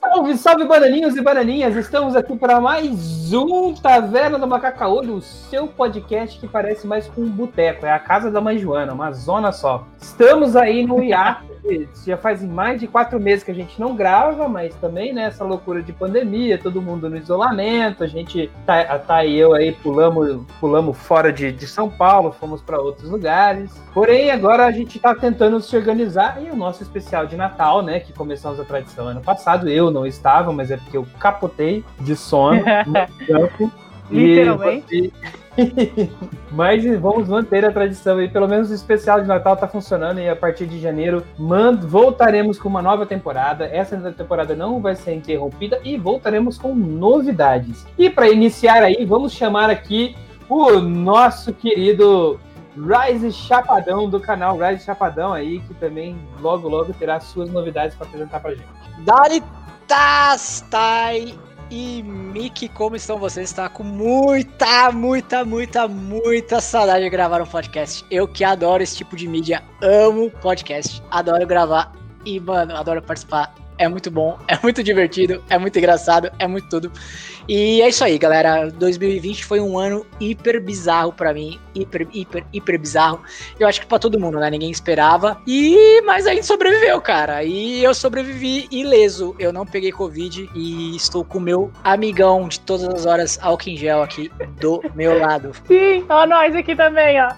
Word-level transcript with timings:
Salve, 0.00 0.36
salve, 0.36 0.64
bananinhos 0.64 1.16
e 1.16 1.20
bananinhas! 1.20 1.74
Estamos 1.74 2.14
aqui 2.14 2.36
para 2.36 2.60
mais 2.60 3.32
um 3.32 3.74
Taverna 3.74 4.38
do 4.38 4.46
Macacaolho, 4.46 5.16
o 5.16 5.20
seu 5.20 5.66
podcast 5.66 6.38
que 6.38 6.46
parece 6.46 6.86
mais 6.86 7.08
com 7.08 7.22
um 7.22 7.30
boteco. 7.30 7.84
É 7.84 7.90
a 7.90 7.98
casa 7.98 8.30
da 8.30 8.40
mãe 8.40 8.58
Joana, 8.58 8.92
uma 8.92 9.10
zona 9.10 9.50
só. 9.50 9.88
Estamos 10.00 10.54
aí 10.54 10.86
no 10.86 11.02
hiato 11.02 11.51
já 12.04 12.16
faz 12.16 12.42
mais 12.42 12.80
de 12.80 12.86
quatro 12.86 13.20
meses 13.20 13.44
que 13.44 13.50
a 13.50 13.54
gente 13.54 13.80
não 13.80 13.94
grava, 13.94 14.48
mas 14.48 14.74
também, 14.76 15.12
né, 15.12 15.24
essa 15.24 15.44
loucura 15.44 15.82
de 15.82 15.92
pandemia, 15.92 16.58
todo 16.58 16.82
mundo 16.82 17.08
no 17.08 17.16
isolamento, 17.16 18.02
a 18.02 18.06
gente, 18.06 18.50
tá, 18.66 18.98
tá 18.98 19.24
e 19.24 19.38
eu 19.38 19.54
aí 19.54 19.72
pulamos, 19.72 20.44
pulamos 20.58 20.98
fora 20.98 21.32
de, 21.32 21.52
de 21.52 21.66
São 21.66 21.88
Paulo, 21.88 22.32
fomos 22.32 22.60
para 22.60 22.80
outros 22.80 23.08
lugares. 23.08 23.70
Porém, 23.94 24.30
agora 24.30 24.66
a 24.66 24.72
gente 24.72 24.98
tá 24.98 25.14
tentando 25.14 25.60
se 25.60 25.76
organizar 25.76 26.42
e 26.42 26.50
o 26.50 26.56
nosso 26.56 26.82
especial 26.82 27.26
de 27.26 27.36
Natal, 27.36 27.82
né, 27.82 28.00
que 28.00 28.12
começamos 28.12 28.58
a 28.58 28.64
tradição 28.64 29.06
ano 29.06 29.20
passado, 29.20 29.68
eu 29.68 29.90
não 29.90 30.04
estava, 30.04 30.52
mas 30.52 30.70
é 30.70 30.76
porque 30.76 30.96
eu 30.96 31.06
capotei 31.20 31.84
de 32.00 32.16
sono 32.16 32.62
no 32.86 33.26
campo. 33.26 33.72
Literalmente. 34.10 35.12
Mas 36.50 36.84
vamos 37.00 37.28
manter 37.28 37.64
a 37.64 37.72
tradição 37.72 38.18
aí. 38.18 38.28
Pelo 38.28 38.48
menos 38.48 38.70
o 38.70 38.74
especial 38.74 39.20
de 39.20 39.26
Natal 39.26 39.56
tá 39.56 39.68
funcionando 39.68 40.20
e 40.20 40.28
a 40.28 40.36
partir 40.36 40.66
de 40.66 40.80
janeiro 40.80 41.24
voltaremos 41.86 42.58
com 42.58 42.68
uma 42.68 42.82
nova 42.82 43.06
temporada. 43.06 43.66
Essa 43.66 43.96
temporada 44.12 44.54
não 44.54 44.80
vai 44.80 44.94
ser 44.94 45.14
interrompida 45.14 45.80
e 45.84 45.96
voltaremos 45.96 46.58
com 46.58 46.74
novidades. 46.74 47.86
E 47.98 48.10
para 48.10 48.28
iniciar 48.28 48.82
aí, 48.82 49.04
vamos 49.04 49.32
chamar 49.32 49.70
aqui 49.70 50.16
o 50.48 50.80
nosso 50.80 51.52
querido 51.52 52.38
Rise 52.76 53.32
Chapadão 53.32 54.08
do 54.08 54.18
canal 54.18 54.56
Rise 54.58 54.84
Chapadão 54.84 55.32
aí, 55.32 55.60
que 55.60 55.74
também 55.74 56.16
logo 56.40 56.68
logo 56.68 56.92
terá 56.94 57.20
suas 57.20 57.50
novidades 57.50 57.94
para 57.96 58.06
apresentar 58.06 58.40
pra 58.40 58.54
gente. 58.54 58.66
Dali 59.00 59.42
Tastai 59.86 61.34
e 61.72 62.02
Mickey, 62.02 62.68
como 62.68 62.96
estão 62.96 63.16
vocês? 63.16 63.48
Está 63.48 63.66
com 63.66 63.82
muita, 63.82 64.92
muita, 64.92 65.42
muita, 65.42 65.88
muita 65.88 66.60
saudade 66.60 67.02
de 67.02 67.08
gravar 67.08 67.40
um 67.40 67.46
podcast. 67.46 68.04
Eu 68.10 68.28
que 68.28 68.44
adoro 68.44 68.82
esse 68.82 68.94
tipo 68.94 69.16
de 69.16 69.26
mídia, 69.26 69.62
amo 69.80 70.30
podcast, 70.30 71.02
adoro 71.10 71.46
gravar 71.46 71.90
e, 72.26 72.38
mano, 72.38 72.76
adoro 72.76 73.00
participar. 73.00 73.54
É 73.78 73.88
muito 73.88 74.10
bom, 74.10 74.38
é 74.48 74.58
muito 74.62 74.82
divertido, 74.82 75.42
é 75.48 75.56
muito 75.56 75.78
engraçado, 75.78 76.30
é 76.38 76.46
muito 76.46 76.68
tudo. 76.68 76.92
E 77.48 77.82
é 77.82 77.88
isso 77.88 78.04
aí, 78.04 78.18
galera. 78.18 78.70
2020 78.70 79.44
foi 79.44 79.60
um 79.60 79.78
ano 79.78 80.06
hiper 80.20 80.62
bizarro 80.62 81.12
para 81.12 81.32
mim, 81.32 81.58
hiper, 81.74 82.06
hiper, 82.12 82.44
hiper 82.52 82.78
bizarro. 82.78 83.20
Eu 83.58 83.66
acho 83.66 83.80
que 83.80 83.86
para 83.86 83.98
todo 83.98 84.18
mundo, 84.18 84.38
né? 84.38 84.50
Ninguém 84.50 84.70
esperava. 84.70 85.40
E 85.46 86.00
mas 86.02 86.26
a 86.26 86.34
gente 86.34 86.46
sobreviveu, 86.46 87.00
cara. 87.00 87.42
E 87.42 87.82
eu 87.82 87.94
sobrevivi 87.94 88.68
ileso. 88.70 89.34
Eu 89.38 89.52
não 89.52 89.66
peguei 89.66 89.92
covid 89.92 90.48
e 90.54 90.96
estou 90.96 91.24
com 91.24 91.38
o 91.38 91.40
meu 91.40 91.70
amigão 91.82 92.48
de 92.48 92.60
todas 92.60 92.88
as 92.88 93.06
horas, 93.06 93.38
álcool 93.42 93.70
em 93.70 93.76
gel 93.76 94.02
aqui 94.02 94.30
do 94.60 94.82
meu 94.94 95.18
lado. 95.18 95.52
Sim, 95.66 96.04
ó 96.08 96.26
nós 96.26 96.54
aqui 96.54 96.74
também, 96.76 97.20
ó. 97.20 97.32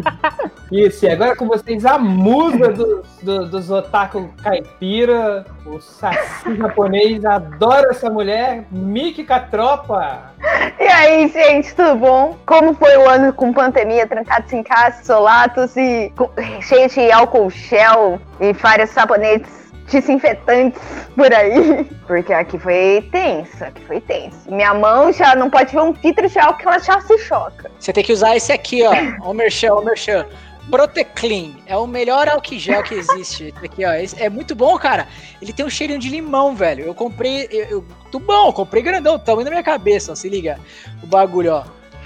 Isso, 0.70 1.04
e 1.04 1.08
agora 1.08 1.36
com 1.36 1.46
vocês 1.46 1.84
a 1.84 1.98
musa 1.98 2.72
dos, 2.72 3.06
do, 3.22 3.46
dos 3.46 3.70
otaku 3.70 4.32
caipira, 4.42 5.44
o 5.66 5.80
saci 5.80 6.56
japonês, 6.56 7.24
adora 7.24 7.90
essa 7.90 8.10
mulher, 8.10 8.66
Miki 8.70 9.23
Catropa. 9.24 10.32
E 10.78 10.84
aí, 10.84 11.28
gente, 11.28 11.74
tudo 11.74 11.96
bom? 11.96 12.36
Como 12.46 12.74
foi 12.74 12.96
o 12.96 13.08
ano 13.08 13.32
com 13.32 13.52
pandemia, 13.52 14.06
trancados 14.06 14.52
em 14.52 14.62
casa, 14.62 15.02
solatos 15.02 15.76
e 15.76 16.12
com, 16.16 16.30
cheio 16.62 16.88
de 16.88 17.10
álcool 17.10 17.50
gel 17.50 18.20
e 18.40 18.52
vários 18.52 18.90
sabonetes 18.90 19.64
desinfetantes 19.90 20.80
por 21.14 21.32
aí. 21.32 21.84
Porque 22.06 22.32
aqui 22.32 22.58
foi 22.58 23.08
tenso, 23.10 23.64
aqui 23.64 23.82
foi 23.84 24.00
tenso. 24.00 24.50
Minha 24.50 24.74
mão 24.74 25.12
já 25.12 25.34
não 25.34 25.50
pode 25.50 25.72
ver 25.72 25.80
um 25.80 25.94
filtro 25.94 26.28
de 26.28 26.38
álcool 26.38 26.58
que 26.58 26.66
ela 26.66 26.78
já 26.78 27.00
se 27.00 27.18
choca. 27.18 27.70
Você 27.78 27.92
tem 27.92 28.04
que 28.04 28.12
usar 28.12 28.36
esse 28.36 28.52
aqui, 28.52 28.82
ó. 28.84 28.92
O 29.28 29.34
Merchan, 29.34 29.74
o 29.74 29.84
Merchan. 29.84 30.26
Proteclean. 30.70 31.52
É 31.66 31.76
o 31.76 31.86
melhor 31.86 32.28
álcool 32.28 32.58
gel 32.58 32.82
que 32.82 32.94
existe. 32.94 33.54
Aqui, 33.62 33.84
ó. 33.84 33.90
É 33.90 34.28
muito 34.28 34.54
bom, 34.54 34.76
cara. 34.78 35.08
Ele 35.40 35.52
tem 35.52 35.64
um 35.64 35.70
cheirinho 35.70 35.98
de 35.98 36.08
limão, 36.08 36.54
velho. 36.54 36.84
Eu 36.84 36.94
comprei. 36.94 37.48
Eu, 37.50 37.64
eu, 37.64 37.84
muito 38.02 38.20
bom, 38.20 38.52
comprei 38.52 38.82
grandão, 38.82 39.18
tamanho 39.18 39.44
da 39.44 39.50
minha 39.50 39.62
cabeça, 39.62 40.12
ó. 40.12 40.14
Se 40.14 40.28
liga. 40.28 40.58
O 41.02 41.06
bagulho, 41.06 41.52
ó. 41.52 41.64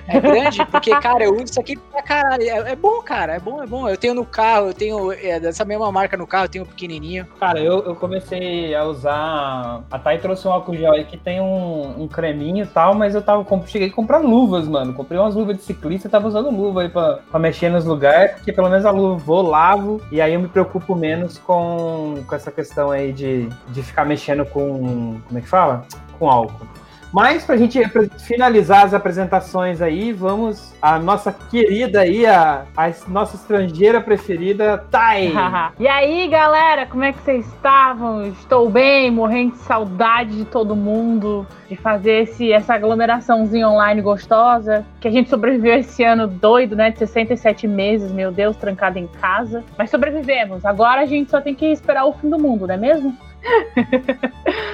É 0.08 0.20
grande, 0.20 0.64
porque, 0.66 0.90
cara, 1.00 1.24
eu 1.24 1.34
uso 1.34 1.44
isso 1.44 1.60
aqui 1.60 1.76
pra 1.76 2.02
caralho. 2.02 2.42
É, 2.42 2.72
é, 2.72 2.76
bom, 2.76 3.02
cara, 3.02 3.34
é 3.34 3.38
bom, 3.38 3.62
é 3.62 3.66
bom. 3.66 3.88
Eu 3.88 3.96
tenho 3.96 4.14
no 4.14 4.24
carro, 4.24 4.68
eu 4.68 4.74
tenho 4.74 5.12
é, 5.12 5.38
dessa 5.38 5.64
mesma 5.64 5.92
marca 5.92 6.16
no 6.16 6.26
carro, 6.26 6.46
eu 6.46 6.48
tenho 6.48 6.64
um 6.64 6.66
pequenininho. 6.66 7.26
Cara, 7.38 7.60
eu, 7.60 7.84
eu 7.84 7.94
comecei 7.94 8.74
a 8.74 8.84
usar. 8.84 9.84
A 9.90 9.98
Thay 9.98 10.18
trouxe 10.18 10.48
um 10.48 10.52
álcool 10.52 10.74
gel 10.74 10.92
aí 10.92 11.04
que 11.04 11.18
tem 11.18 11.40
um, 11.40 12.02
um 12.02 12.08
creminho 12.08 12.64
e 12.64 12.66
tal, 12.66 12.94
mas 12.94 13.14
eu 13.14 13.20
tava. 13.22 13.46
Cheguei 13.66 13.88
a 13.88 13.92
comprar 13.92 14.18
luvas, 14.18 14.66
mano. 14.66 14.94
Comprei 14.94 15.20
umas 15.20 15.34
luvas 15.34 15.56
de 15.56 15.62
ciclista 15.62 16.08
e 16.08 16.10
tava 16.10 16.26
usando 16.26 16.50
luva 16.50 16.82
aí 16.82 16.88
pra, 16.88 17.18
pra 17.30 17.38
mexer 17.38 17.68
nos 17.68 17.84
lugares, 17.84 18.32
porque 18.36 18.52
pelo 18.52 18.70
menos 18.70 18.86
a 18.86 18.90
luva 18.90 19.16
vou, 19.16 19.42
lavo, 19.42 20.00
e 20.10 20.20
aí 20.20 20.32
eu 20.32 20.40
me 20.40 20.48
preocupo 20.48 20.94
menos 20.94 21.36
com, 21.38 22.22
com 22.26 22.34
essa 22.34 22.50
questão 22.50 22.90
aí 22.90 23.12
de, 23.12 23.48
de 23.68 23.82
ficar 23.82 24.06
mexendo 24.06 24.46
com. 24.46 25.20
Como 25.26 25.38
é 25.38 25.42
que 25.42 25.48
fala? 25.48 25.84
Com 26.18 26.30
álcool. 26.30 26.77
Mas 27.12 27.44
para 27.44 27.54
a 27.54 27.58
gente 27.58 27.80
finalizar 28.18 28.84
as 28.84 28.94
apresentações 28.94 29.80
aí, 29.80 30.12
vamos 30.12 30.74
a 30.80 30.98
nossa 30.98 31.32
querida 31.32 32.00
aí, 32.00 32.26
a, 32.26 32.64
a 32.76 32.90
nossa 33.08 33.36
estrangeira 33.36 34.00
preferida, 34.00 34.78
Thay. 34.90 35.32
e 35.78 35.88
aí, 35.88 36.28
galera, 36.28 36.86
como 36.86 37.04
é 37.04 37.12
que 37.12 37.20
vocês 37.20 37.46
estavam? 37.46 38.26
Estou 38.26 38.68
bem, 38.68 39.10
morrendo 39.10 39.52
de 39.52 39.58
saudade 39.58 40.36
de 40.36 40.44
todo 40.44 40.76
mundo, 40.76 41.46
de 41.68 41.76
fazer 41.76 42.22
esse, 42.22 42.52
essa 42.52 42.74
aglomeraçãozinha 42.74 43.68
online 43.68 44.02
gostosa, 44.02 44.84
que 45.00 45.08
a 45.08 45.10
gente 45.10 45.30
sobreviveu 45.30 45.76
esse 45.76 46.04
ano 46.04 46.26
doido, 46.26 46.76
né, 46.76 46.90
de 46.90 46.98
67 46.98 47.66
meses, 47.66 48.12
meu 48.12 48.30
Deus, 48.30 48.56
trancado 48.56 48.98
em 48.98 49.06
casa. 49.06 49.64
Mas 49.76 49.90
sobrevivemos. 49.90 50.64
Agora 50.64 51.00
a 51.00 51.06
gente 51.06 51.30
só 51.30 51.40
tem 51.40 51.54
que 51.54 51.66
esperar 51.66 52.04
o 52.04 52.12
fim 52.12 52.28
do 52.28 52.38
mundo, 52.38 52.66
não 52.66 52.74
é 52.74 52.78
mesmo? 52.78 53.16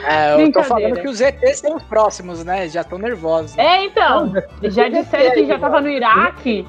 É, 0.06 0.42
eu 0.42 0.52
tô 0.52 0.62
falando 0.62 1.00
que 1.00 1.08
os 1.08 1.20
ETs 1.20 1.60
são 1.60 1.76
os 1.76 1.82
próximos, 1.82 2.44
né? 2.44 2.68
Já 2.68 2.82
estão 2.82 2.98
nervosos. 2.98 3.56
É, 3.56 3.84
então. 3.84 4.32
Já 4.62 4.88
disseram 4.88 5.32
que 5.32 5.46
já 5.46 5.58
tava 5.58 5.80
no 5.80 5.88
Iraque. 5.88 6.66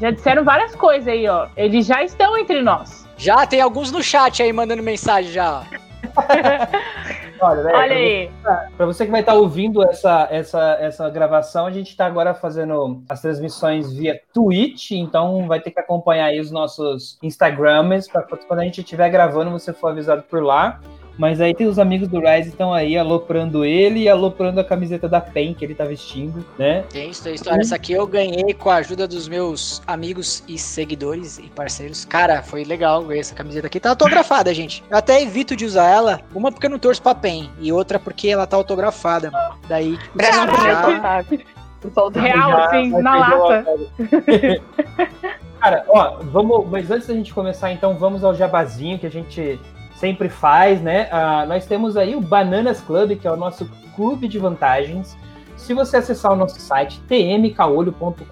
Já 0.00 0.10
disseram 0.10 0.44
várias 0.44 0.74
coisas 0.76 1.08
aí, 1.08 1.28
ó. 1.28 1.48
Eles 1.56 1.86
já 1.86 2.04
estão 2.04 2.36
entre 2.38 2.62
nós. 2.62 3.06
Já, 3.16 3.46
tem 3.46 3.60
alguns 3.60 3.90
no 3.90 4.02
chat 4.02 4.42
aí 4.42 4.52
mandando 4.52 4.82
mensagem 4.82 5.32
já. 5.32 5.64
Olha, 7.40 7.62
né, 7.62 7.72
Olha 7.72 7.94
aí. 7.94 8.30
Para 8.76 8.86
você 8.86 9.04
que 9.04 9.10
vai 9.10 9.20
estar 9.20 9.32
tá 9.32 9.38
ouvindo 9.38 9.82
essa, 9.82 10.28
essa, 10.30 10.76
essa 10.80 11.08
gravação, 11.10 11.66
a 11.66 11.70
gente 11.70 11.90
está 11.90 12.06
agora 12.06 12.34
fazendo 12.34 13.02
as 13.08 13.20
transmissões 13.20 13.92
via 13.92 14.20
Twitch, 14.32 14.92
então 14.92 15.46
vai 15.46 15.60
ter 15.60 15.70
que 15.70 15.80
acompanhar 15.80 16.26
aí 16.26 16.40
os 16.40 16.50
nossos 16.50 17.18
Instagrams, 17.22 18.08
para 18.08 18.22
quando 18.22 18.60
a 18.60 18.64
gente 18.64 18.80
estiver 18.80 19.08
gravando, 19.10 19.50
você 19.50 19.72
for 19.72 19.88
avisado 19.88 20.22
por 20.22 20.42
lá. 20.42 20.80
Mas 21.18 21.40
aí 21.40 21.52
tem 21.52 21.66
os 21.66 21.80
amigos 21.80 22.06
do 22.06 22.20
Rise 22.20 22.50
estão 22.50 22.72
aí 22.72 22.96
aloprando 22.96 23.64
ele 23.64 24.00
e 24.02 24.08
aloprando 24.08 24.60
a 24.60 24.64
camiseta 24.64 25.08
da 25.08 25.20
PEN 25.20 25.52
que 25.52 25.64
ele 25.64 25.74
tá 25.74 25.84
vestindo, 25.84 26.44
né? 26.56 26.84
Tem 26.88 27.10
isso, 27.10 27.24
tem 27.24 27.34
história. 27.34 27.60
Essa 27.60 27.74
aqui 27.74 27.92
eu 27.92 28.06
ganhei 28.06 28.54
com 28.54 28.70
a 28.70 28.76
ajuda 28.76 29.08
dos 29.08 29.26
meus 29.26 29.82
amigos 29.84 30.44
e 30.46 30.56
seguidores 30.56 31.38
e 31.38 31.48
parceiros. 31.48 32.04
Cara, 32.04 32.40
foi 32.40 32.62
legal 32.62 33.04
ver 33.04 33.18
essa 33.18 33.34
camiseta 33.34 33.66
aqui. 33.66 33.80
Tá 33.80 33.90
autografada, 33.90 34.54
gente. 34.54 34.84
Eu 34.88 34.96
até 34.96 35.20
evito 35.20 35.56
de 35.56 35.64
usar 35.64 35.88
ela. 35.88 36.20
Uma 36.32 36.52
porque 36.52 36.66
eu 36.66 36.70
não 36.70 36.78
torço 36.78 37.02
pra 37.02 37.16
PEN 37.16 37.50
e 37.60 37.72
outra 37.72 37.98
porque 37.98 38.28
ela 38.28 38.46
tá 38.46 38.56
autografada. 38.56 39.32
Daí, 39.68 39.96
tipo, 39.96 40.18
Real, 42.20 42.62
assim, 42.62 42.90
na 43.02 43.16
lata. 43.16 43.64
Cara, 45.60 45.84
ó, 45.88 46.18
vamos. 46.22 46.68
Mas 46.68 46.90
antes 46.90 47.08
da 47.08 47.14
gente 47.14 47.34
começar, 47.34 47.72
então, 47.72 47.98
vamos 47.98 48.22
ao 48.22 48.34
jabazinho 48.34 48.98
que 48.98 49.06
a 49.06 49.10
gente 49.10 49.58
sempre 49.98 50.28
faz, 50.28 50.80
né? 50.80 51.08
Uh, 51.12 51.48
nós 51.48 51.66
temos 51.66 51.96
aí 51.96 52.14
o 52.14 52.20
Bananas 52.20 52.80
Club, 52.80 53.18
que 53.18 53.26
é 53.26 53.32
o 53.32 53.36
nosso 53.36 53.68
clube 53.94 54.28
de 54.28 54.38
vantagens. 54.38 55.16
Se 55.56 55.74
você 55.74 55.96
acessar 55.96 56.32
o 56.32 56.36
nosso 56.36 56.60
site 56.60 57.00
tmcaolho.com.br, 57.08 58.24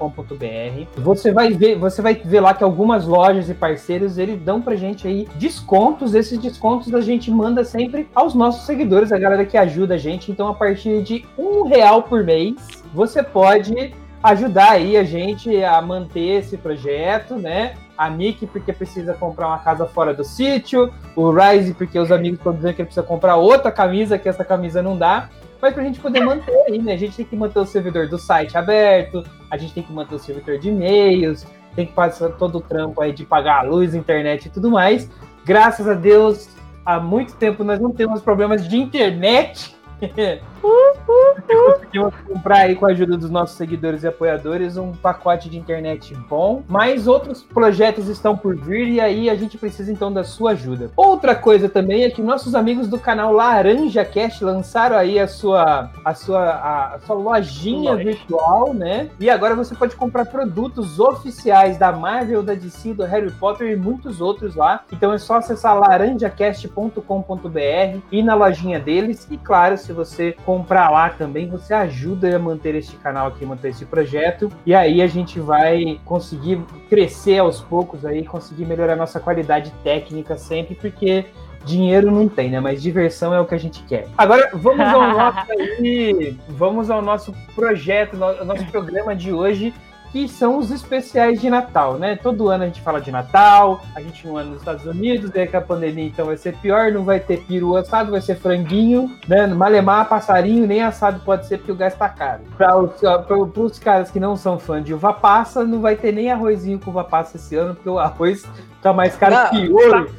você 0.97 1.33
vai 1.33 1.53
ver, 1.53 1.77
você 1.77 2.01
vai 2.01 2.15
ver 2.15 2.41
lá 2.41 2.55
que 2.55 2.63
algumas 2.63 3.05
lojas 3.05 3.51
e 3.51 3.55
parceiros 3.55 4.17
eles 4.17 4.41
dão 4.41 4.63
pra 4.63 4.77
gente 4.77 5.09
aí 5.09 5.29
descontos. 5.35 6.15
Esses 6.15 6.39
descontos 6.39 6.95
a 6.95 7.01
gente 7.01 7.29
manda 7.31 7.65
sempre 7.65 8.09
aos 8.15 8.33
nossos 8.33 8.65
seguidores, 8.65 9.11
a 9.11 9.19
galera 9.19 9.45
que 9.45 9.57
ajuda 9.57 9.95
a 9.95 9.99
gente. 9.99 10.31
Então, 10.31 10.47
a 10.47 10.55
partir 10.55 11.03
de 11.03 11.25
um 11.37 11.65
real 11.65 12.05
por 12.05 12.23
mês, 12.23 12.55
você 12.95 13.25
pode 13.25 13.93
ajudar 14.23 14.71
aí 14.71 14.97
a 14.97 15.03
gente 15.03 15.63
a 15.65 15.83
manter 15.83 16.39
esse 16.39 16.57
projeto, 16.57 17.35
né? 17.35 17.75
A 17.97 18.11
Nick 18.11 18.47
porque 18.47 18.73
precisa 18.73 19.15
comprar 19.15 19.49
uma 19.49 19.59
casa 19.59 19.87
fora 19.87 20.13
do 20.13 20.25
sítio, 20.25 20.93
o 21.15 21.31
Rise 21.31 21.75
porque 21.75 21.99
os 21.99 22.13
amigos 22.13 22.39
estão 22.39 22.53
dizendo 22.53 22.75
que 22.75 22.83
ele 22.83 22.87
precisa 22.87 23.07
comprar 23.07 23.37
outra 23.37 23.73
camisa, 23.73 24.19
que 24.19 24.29
essa 24.29 24.45
camisa 24.45 24.83
não 24.83 24.97
dá. 24.97 25.29
Mas 25.61 25.73
pra 25.73 25.83
gente 25.83 25.99
poder 26.01 26.21
manter 26.21 26.55
aí, 26.69 26.79
né? 26.79 26.93
A 26.93 26.97
gente 26.97 27.17
tem 27.17 27.25
que 27.25 27.35
manter 27.35 27.59
o 27.59 27.65
servidor 27.65 28.09
do 28.09 28.19
site 28.19 28.57
aberto, 28.57 29.25
a 29.51 29.57
gente 29.57 29.73
tem 29.73 29.83
que 29.83 29.93
manter 29.93 30.15
o 30.15 30.19
servidor 30.19 30.59
de 30.59 30.69
e-mails. 30.69 31.47
tem 31.75 31.87
que 31.87 31.93
passar 31.93 32.31
todo 32.31 32.59
o 32.59 32.61
trampo 32.61 33.01
aí 33.01 33.13
de 33.13 33.25
pagar 33.25 33.61
a 33.61 33.63
luz, 33.63 33.95
internet 33.95 34.47
e 34.47 34.51
tudo 34.51 34.71
mais. 34.71 35.11
Graças 35.45 35.89
a 35.89 35.95
Deus, 35.95 36.49
há 36.85 36.99
muito 36.99 37.35
tempo 37.37 37.65
nós 37.65 37.81
não 37.81 37.91
temos 37.91 38.21
problemas 38.21 38.67
de 38.69 38.77
internet. 38.77 39.75
Conseguimos 41.47 42.15
comprar 42.27 42.59
aí 42.59 42.75
com 42.75 42.87
a 42.87 42.91
ajuda 42.91 43.17
dos 43.17 43.31
nossos 43.31 43.57
seguidores 43.57 44.03
e 44.03 44.09
apoiadores 44.09 44.77
um 44.77 44.93
pacote 44.93 45.49
de 45.49 45.57
internet 45.57 46.15
bom, 46.29 46.63
mas 46.69 47.07
outros 47.07 47.43
projetos 47.43 48.09
estão 48.09 48.37
por 48.37 48.57
vir 48.57 48.89
e 48.89 49.01
aí 49.01 49.31
a 49.31 49.35
gente 49.35 49.59
precisa 49.59 49.93
então 49.93 50.13
da 50.13 50.25
sua 50.25 50.53
ajuda. 50.53 50.91
Outra 50.97 51.35
coisa 51.35 51.69
também 51.69 52.05
é 52.05 52.11
que 52.11 52.23
nossos 52.23 52.55
amigos 52.55 52.89
do 52.89 52.99
canal 52.99 53.33
Laranja 53.33 54.05
Cast 54.05 54.45
lançaram 54.45 54.97
aí 54.97 55.19
a 55.19 55.29
sua 55.29 55.91
a 56.05 56.15
sua 56.15 56.43
a, 56.43 56.95
a 56.95 56.99
sua 57.01 57.17
lojinha 57.17 57.93
Loja. 57.93 58.05
virtual, 58.05 58.75
né? 58.75 59.09
E 59.19 59.31
agora 59.31 59.55
você 59.55 59.75
pode 59.75 59.97
comprar 59.97 60.27
produtos 60.27 60.99
oficiais 60.99 61.79
da 61.79 61.93
Marvel, 61.93 62.43
da 62.43 62.55
DC, 62.55 62.95
do 62.95 63.05
Harry 63.05 63.31
Potter 63.31 63.71
e 63.71 63.77
muitos 63.77 64.21
outros 64.21 64.55
lá. 64.55 64.85
Então 64.93 65.13
é 65.13 65.19
só 65.19 65.37
acessar 65.37 65.79
laranjacast.com.br 65.79 68.01
e 68.11 68.23
na 68.23 68.35
lojinha 68.35 68.81
deles 68.81 69.27
e 69.31 69.37
claro, 69.37 69.77
se 69.77 69.93
você 69.93 70.35
comprar 70.57 70.89
lá 70.89 71.11
também, 71.11 71.47
você 71.47 71.75
ajuda 71.75 72.35
a 72.35 72.39
manter 72.39 72.75
este 72.75 72.97
canal 72.97 73.27
aqui, 73.27 73.45
manter 73.45 73.69
esse 73.69 73.85
projeto. 73.85 74.51
E 74.65 74.75
aí 74.75 75.03
a 75.03 75.07
gente 75.07 75.39
vai 75.39 76.01
conseguir 76.03 76.63
crescer 76.89 77.39
aos 77.39 77.61
poucos 77.61 78.07
aí, 78.07 78.25
conseguir 78.25 78.65
melhorar 78.65 78.97
nossa 78.97 79.21
qualidade 79.21 79.71
técnica 79.85 80.39
sempre, 80.39 80.75
porque 80.75 81.27
dinheiro 81.63 82.11
não 82.11 82.27
tem, 82.27 82.49
né? 82.49 82.59
Mas 82.59 82.83
diversão 82.83 83.35
é 83.35 83.41
o 83.41 83.45
que 83.45 83.55
a 83.55 83.59
gente 83.59 83.83
quer. 83.83 84.07
Agora 84.17 84.51
vamos 84.55 84.87
ao 84.87 85.03
nosso 85.13 85.53
aí, 85.53 86.39
vamos 86.49 86.91
ao 86.91 87.03
nosso 87.03 87.35
projeto, 87.55 88.23
ao 88.23 88.45
nosso 88.47 88.65
programa 88.67 89.15
de 89.15 89.33
hoje. 89.35 89.75
Que 90.17 90.27
são 90.27 90.57
os 90.57 90.71
especiais 90.71 91.43
de 91.43 91.51
Natal, 91.51 91.99
né? 91.99 92.17
Todo 92.17 92.49
ano 92.49 92.65
a 92.65 92.67
gente 92.69 92.81
fala 92.81 93.03
de 93.03 93.13
Natal, 93.13 93.83
a 93.95 94.01
gente 94.01 94.27
não 94.27 94.39
anda 94.39 94.49
nos 94.49 94.61
Estados 94.61 94.87
Unidos, 94.87 95.29
daí 95.29 95.47
com 95.47 95.59
a 95.59 95.61
pandemia 95.61 96.07
então 96.07 96.25
vai 96.25 96.39
ser 96.39 96.57
pior, 96.57 96.91
não 96.91 97.05
vai 97.05 97.21
ter 97.21 97.43
peru 97.45 97.77
assado, 97.77 98.13
vai 98.13 98.23
ser 98.23 98.37
franguinho, 98.37 99.15
né? 99.29 99.47
Malemar, 99.47 100.09
passarinho, 100.09 100.67
nem 100.67 100.83
assado 100.83 101.21
pode 101.23 101.47
ser 101.47 101.59
porque 101.59 101.73
o 101.73 101.77
gás 101.77 101.95
tá 101.95 102.09
caro. 102.09 102.41
Para 102.57 102.79
os, 102.79 102.93
pra- 102.99 103.19
pros 103.53 103.79
caras 103.79 104.11
que 104.11 104.19
não 104.19 104.39
são 104.39 104.59
fãs 104.59 104.83
de 104.83 104.95
uva 104.95 105.13
passa, 105.13 105.65
não 105.65 105.83
vai 105.83 105.97
ter 105.97 106.13
nem 106.13 106.33
arrozinho 106.33 106.81
com 106.81 106.91
uva 106.91 107.05
passa 107.05 107.37
esse 107.37 107.55
ano, 107.55 107.75
porque 107.75 107.91
o 107.91 107.99
arroz 107.99 108.47
tá 108.81 108.95
mais 108.95 109.17
caro 109.17 109.35
Não, 109.35 109.51
que 109.51 109.69
ouro. 109.71 110.11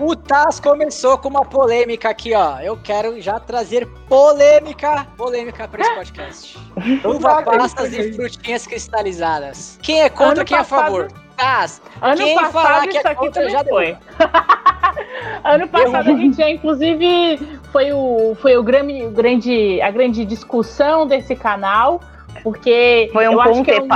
O 0.00 0.16
Taz 0.16 0.58
começou 0.58 1.18
com 1.18 1.28
uma 1.28 1.44
polêmica 1.44 2.08
aqui, 2.08 2.34
ó. 2.34 2.58
Eu 2.58 2.76
quero 2.82 3.20
já 3.20 3.38
trazer 3.38 3.86
polêmica, 4.08 5.06
polêmica 5.16 5.68
pra 5.68 5.82
esse 5.82 5.94
podcast. 5.94 6.58
Uva 7.04 7.42
passas 7.42 7.92
e 7.92 8.12
frutinhas 8.14 8.66
cristalizadas. 8.66 9.43
Quem 9.82 10.02
é 10.02 10.08
contra, 10.08 10.32
Ano 10.40 10.44
quem 10.44 10.56
é 10.56 10.60
a 10.60 10.64
passado- 10.64 10.84
favor? 10.84 11.08
Ano 12.00 12.16
Quem 12.16 12.34
falar 12.34 12.52
passado 12.52 12.88
que 12.88 12.96
é 12.96 13.00
isso 13.00 13.08
aqui 13.08 13.16
contra, 13.16 13.32
também 13.32 13.50
já 13.50 13.64
foi. 13.64 13.96
ano 15.44 15.68
passado 15.68 16.10
a 16.10 16.16
gente 16.16 16.36
já, 16.36 16.48
inclusive, 16.48 17.58
foi 17.72 17.92
o, 17.92 18.36
foi 18.40 18.56
o 18.56 18.62
grande, 18.62 19.80
a 19.82 19.90
grande 19.90 20.24
discussão 20.24 21.06
desse 21.06 21.34
canal, 21.34 22.00
porque 22.42 23.10
Foi 23.12 23.28
um 23.28 23.32
eu 23.32 23.40
acho 23.40 23.52
ponto 23.52 23.64
que 23.64 23.70
é 23.72 23.80
um, 23.82 23.88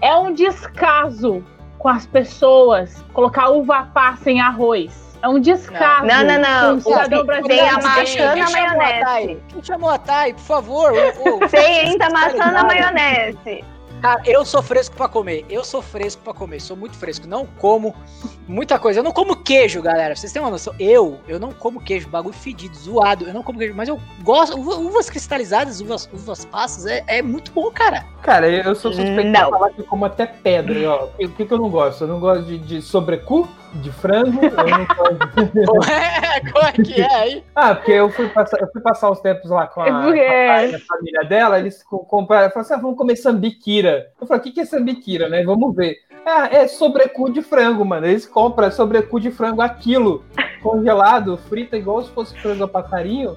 é 0.00 0.16
um 0.16 0.32
descaso 0.34 1.44
com 1.78 1.88
as 1.88 2.06
pessoas 2.06 3.04
colocar 3.12 3.48
uva 3.50 3.88
passa 3.94 4.30
em 4.30 4.40
arroz. 4.40 5.02
É 5.22 5.28
um 5.28 5.38
descaso. 5.38 6.04
Não, 6.04 6.24
não, 6.24 6.38
não. 6.40 6.80
com 6.80 6.90
o 6.90 6.92
cidadão 6.92 7.18
Tem 7.18 7.26
brasileiro. 7.26 7.66
a 7.66 7.72
maçã 7.74 8.24
na 8.26 8.34
quem 8.34 8.46
chamou 8.46 8.68
a 8.68 8.74
maionese. 8.74 9.38
Quem 9.48 9.62
chamou 9.62 9.90
a 9.90 9.98
Thay, 9.98 10.32
por 10.32 10.40
favor? 10.42 10.92
Tem 11.48 11.80
ainda 11.80 12.10
maçã 12.10 12.50
na 12.50 12.64
maionese. 12.64 13.64
Cara, 14.02 14.20
eu 14.26 14.44
sou 14.44 14.60
fresco 14.60 14.96
pra 14.96 15.06
comer. 15.06 15.46
Eu 15.48 15.64
sou 15.64 15.80
fresco 15.80 16.20
pra 16.24 16.34
comer. 16.34 16.60
Sou 16.60 16.76
muito 16.76 16.96
fresco. 16.96 17.24
Não 17.26 17.46
como 17.46 17.94
muita 18.48 18.76
coisa. 18.76 18.98
Eu 18.98 19.04
não 19.04 19.12
como 19.12 19.36
queijo, 19.36 19.80
galera. 19.80 20.16
Vocês 20.16 20.32
têm 20.32 20.42
uma 20.42 20.50
noção? 20.50 20.74
Eu, 20.76 21.20
eu 21.28 21.38
não 21.38 21.52
como 21.52 21.80
queijo. 21.80 22.08
Bagulho 22.08 22.34
fedido, 22.34 22.76
zoado. 22.76 23.26
Eu 23.28 23.32
não 23.32 23.44
como 23.44 23.60
queijo. 23.60 23.74
Mas 23.76 23.88
eu 23.88 24.00
gosto. 24.24 24.58
uva- 24.58 24.74
uvas 24.74 25.08
cristalizadas, 25.08 25.80
uvas, 25.80 26.10
uvas 26.12 26.44
passas, 26.44 26.84
é, 26.86 27.04
é 27.06 27.22
muito 27.22 27.52
bom, 27.52 27.70
cara. 27.70 28.04
Cara, 28.22 28.48
eu 28.50 28.74
sou 28.74 28.92
suspeito 28.92 29.28
Não. 29.30 29.44
de 29.44 29.50
falar 29.50 29.70
que 29.70 29.80
eu 29.82 29.84
como 29.86 30.04
até 30.04 30.26
pedra. 30.26 30.90
Ó. 30.90 31.08
O 31.24 31.28
que, 31.28 31.44
que 31.46 31.54
eu 31.54 31.58
não 31.58 31.70
gosto? 31.70 32.02
Eu 32.02 32.08
não 32.08 32.18
gosto 32.18 32.44
de, 32.44 32.58
de 32.58 32.82
sobrecu, 32.82 33.48
de 33.74 33.90
frango. 33.92 34.40
Eu 34.44 34.50
não 34.50 35.46
de... 35.46 35.66
Como 35.66 35.84
é, 36.64 36.68
é 36.68 36.72
que 36.72 37.00
é 37.00 37.14
aí? 37.14 37.44
Ah, 37.54 37.74
porque 37.74 37.92
eu 37.92 38.10
fui 38.10 38.28
passar, 38.28 38.60
eu 38.60 38.68
fui 38.72 38.80
passar 38.82 39.10
os 39.10 39.20
tempos 39.20 39.50
lá 39.50 39.66
com 39.66 39.80
a, 39.80 39.86
É 39.86 39.90
com 39.90 40.74
a 40.74 40.76
a 40.76 40.80
família 40.80 41.24
dela, 41.28 41.58
eles 41.58 41.82
co- 41.82 42.00
compraram, 42.04 42.48
falaram 42.50 42.60
assim, 42.62 42.74
ah, 42.74 42.82
vamos 42.82 42.96
comer 42.96 43.16
sambiquira. 43.16 44.10
Eu 44.20 44.26
falei, 44.26 44.40
o 44.40 44.42
que, 44.44 44.52
que 44.52 44.60
é 44.60 44.64
sambiquira, 44.64 45.28
né? 45.28 45.42
Vamos 45.44 45.74
ver. 45.74 45.96
Ah, 46.24 46.48
é 46.52 46.68
sobrecu 46.68 47.30
de 47.32 47.42
frango, 47.42 47.84
mano. 47.84 48.06
Eles 48.06 48.26
compram 48.26 48.70
sobrecu 48.70 49.18
de 49.18 49.30
frango 49.30 49.60
a 49.60 49.68
quilo, 49.68 50.24
congelado, 50.62 51.36
frita 51.36 51.76
igual 51.76 52.02
se 52.02 52.10
fosse 52.10 52.38
frango 52.38 52.64
a 52.64 52.68
passarinho, 52.68 53.36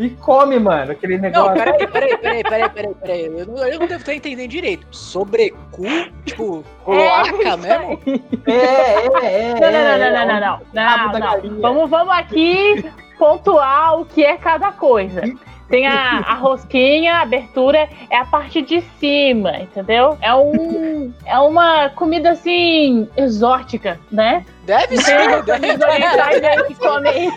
e 0.00 0.10
come, 0.10 0.58
mano, 0.58 0.92
aquele 0.92 1.16
Não, 1.16 1.22
negócio. 1.22 1.52
peraí, 1.52 1.86
peraí, 1.86 2.16
peraí, 2.16 2.42
peraí, 2.42 2.68
peraí, 2.70 2.94
peraí. 2.94 3.24
Eu 3.26 3.46
não, 3.46 3.58
eu 3.58 3.78
não 3.80 3.86
devo 3.86 4.00
estar 4.00 4.14
entendendo 4.14 4.48
direito. 4.48 4.86
Sobrecu, 4.90 5.84
tipo, 6.24 6.64
cloaca 6.84 7.56
mesmo? 7.58 8.00
É, 8.46 8.52
é, 8.52 9.50
é. 9.50 9.54
Não, 9.54 9.60
não, 9.60 9.70
não, 9.70 9.78
é, 9.78 9.98
não, 9.98 10.26
não, 10.26 10.36
é 10.36 10.40
não, 10.72 10.82
rabo 10.82 11.04
não, 11.04 11.12
da 11.12 11.18
não. 11.18 11.32
galinha. 11.32 11.60
Vamos, 11.60 11.90
vamos 11.90 12.14
aqui 12.14 12.84
pontuar 13.18 14.00
o 14.00 14.06
que 14.06 14.24
é 14.24 14.38
cada 14.38 14.72
coisa. 14.72 15.22
Tem 15.68 15.86
a, 15.86 16.18
a 16.18 16.34
rosquinha, 16.34 17.14
a 17.14 17.20
abertura 17.20 17.88
é 18.10 18.16
a 18.16 18.24
parte 18.24 18.60
de 18.60 18.80
cima, 18.98 19.56
entendeu? 19.58 20.18
É 20.20 20.34
um 20.34 21.12
é 21.24 21.38
uma 21.38 21.90
comida 21.90 22.30
assim 22.30 23.08
exótica, 23.16 24.00
né? 24.10 24.44
Deve 24.64 24.98
ser, 24.98 25.28
nossos 25.28 25.46
deve 25.46 25.84
orientais 25.84 26.44
aí 26.44 26.64
que 26.64 26.74
comem. 26.76 27.30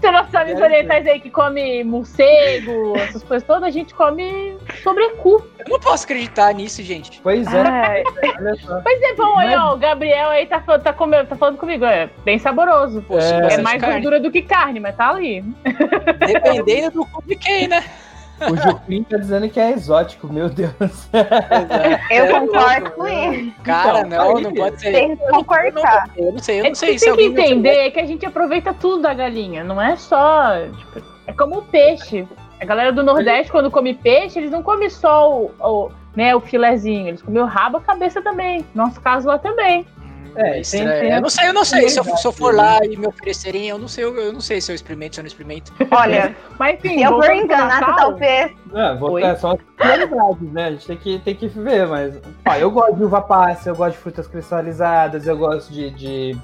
Tem 0.00 0.12
nossos 0.12 0.34
amigos 0.34 0.60
orientais 0.60 1.06
aí 1.06 1.20
que 1.20 1.30
comem 1.30 1.84
morcego, 1.84 2.96
essas 2.96 3.22
coisas 3.22 3.46
todas, 3.46 3.62
a 3.64 3.70
gente 3.70 3.94
come 3.94 4.56
sobrecu. 4.82 5.42
Eu 5.58 5.64
não 5.70 5.80
posso 5.80 6.04
acreditar 6.04 6.52
nisso, 6.52 6.82
gente. 6.82 7.20
Pois 7.22 7.52
é, 7.52 7.60
Ai, 7.60 8.02
olha. 8.38 8.82
Mas 8.84 9.02
é 9.02 9.14
bom 9.14 9.38
aí, 9.38 9.54
ó. 9.56 9.74
O 9.74 9.78
Gabriel 9.78 10.28
aí 10.30 10.46
tá, 10.46 10.60
falando- 10.60 10.82
tá, 10.82 10.92
comendo, 10.92 11.26
tá 11.28 11.36
falando 11.36 11.56
comigo. 11.58 11.84
É 11.84 12.08
bem 12.24 12.38
saboroso. 12.38 13.02
Pô, 13.02 13.18
É. 13.18 13.54
É 13.54 13.58
mais 13.62 13.80
carne. 13.80 13.94
gordura 13.96 14.20
do 14.20 14.30
que 14.30 14.42
carne, 14.42 14.78
mas 14.80 14.94
tá 14.96 15.10
ali. 15.10 15.42
Dependendo 16.26 16.90
do 17.00 17.06
cu 17.06 17.22
de 17.26 17.36
quem, 17.36 17.66
né? 17.68 17.82
O 18.40 18.56
Juclin 18.56 19.02
tá 19.04 19.16
dizendo 19.16 19.48
que 19.48 19.58
é 19.58 19.70
exótico, 19.72 20.26
meu 20.30 20.48
Deus. 20.48 20.72
Eu 22.10 22.24
É 22.24 22.40
concordo 22.40 22.90
com 22.90 23.06
ele. 23.06 23.54
Cara, 23.64 24.00
Então, 24.00 24.10
não, 24.10 24.36
aí, 24.36 24.42
não 24.42 24.54
pode 24.54 24.80
ser. 24.80 24.92
Tem 24.92 25.16
que 25.16 25.26
concordar. 25.28 26.10
Eu 26.16 26.32
não 26.32 26.38
sei, 26.38 26.60
eu 26.60 26.64
É 26.66 26.68
não 26.68 26.74
sei 26.74 26.98
você 26.98 27.10
se 27.10 27.16
tem 27.16 27.34
que 27.34 27.40
entender 27.40 27.90
que 27.92 28.00
a 28.00 28.06
gente 28.06 28.26
aproveita 28.26 28.74
tudo 28.74 29.02
da 29.02 29.14
galinha. 29.14 29.64
Não 29.64 29.80
é 29.80 29.96
só. 29.96 30.52
tipo, 30.76 31.02
é 31.26 31.32
como 31.32 31.58
o 31.58 31.62
peixe. 31.62 32.26
A 32.60 32.64
galera 32.64 32.92
do 32.92 33.02
Nordeste, 33.02 33.52
quando 33.52 33.70
come 33.70 33.94
peixe, 33.94 34.38
eles 34.38 34.50
não 34.50 34.62
comem 34.62 34.88
só 34.88 35.30
o, 35.30 35.50
o, 35.60 35.90
né, 36.14 36.34
o 36.34 36.40
filezinho. 36.40 37.08
Eles 37.08 37.22
comem 37.22 37.42
o 37.42 37.46
rabo, 37.46 37.78
a 37.78 37.80
cabeça 37.80 38.22
também. 38.22 38.64
Nosso 38.74 39.00
caso 39.00 39.28
lá 39.28 39.38
também. 39.38 39.86
É, 40.36 40.48
É, 40.48 40.52
tem- 40.52 40.60
estranho. 40.60 41.00
tem 41.00 41.12
eu 41.12 41.20
não 41.22 41.30
sei, 41.30 41.48
eu 41.48 41.52
não 41.52 41.64
sei. 41.64 41.88
Se 41.88 41.98
eu, 41.98 42.04
se 42.04 42.26
eu 42.26 42.32
for 42.32 42.54
lá 42.54 42.78
e 42.84 42.96
me 42.96 43.06
oferecerem, 43.06 43.68
eu 43.68 43.78
não 43.78 43.88
sei, 43.88 44.04
eu, 44.04 44.14
eu 44.16 44.32
não 44.32 44.40
sei 44.40 44.60
se 44.60 44.70
eu 44.70 44.74
experimento, 44.74 45.14
se 45.14 45.20
eu 45.20 45.22
não 45.24 45.28
experimento. 45.28 45.72
Olha, 45.90 46.34
Mas 46.58 46.74
enfim, 46.78 47.02
eu 47.02 47.22
enganada, 47.32 47.80
Natal, 47.80 47.96
talvez. 47.96 48.52
Não, 48.72 48.98
vou 48.98 49.20
ter 49.20 49.36
só 49.38 49.56
prioridades, 49.76 50.52
né? 50.52 50.66
A 50.66 50.70
gente 50.72 50.86
tem 50.86 50.96
que, 50.96 51.18
tem 51.20 51.34
que 51.34 51.48
ver, 51.48 51.86
mas. 51.86 52.14
Ó, 52.46 52.54
eu 52.54 52.70
gosto 52.70 52.96
de 52.96 53.04
uva 53.04 53.20
passa, 53.22 53.70
eu 53.70 53.76
gosto 53.76 53.92
de 53.92 53.98
frutas 54.02 54.26
cristalizadas, 54.26 55.26
eu 55.26 55.36
gosto 55.36 55.72
de, 55.72 55.90
de 55.90 56.36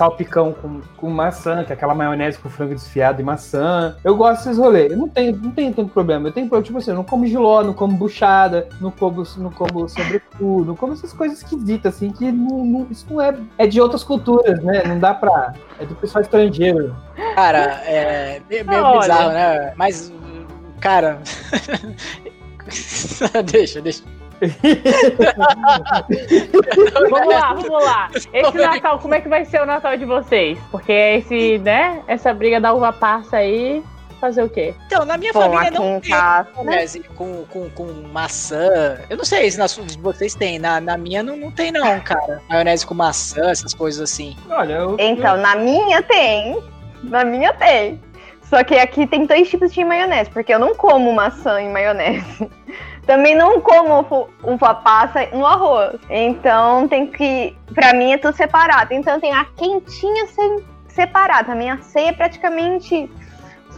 salpicão 0.00 0.54
com, 0.54 0.80
com 0.96 1.10
maçã, 1.10 1.62
que 1.62 1.72
é 1.72 1.74
aquela 1.74 1.94
maionese 1.94 2.38
com 2.38 2.48
frango 2.48 2.74
desfiado 2.74 3.20
e 3.20 3.24
maçã. 3.24 3.94
Eu 4.02 4.16
gosto 4.16 4.44
desses 4.44 4.56
rolês. 4.56 4.90
Eu 4.90 4.96
não 4.96 5.06
tenho, 5.08 5.36
não 5.36 5.50
tenho 5.50 5.74
tanto 5.74 5.92
problema. 5.92 6.28
Eu 6.28 6.32
tenho 6.32 6.48
problema, 6.48 6.64
tipo 6.64 6.78
assim, 6.78 6.90
eu 6.92 6.96
não 6.96 7.04
como 7.04 7.26
giló, 7.26 7.62
não 7.62 7.74
como 7.74 7.94
buchada, 7.94 8.66
não 8.80 8.90
como, 8.90 9.22
não 9.36 9.50
como 9.50 9.86
sobrecu, 9.90 10.64
não 10.64 10.74
como 10.74 10.94
essas 10.94 11.12
coisas 11.12 11.42
esquisitas, 11.42 11.94
assim, 11.96 12.10
que 12.10 12.32
não, 12.32 12.64
não- 12.64 12.86
isso 12.90 13.04
não 13.10 13.20
é. 13.20 13.36
É 13.58 13.66
de 13.66 13.78
outras 13.78 14.02
culturas, 14.02 14.62
né? 14.62 14.84
Não 14.86 14.98
dá 14.98 15.12
pra. 15.12 15.52
É 15.78 15.84
do 15.84 15.94
pessoal 15.96 16.22
estrangeiro. 16.22 16.96
Cara, 17.34 17.58
é 17.84 18.40
meio, 18.48 18.66
meio 18.66 18.82
Olha. 18.82 19.00
bizarro, 19.00 19.32
né? 19.32 19.72
Mas, 19.76 20.10
cara. 20.80 21.18
deixa, 23.52 23.82
deixa. 23.82 24.02
Vamos 27.10 27.28
lá, 27.28 27.54
vamos 27.54 27.84
lá. 27.84 28.10
Esse 28.32 28.56
Natal, 28.56 28.98
como 28.98 29.14
é 29.14 29.20
que 29.20 29.28
vai 29.28 29.44
ser 29.44 29.62
o 29.62 29.66
Natal 29.66 29.96
de 29.96 30.04
vocês? 30.04 30.58
Porque 30.70 30.92
esse, 30.92 31.58
né, 31.58 32.02
essa 32.06 32.32
briga 32.32 32.60
da 32.60 32.72
uva 32.72 32.92
passa 32.92 33.38
aí, 33.38 33.82
fazer 34.20 34.42
o 34.42 34.48
quê? 34.48 34.74
Então, 34.86 35.04
na 35.04 35.16
minha 35.16 35.32
família 35.32 35.70
não 35.70 35.96
em 35.96 36.00
tem 36.00 36.10
casa. 36.10 36.48
maionese 36.56 37.00
com, 37.16 37.44
com, 37.46 37.68
com 37.70 37.84
maçã. 38.12 38.98
Eu 39.08 39.16
não 39.16 39.24
sei 39.24 39.50
se 39.50 39.58
na 39.58 39.68
sua- 39.68 39.84
de 39.84 39.98
vocês 39.98 40.34
tem. 40.34 40.58
Na, 40.58 40.80
na 40.80 40.96
minha 40.96 41.22
não, 41.22 41.36
não 41.36 41.50
tem, 41.50 41.72
não, 41.72 42.00
cara. 42.00 42.40
Maionese 42.48 42.86
com 42.86 42.94
maçã, 42.94 43.50
essas 43.50 43.74
coisas 43.74 44.00
assim. 44.00 44.36
Olha, 44.48 44.74
eu. 44.74 44.96
Então, 44.98 45.36
na 45.36 45.56
minha 45.56 46.02
tem. 46.02 46.58
Na 47.02 47.24
minha 47.24 47.52
tem. 47.54 48.00
Só 48.42 48.64
que 48.64 48.74
aqui 48.74 49.06
tem 49.06 49.26
dois 49.26 49.48
tipos 49.48 49.72
de 49.72 49.84
maionese, 49.84 50.28
porque 50.30 50.52
eu 50.52 50.58
não 50.58 50.74
como 50.74 51.12
maçã 51.12 51.60
em 51.60 51.70
maionese. 51.70 52.50
Também 53.06 53.34
não 53.34 53.60
como 53.60 54.28
uva- 54.42 54.74
passa 54.74 55.26
no 55.32 55.44
arroz. 55.46 55.98
Então 56.08 56.86
tem 56.88 57.06
que. 57.06 57.56
Pra 57.74 57.92
mim 57.92 58.12
é 58.12 58.18
tudo 58.18 58.36
separado. 58.36 58.92
Então 58.92 59.18
tem 59.20 59.32
a 59.32 59.44
quentinha 59.56 60.26
sem 60.26 60.64
separada. 60.88 61.52
A 61.52 61.54
minha 61.54 61.78
ceia 61.82 62.10
é 62.10 62.12
praticamente 62.12 63.10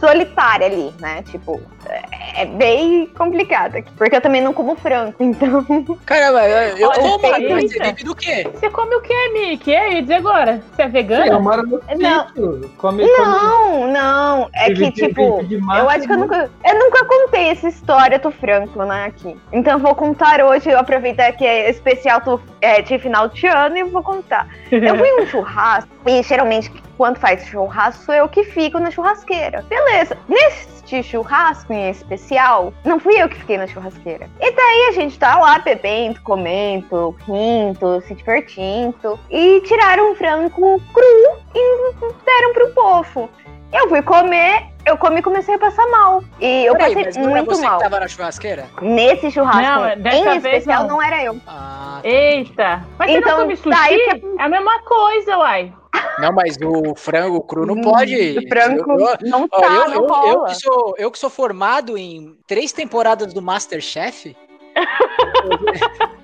solitária 0.03 0.67
ali, 0.67 0.93
né? 0.99 1.23
Tipo, 1.23 1.61
é 1.87 2.03
é 2.35 2.45
bem 2.45 3.05
complicado 3.15 3.75
aqui. 3.77 3.91
Porque 3.95 4.15
eu 4.15 4.21
também 4.21 4.41
não 4.41 4.53
como 4.53 4.75
frango, 4.75 5.13
então. 5.19 5.63
Caramba, 6.05 6.41
eu, 6.47 6.77
eu 6.77 6.89
Olha, 6.89 6.99
como, 6.99 7.21
mas 7.21 7.71
você 7.71 7.79
vive 7.79 8.03
do 8.03 8.15
quê? 8.15 8.49
Você 8.53 8.69
come 8.71 8.95
o 8.95 9.01
que, 9.01 9.29
Mickey? 9.29 9.71
E 9.71 9.75
aí, 9.75 10.01
diz 10.01 10.11
agora. 10.17 10.61
Você 10.75 10.81
é 10.81 10.85
Eu 10.85 10.89
vegana? 10.89 11.39
moro 11.39 11.61
no 11.63 11.79
Não. 11.99 12.27
sítio. 12.27 12.71
Come, 12.77 13.03
come 13.03 13.03
Não, 13.07 13.87
não. 13.91 14.49
É 14.55 14.65
que, 14.65 14.73
vive- 14.73 14.91
tipo. 14.91 15.45
Eu 15.49 15.59
mato, 15.61 15.89
acho 15.89 16.07
que 16.07 16.13
eu 16.13 16.17
nunca, 16.17 16.49
eu 16.65 16.79
nunca 16.79 17.05
contei 17.05 17.49
essa 17.49 17.67
história 17.69 18.17
do 18.19 18.31
Franco, 18.31 18.83
né, 18.83 19.05
aqui. 19.05 19.37
Então 19.51 19.73
eu 19.73 19.79
vou 19.79 19.93
contar 19.95 20.41
hoje, 20.43 20.69
eu 20.69 20.79
aproveitar 20.79 21.31
que 21.33 21.45
é 21.45 21.69
especial 21.69 22.19
do, 22.21 22.41
é, 22.63 22.81
de 22.81 22.97
final 22.97 23.27
de 23.27 23.45
ano 23.45 23.77
e 23.77 23.83
vou 23.83 24.01
contar. 24.01 24.47
Eu 24.71 24.97
fui 24.97 25.21
um 25.21 25.25
churrasco 25.27 25.89
e 26.07 26.23
geralmente 26.23 26.71
quando 26.97 27.17
faz 27.17 27.45
churrasco 27.45 28.05
sou 28.05 28.15
eu 28.15 28.29
que 28.29 28.43
fico 28.45 28.79
na 28.79 28.89
churrasqueira. 28.89 29.63
Beleza. 29.63 30.17
Neste 30.29 31.03
churrasco 31.03 31.73
em 31.73 31.89
especial, 31.89 32.73
não 32.85 32.99
fui 32.99 33.21
eu 33.21 33.27
que 33.27 33.35
fiquei 33.35 33.57
na 33.57 33.67
churrasqueira. 33.67 34.29
E 34.39 34.51
daí 34.51 34.87
a 34.89 34.91
gente 34.93 35.19
tá 35.19 35.37
lá 35.37 35.59
bebendo, 35.59 36.21
comendo, 36.21 37.15
rindo, 37.27 38.01
se 38.07 38.15
divertindo. 38.15 39.19
E 39.29 39.59
tiraram 39.61 40.11
um 40.11 40.15
frango 40.15 40.81
cru 40.93 41.37
e 41.53 41.93
deram 42.25 42.53
pro 42.53 42.69
povo. 42.73 43.29
Eu 43.73 43.89
fui 43.89 44.01
comer, 44.03 44.67
eu 44.85 44.95
comi 44.97 45.19
e 45.19 45.23
comecei 45.23 45.55
a 45.55 45.59
passar 45.59 45.85
mal. 45.87 46.23
E 46.39 46.65
eu 46.65 46.73
Peraí, 46.73 46.93
passei 46.93 47.05
mas 47.05 47.15
não 47.17 47.23
era 47.31 47.35
muito 47.37 47.55
você 47.55 47.65
mal. 47.65 47.77
que 47.77 47.83
tava 47.83 47.99
na 47.99 48.07
churrasqueira? 48.07 48.65
Nesse 48.81 49.31
churrasco, 49.31 49.61
Não, 49.61 50.03
dessa 50.03 50.17
em 50.17 50.23
vez 50.39 50.45
especial, 50.45 50.81
não. 50.83 50.89
não. 50.97 51.01
era 51.01 51.23
eu. 51.23 51.37
Ah, 51.47 51.99
Eita. 52.03 52.85
Mas 52.99 53.11
você 53.11 53.17
Então, 53.17 53.31
não 53.31 53.43
come 53.43 53.57
tá 53.57 53.85
sushi? 53.87 53.95
que- 54.19 54.25
É 54.39 54.43
a 54.43 54.49
mesma 54.49 54.79
coisa, 54.83 55.37
uai. 55.39 55.73
não, 56.19 56.31
mas 56.33 56.55
o 56.61 56.93
frango 56.95 57.41
cru 57.41 57.65
não 57.65 57.75
Hum, 57.75 57.81
pode. 57.81 58.37
O 58.37 58.47
frango 58.49 58.91
Eu- 58.91 59.07
eu- 59.07 59.17
não 59.23 59.43
Ó, 59.51 59.59
tá, 59.61 59.85
eu, 59.93 60.07
não 60.07 60.23
eu, 60.27 60.43
que 60.43 60.55
sou, 60.55 60.95
eu 60.97 61.09
que 61.11 61.17
sou 61.17 61.29
formado 61.29 61.97
em 61.97 62.37
três 62.45 62.71
temporadas 62.71 63.33
do 63.33 63.41
Masterchef. 63.41 64.35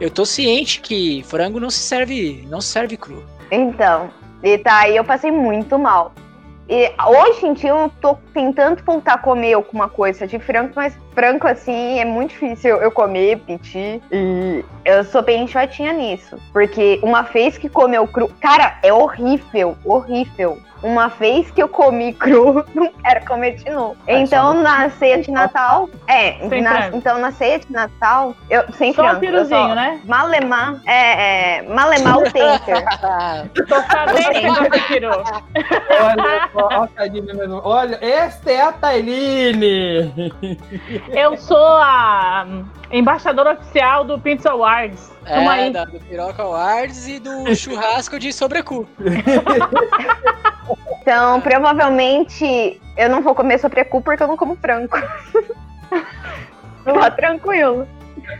eu 0.00 0.10
tô 0.10 0.24
ciente 0.26 0.80
que 0.80 1.22
frango 1.24 1.58
não 1.60 1.70
se 1.70 1.78
serve, 1.78 2.44
não 2.48 2.60
se 2.60 2.68
serve 2.68 2.96
cru. 2.96 3.24
Então, 3.50 4.10
e 4.42 4.58
tá 4.58 4.80
aí 4.80 4.96
eu 4.96 5.04
passei 5.04 5.30
muito 5.30 5.78
mal. 5.78 6.12
E 6.68 6.92
hoje 7.06 7.46
em 7.46 7.52
dia 7.52 7.70
eu 7.70 7.90
tô 8.00 8.16
tentando 8.32 8.82
voltar 8.82 9.14
a 9.14 9.18
comer 9.18 9.54
alguma 9.54 9.88
coisa 9.88 10.26
de 10.26 10.38
frango, 10.38 10.72
mas 10.74 10.96
frango 11.14 11.46
assim 11.46 11.98
é 12.00 12.04
muito 12.04 12.30
difícil 12.30 12.76
eu 12.76 12.90
comer, 12.90 13.38
pedir. 13.38 14.00
E 14.10 14.64
eu 14.84 15.04
sou 15.04 15.22
bem 15.22 15.44
enxotinha 15.44 15.92
nisso. 15.92 16.36
Porque 16.52 16.98
uma 17.02 17.22
vez 17.22 17.56
que 17.58 17.68
comeu 17.68 18.06
cru. 18.06 18.30
Cara, 18.40 18.78
é 18.82 18.92
horrível, 18.92 19.76
horrível. 19.84 20.58
Uma 20.82 21.06
vez 21.06 21.48
que 21.52 21.62
eu 21.62 21.68
comi 21.68 22.12
cru, 22.12 22.64
não 22.74 22.90
quero 23.04 23.24
comer 23.24 23.52
de 23.54 23.70
novo. 23.70 23.96
Então, 24.08 24.52
na 24.54 24.90
ceia 24.90 25.22
de 25.22 25.30
Natal. 25.30 25.88
É, 26.08 26.44
na- 26.60 26.88
então 26.88 27.20
na 27.20 27.30
ceia 27.30 27.60
de 27.60 27.70
Natal, 27.70 28.34
eu 28.50 28.64
sem 28.72 28.92
Só 28.92 29.04
frango. 29.04 29.20
piruzinho, 29.20 29.76
né? 29.76 30.00
Malemar, 30.04 30.80
é, 30.84 31.58
é, 31.58 31.62
malemar 31.62 32.18
o 32.18 32.22
tenter. 32.24 32.84
Tô 33.68 33.76
sabendo 33.82 34.70
que 34.70 34.98
você. 34.98 35.06
Olha. 36.02 37.60
Olha, 37.62 37.98
esta 38.04 38.50
é 38.50 38.60
a 38.62 38.72
Tailine. 38.72 40.12
Eu 41.08 41.36
sou 41.36 41.66
a 41.76 42.46
embaixadora 42.90 43.54
oficial 43.54 44.04
do 44.04 44.18
Pizza 44.18 44.50
Awards. 44.50 45.10
É, 45.24 45.46
aí. 45.46 45.72
da, 45.72 45.84
do 45.84 46.00
Piroca 46.00 46.42
Awards 46.42 47.06
e 47.08 47.18
do 47.18 47.54
churrasco 47.54 48.18
de 48.18 48.32
sobrecu. 48.32 48.86
Então, 51.02 51.40
provavelmente, 51.40 52.80
eu 52.96 53.08
não 53.08 53.22
vou 53.22 53.34
comer 53.34 53.58
sobrecu 53.58 54.00
porque 54.00 54.22
eu 54.22 54.28
não 54.28 54.36
como 54.36 54.56
frango. 54.56 54.96
Tá 56.84 57.10
tranquilo. 57.12 57.86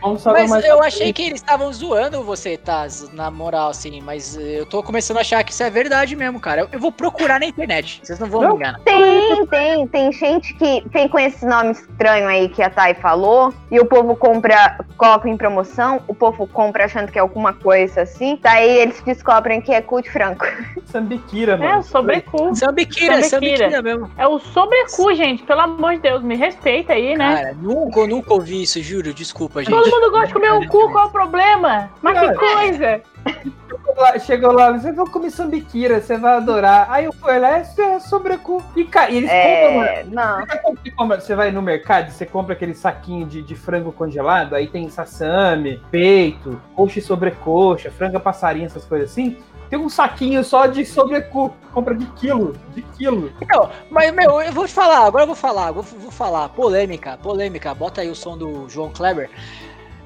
Mas 0.01 0.49
mais 0.49 0.65
eu 0.65 0.81
achei 0.81 1.11
que 1.13 1.23
eles 1.23 1.41
estavam 1.41 1.71
zoando 1.71 2.23
você, 2.23 2.57
Taz, 2.57 3.11
na 3.13 3.29
moral, 3.29 3.69
assim. 3.69 4.01
Mas 4.01 4.37
eu 4.37 4.65
tô 4.65 4.81
começando 4.81 5.17
a 5.17 5.21
achar 5.21 5.43
que 5.43 5.51
isso 5.51 5.63
é 5.63 5.69
verdade 5.69 6.15
mesmo, 6.15 6.39
cara. 6.39 6.61
Eu, 6.61 6.69
eu 6.71 6.79
vou 6.79 6.91
procurar 6.91 7.39
na 7.39 7.45
internet. 7.45 8.01
Vocês 8.03 8.19
não 8.19 8.27
vão 8.27 8.41
Não. 8.41 8.49
me 8.51 8.55
enganar. 8.55 8.79
Tem, 8.81 9.45
tem, 9.47 9.87
tem 9.87 10.11
gente 10.11 10.53
que 10.55 10.83
tem 10.91 11.07
com 11.07 11.19
esse 11.19 11.45
nome 11.45 11.71
estranho 11.71 12.27
aí 12.27 12.49
que 12.49 12.61
a 12.61 12.69
Thay 12.69 12.95
falou, 12.95 13.53
e 13.71 13.79
o 13.79 13.85
povo 13.85 14.15
compra, 14.15 14.79
coloca 14.97 15.29
em 15.29 15.37
promoção, 15.37 16.01
o 16.07 16.15
povo 16.15 16.47
compra 16.47 16.85
achando 16.85 17.11
que 17.11 17.17
é 17.17 17.21
alguma 17.21 17.53
coisa 17.53 18.01
assim, 18.01 18.37
daí 18.41 18.77
eles 18.77 19.01
descobrem 19.01 19.61
que 19.61 19.71
é 19.71 19.81
cu 19.81 20.01
de 20.01 20.09
frango. 20.09 20.45
Sambiquira, 20.85 21.57
mano. 21.57 21.71
É, 21.71 21.77
o 21.77 21.83
sobrecu. 21.83 22.55
Sambiquira, 22.55 23.21
Sambiquira. 23.23 23.69
sambiquira 23.69 23.81
mesmo. 23.81 24.11
É 24.17 24.27
o 24.27 24.39
sobrecu, 24.39 25.13
gente. 25.15 25.43
Pelo 25.43 25.61
amor 25.61 25.95
de 25.95 26.01
Deus, 26.01 26.23
me 26.23 26.35
respeita 26.35 26.93
aí, 26.93 27.17
né? 27.17 27.35
Cara, 27.35 27.53
nunca, 27.53 27.99
eu 27.99 28.07
nunca 28.07 28.33
ouvi 28.33 28.61
isso, 28.61 28.81
juro. 28.81 29.13
Desculpa, 29.13 29.63
gente. 29.63 29.71
Todo 29.83 29.91
mundo 29.91 30.11
gosta 30.11 30.27
de 30.27 30.33
comer 30.33 30.53
o 30.53 30.67
cu, 30.67 30.91
qual 30.91 31.07
o 31.07 31.11
problema? 31.11 31.89
Mas 32.01 32.19
que 32.19 32.33
coisa! 32.35 33.01
Chegou 33.69 33.95
lá, 33.97 34.19
chegou 34.19 34.51
lá, 34.51 34.71
você 34.71 34.91
vai 34.91 35.05
comer 35.07 35.29
sambiquira, 35.29 36.01
você 36.01 36.17
vai 36.17 36.37
adorar. 36.37 36.87
Aí 36.89 37.05
eu 37.05 37.13
fui 37.13 37.37
lá, 37.37 37.57
é 37.57 37.99
sobrecu. 37.99 38.63
E, 38.75 38.81
e 38.81 39.17
eles 39.17 39.29
compram, 39.29 39.73
mano. 39.75 39.87
É, 39.87 40.03
não. 40.05 40.45
Sabe 40.45 40.91
quando 40.95 41.15
Você, 41.21 41.35
vai 41.35 41.51
no 41.51 41.61
mercado, 41.61 42.11
você 42.11 42.25
compra 42.25 42.53
aquele 42.53 42.73
saquinho 42.73 43.25
de, 43.25 43.41
de 43.41 43.55
frango 43.55 43.91
congelado, 43.91 44.55
aí 44.55 44.67
tem 44.67 44.89
sassame, 44.89 45.81
peito, 45.91 46.61
coxa 46.75 46.99
e 46.99 47.01
sobrecoxa, 47.01 47.91
franga 47.91 48.19
passarinho, 48.19 48.65
essas 48.65 48.85
coisas 48.85 49.11
assim. 49.11 49.37
Tem 49.69 49.79
um 49.79 49.89
saquinho 49.89 50.43
só 50.43 50.67
de 50.67 50.85
sobrecu, 50.85 51.51
compra 51.73 51.95
de 51.95 52.05
quilo, 52.05 52.55
de 52.75 52.83
quilo. 52.83 53.31
Não, 53.49 53.69
mas, 53.89 54.13
meu, 54.13 54.39
eu 54.41 54.51
vou 54.51 54.67
te 54.67 54.73
falar, 54.73 55.05
agora 55.05 55.23
eu 55.23 55.27
vou 55.27 55.35
falar, 55.35 55.71
vou, 55.71 55.81
vou 55.81 56.11
falar. 56.11 56.49
Polêmica, 56.49 57.17
polêmica. 57.17 57.73
Bota 57.73 58.01
aí 58.01 58.09
o 58.09 58.15
som 58.15 58.37
do 58.37 58.69
João 58.69 58.91
Kleber. 58.91 59.31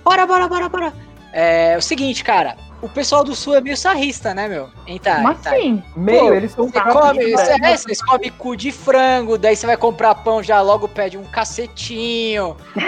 Para, 0.07 0.25
para, 0.25 0.47
para, 0.47 0.69
para. 0.69 0.93
É 1.33 1.75
o 1.77 1.81
seguinte, 1.81 2.23
cara. 2.23 2.55
O 2.81 2.87
pessoal 2.87 3.23
do 3.23 3.33
Sul 3.35 3.55
é 3.55 3.61
meio 3.61 3.75
sarrista, 3.75 4.33
né, 4.35 4.47
meu? 4.47 4.69
Então, 4.85 5.15
Como 5.15 5.31
então, 5.31 5.51
assim? 5.53 5.83
Meio, 5.95 6.33
eles 6.33 6.51
são 6.51 6.67
Você 6.69 6.79
come, 6.81 7.25
né? 7.25 7.31
você, 7.31 7.51
é, 7.65 7.75
vocês 7.77 8.01
comem 8.03 8.31
cu 8.31 8.55
de 8.55 8.71
frango, 8.71 9.35
daí 9.37 9.55
você 9.55 9.65
vai 9.65 9.75
comprar 9.77 10.13
pão, 10.15 10.43
já 10.43 10.61
logo 10.61 10.87
pede 10.87 11.17
um 11.17 11.23
cacetinho. 11.23 12.55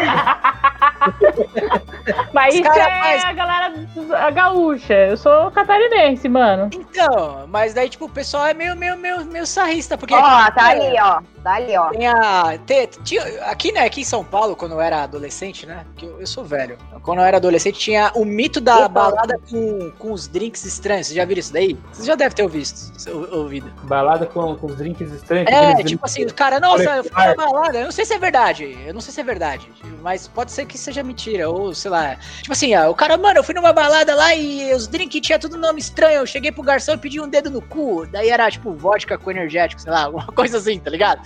Mas 2.34 2.54
Os 2.56 2.60
isso 2.62 2.70
cara 2.70 2.84
é 2.92 3.00
faz- 3.00 3.26
a 3.26 3.34
galera 3.34 3.74
a 4.18 4.32
gaúcha. 4.32 4.94
Eu 4.94 5.18
sou 5.18 5.52
catarinense, 5.52 6.28
mano. 6.28 6.70
Então, 6.74 7.46
mas 7.48 7.74
daí, 7.74 7.90
tipo, 7.90 8.06
o 8.06 8.10
pessoal 8.10 8.48
é 8.48 8.54
meio, 8.54 8.76
meio, 8.76 8.98
meio, 8.98 9.24
meio 9.26 9.46
sarrista, 9.46 9.98
porque. 9.98 10.14
Ó, 10.14 10.52
tá 10.52 10.70
ali, 10.70 10.96
ó. 11.00 11.22
Tá 11.44 11.54
ali, 11.54 11.78
ó. 11.78 11.90
Tem 11.90 12.08
a. 12.08 12.58
te- 12.66 12.88
tinha- 13.04 13.24
aqui, 13.46 13.72
né, 13.72 13.86
aqui 13.86 14.02
em 14.02 14.06
São 14.06 14.24
Paulo, 14.24 14.56
quando 14.56 14.74
eu 14.74 14.82
era 14.82 15.04
adolescente, 15.04 15.66
né? 15.66 15.86
Que 15.96 16.06
eu, 16.06 16.20
eu 16.20 16.28
sou 16.28 16.44
velho. 16.44 16.78
Quando 17.04 17.20
eu 17.20 17.26
era 17.26 17.38
adolescente, 17.38 17.80
tinha 17.80 18.12
o 18.16 18.26
mito 18.26 18.60
da 18.60 18.78
Opa. 18.80 18.90
balada 18.90 19.40
com, 19.50 19.79
com 19.98 20.12
os 20.12 20.28
drinks 20.28 20.66
estranhos. 20.66 21.08
Vocês 21.08 21.16
já 21.16 21.26
viram 21.26 21.40
isso 21.40 21.54
daí? 21.54 21.78
Vocês 21.92 22.06
já 22.06 22.16
devem 22.16 22.36
ter 22.36 22.48
visto, 22.50 22.92
ouvido. 23.32 23.72
Balada 23.84 24.26
com, 24.26 24.56
com 24.56 24.68
os 24.68 24.76
drinks 24.76 25.12
estranhos. 25.12 25.50
É, 25.52 25.84
tipo 25.84 26.06
assim, 26.06 26.26
o 26.26 26.34
cara, 26.34 26.60
nossa, 26.60 26.98
eu 26.98 27.04
fui 27.04 27.26
na 27.26 27.36
balada. 27.36 27.80
Eu 27.80 27.86
não 27.86 27.92
sei 27.92 28.06
se 28.06 28.14
é 28.14 28.20
verdade. 28.20 28.78
Eu 28.86 28.94
não 28.94 29.02
sei 29.02 29.14
se 29.14 29.22
é 29.22 29.24
verdade. 29.24 29.70
Mas 30.02 30.28
pode 30.28 30.52
ser 30.52 30.66
que 30.66 30.78
seja 30.78 31.04
mentira, 31.04 31.50
ou 31.50 31.74
sei 31.74 31.92
lá. 31.92 32.16
Tipo 32.42 32.54
assim, 32.54 32.76
ó, 32.76 32.90
o 32.90 32.96
cara, 32.96 33.18
mano, 33.18 33.40
eu 33.40 33.44
fui 33.44 33.54
numa 33.54 33.74
balada 33.74 34.16
lá 34.16 34.36
e 34.36 34.74
os 34.74 34.88
drinks 34.88 35.22
tinha 35.22 35.40
tudo 35.40 35.58
nome 35.58 35.80
estranho. 35.80 36.20
Eu 36.20 36.26
cheguei 36.26 36.52
pro 36.52 36.64
garçom 36.64 36.94
e 36.94 36.98
pedi 36.98 37.22
um 37.22 37.28
dedo 37.28 37.50
no 37.50 37.62
cu. 37.62 38.08
Daí 38.12 38.30
era 38.30 38.50
tipo 38.50 38.74
vodka 38.74 39.18
com 39.18 39.32
energético, 39.32 39.82
sei 39.82 39.92
lá, 39.92 40.06
alguma 40.10 40.28
coisa 40.28 40.58
assim, 40.58 40.80
tá 40.80 40.90
ligado? 40.90 41.22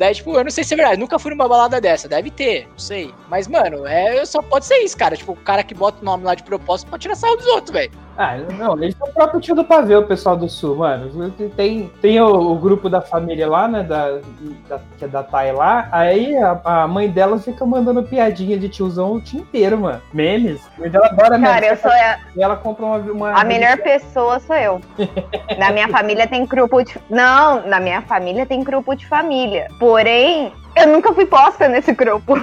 Daí, 0.00 0.14
tipo, 0.14 0.34
eu 0.34 0.42
não 0.42 0.50
sei 0.50 0.64
se 0.64 0.72
é 0.72 0.78
verdade. 0.78 0.98
Nunca 0.98 1.18
fui 1.18 1.30
numa 1.30 1.46
balada 1.46 1.78
dessa. 1.78 2.08
Deve 2.08 2.30
ter, 2.30 2.66
não 2.70 2.78
sei. 2.78 3.12
Mas, 3.28 3.46
mano, 3.46 3.86
é, 3.86 4.24
só 4.24 4.40
pode 4.40 4.64
ser 4.64 4.78
isso, 4.78 4.96
cara. 4.96 5.14
Tipo, 5.14 5.32
o 5.32 5.36
cara 5.36 5.62
que 5.62 5.74
bota 5.74 6.00
o 6.00 6.04
nome 6.06 6.24
lá 6.24 6.34
de 6.34 6.42
propósito 6.42 6.88
pode 6.88 7.02
tirar 7.02 7.14
sarro 7.14 7.36
dos 7.36 7.46
outros, 7.48 7.70
velho. 7.70 7.92
Ah, 8.22 8.36
não, 8.58 8.74
eles 8.74 8.94
são 8.98 9.08
o 9.08 9.12
próprio 9.14 9.40
tio 9.40 9.54
do 9.54 9.64
pavê, 9.64 9.96
o 9.96 10.06
pessoal 10.06 10.36
do 10.36 10.46
sul, 10.46 10.76
mano. 10.76 11.30
Tem, 11.56 11.90
tem 12.02 12.20
o, 12.20 12.52
o 12.52 12.54
grupo 12.54 12.90
da 12.90 13.00
família 13.00 13.48
lá, 13.48 13.66
né? 13.66 13.82
Da, 13.82 14.18
da, 14.68 14.78
que 14.98 15.06
é 15.06 15.08
da 15.08 15.22
Thay 15.22 15.52
lá. 15.52 15.88
Aí 15.90 16.36
a, 16.36 16.60
a 16.62 16.86
mãe 16.86 17.08
dela 17.08 17.38
fica 17.38 17.64
mandando 17.64 18.02
piadinha 18.02 18.58
de 18.58 18.68
tiozão 18.68 19.14
o 19.14 19.20
dia 19.22 19.40
inteiro, 19.40 19.78
mano. 19.78 20.02
Memes. 20.12 20.60
A 20.76 20.80
mãe 20.82 20.90
dela 20.90 21.06
adora 21.06 21.40
Cara, 21.40 21.64
eu 21.64 21.70
memes. 21.70 21.80
sou 21.80 21.90
a, 21.90 22.18
E 22.36 22.42
ela 22.42 22.56
compra 22.56 22.84
uma. 22.84 22.98
uma 22.98 23.32
a 23.40 23.42
melhor 23.42 23.78
pessoa 23.78 24.38
sou 24.38 24.54
eu. 24.56 24.82
Na 25.58 25.70
minha 25.72 25.88
família 25.88 26.26
tem 26.26 26.44
grupo 26.44 26.82
de. 26.82 27.00
Não, 27.08 27.66
na 27.66 27.80
minha 27.80 28.02
família 28.02 28.44
tem 28.44 28.62
grupo 28.62 28.94
de 28.94 29.06
família. 29.06 29.68
Porém, 29.78 30.52
eu 30.76 30.86
nunca 30.88 31.12
fui 31.12 31.26
posta 31.26 31.68
nesse 31.68 31.92
grupo. 31.92 32.34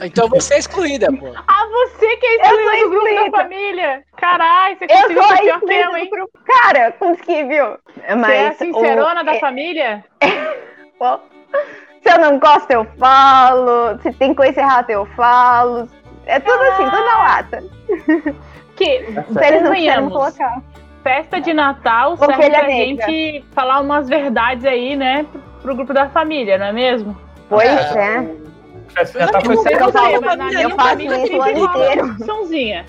Então 0.00 0.28
você 0.28 0.54
é 0.54 0.58
excluída, 0.58 1.08
pô. 1.12 1.26
Ah, 1.46 1.66
você 1.70 2.16
que 2.16 2.26
é 2.26 2.34
Eu 2.36 2.44
sou 2.44 2.54
excluído 2.60 2.84
do 2.84 2.90
grupo 2.90 3.04
da 3.04 3.10
excluída. 3.12 3.36
família. 3.38 4.02
Caralho, 4.16 4.78
você 4.78 4.86
conseguiu 4.88 5.08
ser 5.08 5.14
pior 5.14 5.38
que 5.38 5.48
eu, 5.48 5.54
excluída 5.56 5.98
hein? 5.98 6.10
grupo. 6.10 6.38
Cara, 6.44 6.92
consegui, 6.92 7.44
viu? 7.44 7.66
Você 7.94 8.00
é 8.04 8.12
a 8.12 8.16
Mas. 8.16 8.56
sincerona 8.58 9.20
o- 9.20 9.24
da 9.24 9.34
é- 9.34 9.40
família? 9.40 10.04
Se 12.02 12.12
eu 12.14 12.18
não 12.20 12.38
gosto, 12.38 12.70
eu 12.70 12.84
falo. 12.98 13.98
Se 14.02 14.12
tem 14.14 14.34
coisa 14.34 14.60
errada, 14.60 14.90
eu 14.92 15.04
falo. 15.14 15.88
É 16.26 16.38
tudo 16.40 16.62
assim, 16.62 16.84
tudo 16.84 17.04
na 17.04 17.18
lata. 17.18 17.64
Que, 18.76 18.84
Se 18.84 18.94
eles 19.08 19.14
não 19.14 19.24
quiserem 19.24 19.62
convenhamos, 19.62 20.12
colocar. 20.12 20.62
festa 21.02 21.40
de 21.40 21.52
Natal 21.52 22.12
Ovelha 22.12 22.36
serve 22.36 22.50
pra 22.50 22.66
negra. 22.66 23.06
gente 23.06 23.44
falar 23.52 23.80
umas 23.80 24.08
verdades 24.08 24.64
aí, 24.64 24.94
né, 24.94 25.26
pro 25.62 25.74
grupo 25.74 25.92
da 25.92 26.08
família, 26.10 26.58
não 26.58 26.66
é 26.66 26.72
mesmo? 26.72 27.16
Pois 27.48 27.66
É. 27.68 27.98
é. 27.98 28.47
Já 29.04 29.28
tá 29.28 29.40
Eu 29.44 29.64
é, 29.64 30.20
mas 30.20 30.54
minha 30.54 30.70
família 30.76 31.18
inteiro. 31.18 32.16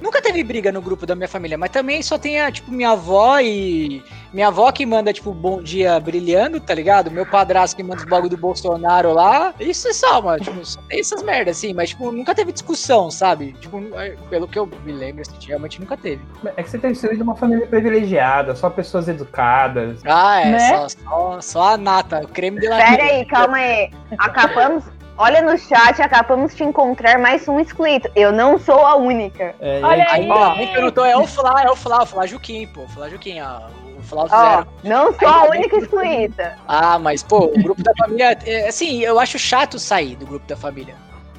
Nunca 0.01 0.21
teve 0.21 0.43
briga 0.43 0.71
no 0.71 0.81
grupo 0.81 1.05
da 1.05 1.15
minha 1.15 1.27
família, 1.27 1.57
mas 1.57 1.71
também 1.71 2.01
só 2.01 2.17
tem 2.17 2.39
a, 2.39 2.51
tipo, 2.51 2.71
minha 2.71 2.91
avó 2.91 3.39
e. 3.39 4.03
Minha 4.31 4.49
avó 4.49 4.71
que 4.71 4.85
manda, 4.85 5.11
tipo, 5.11 5.33
bom 5.33 5.59
dia 5.61 5.99
brilhando, 5.99 6.59
tá 6.59 6.73
ligado? 6.73 7.09
Meu 7.09 7.25
padrasto 7.25 7.75
que 7.75 7.81
manda 7.81 7.97
os 7.97 8.05
bagulho 8.07 8.29
do 8.29 8.37
Bolsonaro 8.37 9.11
lá. 9.11 9.55
Isso 9.59 9.87
é 9.87 9.93
só, 9.93 10.21
mano. 10.21 10.43
Tipo, 10.43 10.63
só 10.63 10.79
tem 10.87 10.99
essas 10.99 11.23
merdas, 11.23 11.57
assim, 11.57 11.73
mas, 11.73 11.89
tipo, 11.89 12.11
nunca 12.11 12.35
teve 12.35 12.51
discussão, 12.51 13.09
sabe? 13.09 13.53
Tipo, 13.53 13.81
pelo 14.29 14.47
que 14.47 14.59
eu 14.59 14.69
me 14.85 14.91
lembro, 14.91 15.21
assim, 15.21 15.33
realmente 15.47 15.79
nunca 15.79 15.97
teve. 15.97 16.21
É 16.55 16.61
que 16.61 16.69
você 16.69 16.77
tem 16.77 16.93
sido 16.93 17.15
de 17.15 17.23
uma 17.23 17.35
família 17.35 17.65
privilegiada, 17.65 18.55
só 18.55 18.69
pessoas 18.69 19.07
educadas. 19.07 19.99
Ah, 20.05 20.41
é, 20.41 20.51
Né? 20.51 20.59
só, 20.59 20.89
só, 20.89 21.41
só 21.41 21.73
a 21.73 21.77
nata, 21.77 22.21
o 22.23 22.27
creme 22.27 22.59
de 22.59 22.67
la 22.67 22.77
Pera 22.77 23.03
aí, 23.03 23.25
calma 23.25 23.57
aí. 23.57 23.91
Acabamos. 24.17 24.83
Olha 25.21 25.41
no 25.41 25.57
chat, 25.57 26.01
acabamos 26.01 26.55
de 26.55 26.63
encontrar 26.63 27.19
mais 27.19 27.45
um 27.45 27.59
excluído. 27.59 28.09
Eu 28.15 28.31
não 28.31 28.57
sou 28.57 28.85
a 28.85 28.95
única. 28.95 29.53
É, 29.59 29.81
Olha 29.83 30.01
e- 30.03 30.07
aí. 30.07 30.29
Ó, 30.31 30.53
quem 30.55 30.71
perguntou 30.71 31.03
é 31.05 31.17
o 31.17 31.27
Flá, 31.27 31.61
é 31.61 31.69
o 31.69 31.75
Flá, 31.75 32.03
o 32.03 32.05
Flá 32.05 32.25
Juquim, 32.25 32.65
pô. 32.67 32.83
O 32.83 32.87
Flá 32.87 33.09
Juquim, 33.09 33.41
ó. 33.41 33.67
O 33.97 34.01
Flá 34.01 34.27
Zero. 34.27 34.67
não 34.81 35.13
sou 35.13 35.27
a 35.27 35.43
única 35.49 35.75
excluída. 35.75 36.57
Ah, 36.65 36.97
mas, 36.97 37.21
pô, 37.21 37.47
o 37.53 37.61
grupo 37.61 37.83
da 37.83 37.91
família. 37.97 38.37
é, 38.45 38.69
assim, 38.69 39.01
eu 39.01 39.19
acho 39.19 39.37
chato 39.37 39.77
sair 39.77 40.15
do 40.15 40.25
grupo 40.25 40.47
da 40.47 40.55
família. 40.55 40.95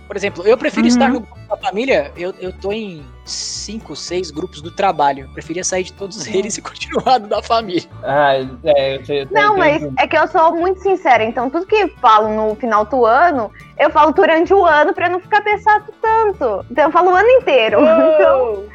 Por 0.06 0.14
exemplo, 0.14 0.46
eu 0.46 0.58
prefiro 0.58 0.82
Uhum. 0.82 0.88
estar 0.88 1.08
no 1.08 1.20
grupo 1.20 1.38
da 1.48 1.56
família. 1.56 2.12
Eu, 2.18 2.34
eu 2.38 2.52
tô 2.52 2.70
em 2.72 3.02
cinco, 3.30 3.94
seis 3.96 4.30
grupos 4.30 4.60
do 4.60 4.70
trabalho. 4.70 5.24
Eu 5.24 5.28
preferia 5.32 5.64
sair 5.64 5.84
de 5.84 5.92
todos 5.92 6.26
eles 6.26 6.56
e 6.58 6.62
continuar 6.62 7.18
no 7.20 7.28
da 7.28 7.42
família. 7.42 7.88
Ah, 8.02 8.34
é, 8.64 8.96
eu 8.96 9.02
te- 9.02 9.14
eu 9.14 9.28
Não, 9.30 9.56
mas 9.56 9.82
é 9.98 10.06
que 10.06 10.16
eu 10.16 10.26
sou 10.28 10.54
muito 10.56 10.80
sincera. 10.80 11.22
Então, 11.24 11.48
tudo 11.50 11.66
que 11.66 11.76
eu 11.76 11.88
falo 12.00 12.28
no 12.28 12.54
final 12.56 12.84
do 12.84 13.04
ano, 13.06 13.50
eu 13.78 13.90
falo 13.90 14.12
durante 14.12 14.52
o 14.52 14.64
ano 14.64 14.92
pra 14.92 15.08
não 15.08 15.20
ficar 15.20 15.42
pesado 15.42 15.92
tanto. 16.00 16.64
Então, 16.70 16.84
eu 16.84 16.90
falo 16.92 17.10
o 17.10 17.14
ano 17.14 17.28
inteiro. 17.28 17.78
Então, 18.20 18.44
Uou! 18.44 18.68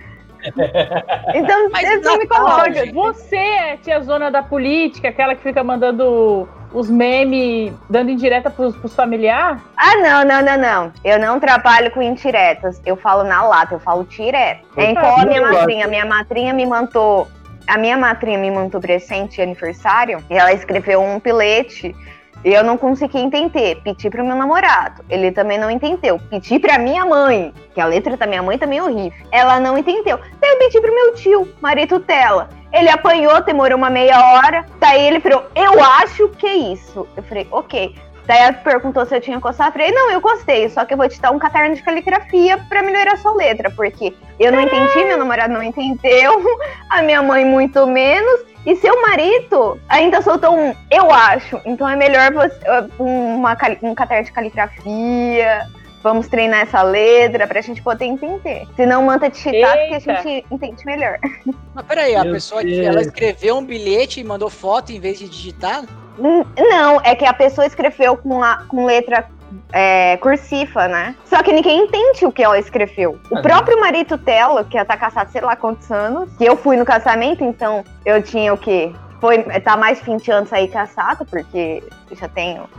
então 1.34 1.70
Mas 1.72 2.02
não 2.04 2.18
me 2.18 2.28
coloca. 2.28 2.70
Você 2.94 3.36
é 3.36 3.78
tia 3.78 4.00
zona 4.02 4.30
da 4.30 4.44
política, 4.44 5.10
aquela 5.10 5.34
que 5.36 5.42
fica 5.42 5.64
mandando 5.64 6.48
os 6.76 6.90
memes, 6.90 7.74
dando 7.90 8.12
indireta 8.12 8.50
pros, 8.50 8.76
pros 8.76 8.94
familiares? 8.94 9.62
Ah, 9.78 9.96
não, 9.96 10.26
não, 10.26 10.42
não, 10.42 10.58
não. 10.58 10.94
Eu 11.06 11.18
não 11.18 11.40
trabalho 11.40 11.90
com 11.92 12.02
indiretas. 12.02 12.82
Eu 12.86 12.98
falo 12.98 13.24
na 13.24 13.42
lata, 13.44 13.76
eu 13.76 13.80
falo 13.80 14.04
direto. 14.04 14.68
É 14.76 14.92
igual 14.92 15.22
a 15.22 15.26
minha 15.26 15.42
madrinha. 15.42 15.88
Minha 15.88 16.06
madrinha 16.06 16.54
me 16.54 16.66
mandou. 16.66 17.28
A 17.66 17.78
minha 17.78 17.98
madrinha 17.98 18.38
me 18.38 18.52
mandou 18.52 18.80
presente 18.82 19.38
de 19.38 19.42
aniversário 19.42 20.22
e 20.30 20.38
ela 20.38 20.52
escreveu 20.52 21.02
um 21.02 21.18
bilhete. 21.18 21.96
Eu 22.44 22.64
não 22.64 22.78
consegui 22.78 23.20
entender. 23.20 23.82
Pedi 23.84 24.10
pro 24.10 24.26
meu 24.26 24.36
namorado. 24.36 25.04
Ele 25.10 25.32
também 25.32 25.58
não 25.58 25.70
entendeu. 25.72 26.20
Pedi 26.30 26.60
pra 26.60 26.78
minha 26.78 27.06
mãe, 27.06 27.54
que 27.74 27.82
a 27.82 27.86
letra 27.86 28.16
da 28.16 28.28
minha 28.28 28.44
mãe 28.44 28.58
também 28.58 28.80
é 28.80 28.84
horrível. 28.84 29.28
Ela 29.32 29.60
não 29.60 29.78
entendeu. 29.78 30.20
Daí 30.40 30.52
eu 30.52 30.60
pedi 30.60 30.82
pro 30.82 30.94
meu 30.94 31.14
tio, 31.16 31.48
marido 31.62 32.00
dela. 32.00 32.50
Ele 32.72 32.90
apanhou, 32.90 33.42
demorou 33.42 33.78
uma 33.78 33.90
meia 33.90 34.20
hora. 34.20 34.66
Daí 34.80 35.08
ele 35.08 35.20
falou, 35.20 35.46
eu 35.56 35.82
acho 35.84 36.28
que 36.30 36.46
é 36.46 36.56
isso. 36.56 37.08
Eu 37.16 37.24
falei, 37.24 37.48
ok. 37.52 37.96
Daí 38.28 38.40
ela 38.40 38.54
perguntou 38.54 39.06
se 39.06 39.16
eu 39.16 39.22
tinha 39.22 39.40
gostado. 39.40 39.70
Eu 39.70 39.74
falei, 39.74 39.92
não, 39.92 40.12
eu 40.12 40.20
gostei, 40.20 40.68
só 40.70 40.84
que 40.84 40.94
eu 40.94 40.98
vou 40.98 41.08
te 41.08 41.22
dar 41.22 41.32
um 41.32 41.40
caderno 41.40 41.76
de 41.76 41.84
caligrafia 41.84 42.58
pra 42.70 42.82
melhorar 42.82 43.18
sua 43.18 43.34
letra, 43.36 43.70
porque 43.72 44.14
eu 44.40 44.52
não 44.52 44.62
entendi, 44.62 45.04
meu 45.06 45.18
namorado 45.18 45.54
não 45.54 45.62
entendeu, 45.62 46.44
a 46.90 47.02
minha 47.02 47.22
mãe 47.22 47.46
muito 47.46 47.86
menos, 47.86 48.42
e 48.66 48.76
seu 48.78 49.02
marido 49.02 49.80
ainda 49.90 50.22
soltou 50.22 50.56
um 50.58 50.74
eu 50.90 51.12
acho. 51.12 51.60
Então 51.66 51.88
é 51.88 51.96
melhor 51.96 52.32
você 52.34 52.58
uma, 53.00 53.56
cali- 53.56 53.80
um 53.82 53.94
caderno 53.94 54.26
de 54.26 54.32
caligrafia. 54.32 55.68
Vamos 56.04 56.28
treinar 56.28 56.62
essa 56.62 56.84
letra 56.84 57.48
pra 57.48 57.62
gente 57.62 57.82
poder 57.82 58.06
entender. 58.06 58.68
Se 58.76 58.86
não, 58.86 59.04
manda 59.04 59.28
digitar, 59.28 59.76
porque 59.76 59.96
a 59.96 60.00
gente 60.00 60.46
entende 60.52 60.86
melhor. 60.86 61.18
Mas 61.74 61.86
peraí, 61.86 62.16
a 62.16 62.24
Meu 62.24 62.34
pessoa 62.34 62.62
que 62.62 62.80
ela 62.80 63.02
escreveu 63.02 63.58
um 63.58 63.66
bilhete 63.66 64.20
e 64.20 64.24
mandou 64.24 64.50
foto 64.50 64.92
em 64.92 65.00
vez 65.00 65.18
de 65.18 65.28
digitar? 65.28 65.84
Não, 66.18 67.02
é 67.04 67.16
que 67.16 67.26
a 67.26 67.34
pessoa 67.34 67.66
escreveu 67.66 68.16
com, 68.18 68.44
a, 68.44 68.64
com 68.68 68.86
letra 68.86 69.28
é, 69.72 70.18
cursiva, 70.18 70.88
né? 70.88 71.16
Só 71.26 71.42
que 71.44 71.52
ninguém 71.52 71.82
entende 71.86 72.26
o 72.26 72.32
que 72.32 72.44
ela 72.44 72.58
escreveu. 72.60 73.20
O 73.32 73.38
Ah, 73.38 73.42
próprio 73.42 73.80
marido 73.80 74.18
dela, 74.18 74.64
que 74.64 74.78
ela 74.78 74.86
tá 74.86 74.98
casado 74.98 75.30
sei 75.32 75.42
lá 75.42 75.56
quantos 75.56 75.92
anos, 75.92 76.30
que 76.38 76.46
eu 76.46 76.56
fui 76.58 76.78
no 76.78 76.86
casamento, 76.86 77.44
então 77.44 77.84
eu 78.06 78.22
tinha 78.22 78.54
o 78.54 78.58
quê? 78.58 78.92
Foi, 79.22 79.42
tá 79.62 79.76
mais 79.78 80.00
de 80.00 80.06
20 80.06 80.32
anos 80.32 80.54
aí 80.54 80.68
casada, 80.68 81.26
porque 81.26 81.82
eu 82.12 82.18
já 82.18 82.28
tenho 82.28 82.70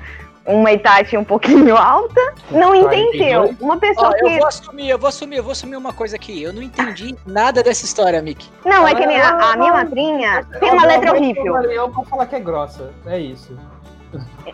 uma 0.47 0.71
idade 0.71 1.17
um 1.17 1.25
pouquinho 1.25 1.75
alta, 1.77 2.21
não 2.53 2.73
entendeu. 2.73 3.41
42? 3.55 3.61
Uma 3.61 3.79
pessoa 3.79 4.13
eu 4.19 4.27
que. 4.29 4.39
vou 4.39 4.47
assumir, 4.47 4.89
eu 4.91 4.99
vou 4.99 5.09
assumir, 5.09 5.37
eu 5.39 5.43
vou 5.43 5.53
assumir 5.53 5.77
uma 5.77 5.93
coisa 5.93 6.15
aqui. 6.15 6.41
Eu 6.41 6.53
não 6.53 6.63
entendi 6.63 7.17
nada 7.27 7.63
dessa 7.65 7.85
história, 7.85 8.23
Mick. 8.23 8.49
Não, 8.65 8.87
é 8.87 8.95
que 8.95 9.05
nem 9.05 9.21
a, 9.21 9.53
a 9.53 9.57
minha 9.57 9.73
madrinha 9.73 10.47
tem 10.61 10.71
uma 10.71 10.83
Eu- 10.85 10.89
letra 10.89 11.09
eu- 11.09 11.15
horrível. 11.15 11.57
Eu, 11.63 11.73
eu 11.73 11.89
posso 11.91 12.09
falar 12.11 12.27
que 12.27 12.37
é 12.37 12.41
grossa. 12.41 12.93
É 13.07 13.19
isso. 13.19 13.59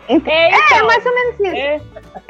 Ent- 0.09 0.27
É, 0.27 0.49
É, 0.51 0.57
então, 0.75 0.87
mais 0.87 1.05
ou 1.05 1.13
menos 1.15 1.33
isso. 1.35 1.45
é, 1.55 1.81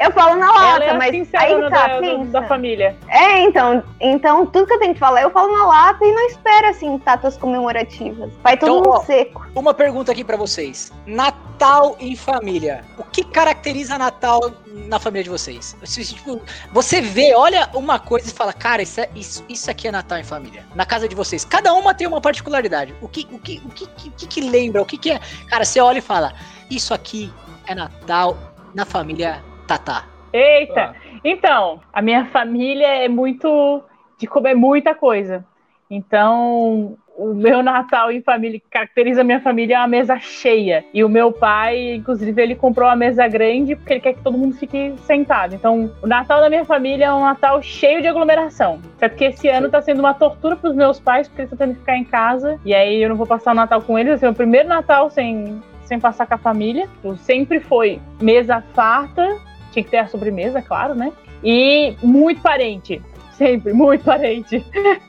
Eu 0.06 0.12
falo 0.12 0.36
na 0.36 0.50
lata, 0.52 0.84
é 0.84 0.92
mas 0.94 1.10
aí 1.34 1.70
tá, 1.70 1.88
da, 2.00 2.40
da 2.40 2.48
família. 2.48 2.96
É, 3.08 3.40
então, 3.40 3.82
então 4.00 4.46
tudo 4.46 4.66
que 4.66 4.74
eu 4.74 4.78
tenho 4.78 4.94
que 4.94 5.00
falar 5.00 5.22
eu 5.22 5.30
falo 5.30 5.56
na 5.56 5.66
lata 5.66 6.04
e 6.04 6.12
não 6.12 6.26
espero 6.26 6.68
assim 6.68 6.98
datas 6.98 7.36
comemorativas. 7.36 8.30
Vai 8.42 8.56
todo 8.56 8.80
Então, 8.80 8.92
mundo 8.92 9.00
ó, 9.00 9.04
seco. 9.04 9.46
Uma 9.54 9.72
pergunta 9.74 10.12
aqui 10.12 10.22
pra 10.24 10.36
vocês. 10.36 10.92
Natal 11.06 11.96
em 11.98 12.14
família. 12.16 12.84
O 12.98 13.04
que 13.04 13.24
caracteriza 13.24 13.96
Natal 13.96 14.40
na 14.66 14.98
família 14.98 15.24
de 15.24 15.30
vocês? 15.30 15.76
Você, 15.80 16.04
tipo, 16.04 16.40
você 16.72 17.00
vê, 17.00 17.34
olha 17.34 17.68
uma 17.74 17.98
coisa 17.98 18.28
e 18.28 18.32
fala, 18.32 18.52
cara, 18.52 18.82
isso, 18.82 19.00
é- 19.00 19.08
isso, 19.14 19.44
isso 19.48 19.70
aqui 19.70 19.88
é 19.88 19.92
Natal 19.92 20.18
em 20.18 20.24
família. 20.24 20.64
Na 20.74 20.84
casa 20.84 21.08
de 21.08 21.14
vocês. 21.14 21.44
Cada 21.44 21.72
uma 21.72 21.94
tem 21.94 22.06
uma 22.06 22.20
particularidade. 22.20 22.94
O 23.00 23.08
que, 23.08 23.26
o 23.32 23.38
que, 23.38 23.62
o 23.64 23.68
que, 23.70 23.84
o 23.84 24.10
que, 24.12 24.26
que 24.26 24.40
lembra? 24.40 24.82
O 24.82 24.84
que, 24.86 24.98
que 24.98 25.10
é? 25.12 25.20
Cara, 25.48 25.64
você 25.64 25.80
olha 25.80 25.98
e 25.98 26.02
fala, 26.02 26.32
isso 26.76 26.92
aqui 26.92 27.32
é 27.66 27.74
Natal 27.74 28.36
na 28.74 28.84
família 28.84 29.42
Tatá. 29.66 30.04
Eita! 30.32 30.94
Então, 31.24 31.80
a 31.92 32.02
minha 32.02 32.26
família 32.26 33.04
é 33.04 33.08
muito 33.08 33.82
de 34.18 34.26
comer 34.26 34.54
muita 34.54 34.94
coisa. 34.94 35.44
Então, 35.88 36.96
o 37.16 37.32
meu 37.32 37.62
Natal 37.62 38.10
em 38.10 38.20
família, 38.20 38.58
que 38.58 38.66
caracteriza 38.68 39.20
a 39.20 39.24
minha 39.24 39.40
família, 39.40 39.76
é 39.76 39.78
uma 39.78 39.86
mesa 39.86 40.18
cheia. 40.18 40.84
E 40.92 41.04
o 41.04 41.08
meu 41.08 41.30
pai, 41.30 41.94
inclusive, 41.94 42.42
ele 42.42 42.56
comprou 42.56 42.88
uma 42.88 42.96
mesa 42.96 43.26
grande 43.28 43.76
porque 43.76 43.94
ele 43.94 44.00
quer 44.00 44.14
que 44.14 44.22
todo 44.22 44.36
mundo 44.36 44.56
fique 44.56 44.94
sentado. 45.06 45.54
Então, 45.54 45.92
o 46.02 46.06
Natal 46.06 46.40
da 46.40 46.50
minha 46.50 46.64
família 46.64 47.06
é 47.06 47.12
um 47.12 47.20
Natal 47.20 47.62
cheio 47.62 48.02
de 48.02 48.08
aglomeração. 48.08 48.80
Até 48.96 49.08
porque 49.08 49.26
esse 49.26 49.48
ano 49.48 49.70
tá 49.70 49.80
sendo 49.80 50.00
uma 50.00 50.14
tortura 50.14 50.56
pros 50.56 50.74
meus 50.74 50.98
pais, 50.98 51.28
porque 51.28 51.42
eles 51.42 51.52
estão 51.52 51.66
tendo 51.66 51.74
que 51.74 51.80
ficar 51.80 51.96
em 51.96 52.04
casa. 52.04 52.58
E 52.64 52.74
aí 52.74 53.02
eu 53.02 53.08
não 53.08 53.16
vou 53.16 53.26
passar 53.26 53.52
o 53.52 53.54
Natal 53.54 53.80
com 53.82 53.98
eles. 53.98 54.10
Vai 54.10 54.18
ser 54.18 54.28
o 54.28 54.34
primeiro 54.34 54.68
Natal 54.68 55.08
sem, 55.10 55.62
sem 55.84 55.98
passar 56.00 56.26
com 56.26 56.34
a 56.34 56.38
família. 56.38 56.88
Então, 56.98 57.16
sempre 57.16 57.60
foi 57.60 58.00
mesa 58.20 58.62
farta. 58.74 59.38
Tinha 59.72 59.84
que 59.84 59.90
ter 59.90 59.98
a 59.98 60.06
sobremesa, 60.06 60.62
claro, 60.62 60.94
né? 60.94 61.12
E 61.42 61.96
muito 62.02 62.40
parente. 62.40 63.02
Sempre, 63.32 63.72
muito 63.72 64.04
parente. 64.04 64.64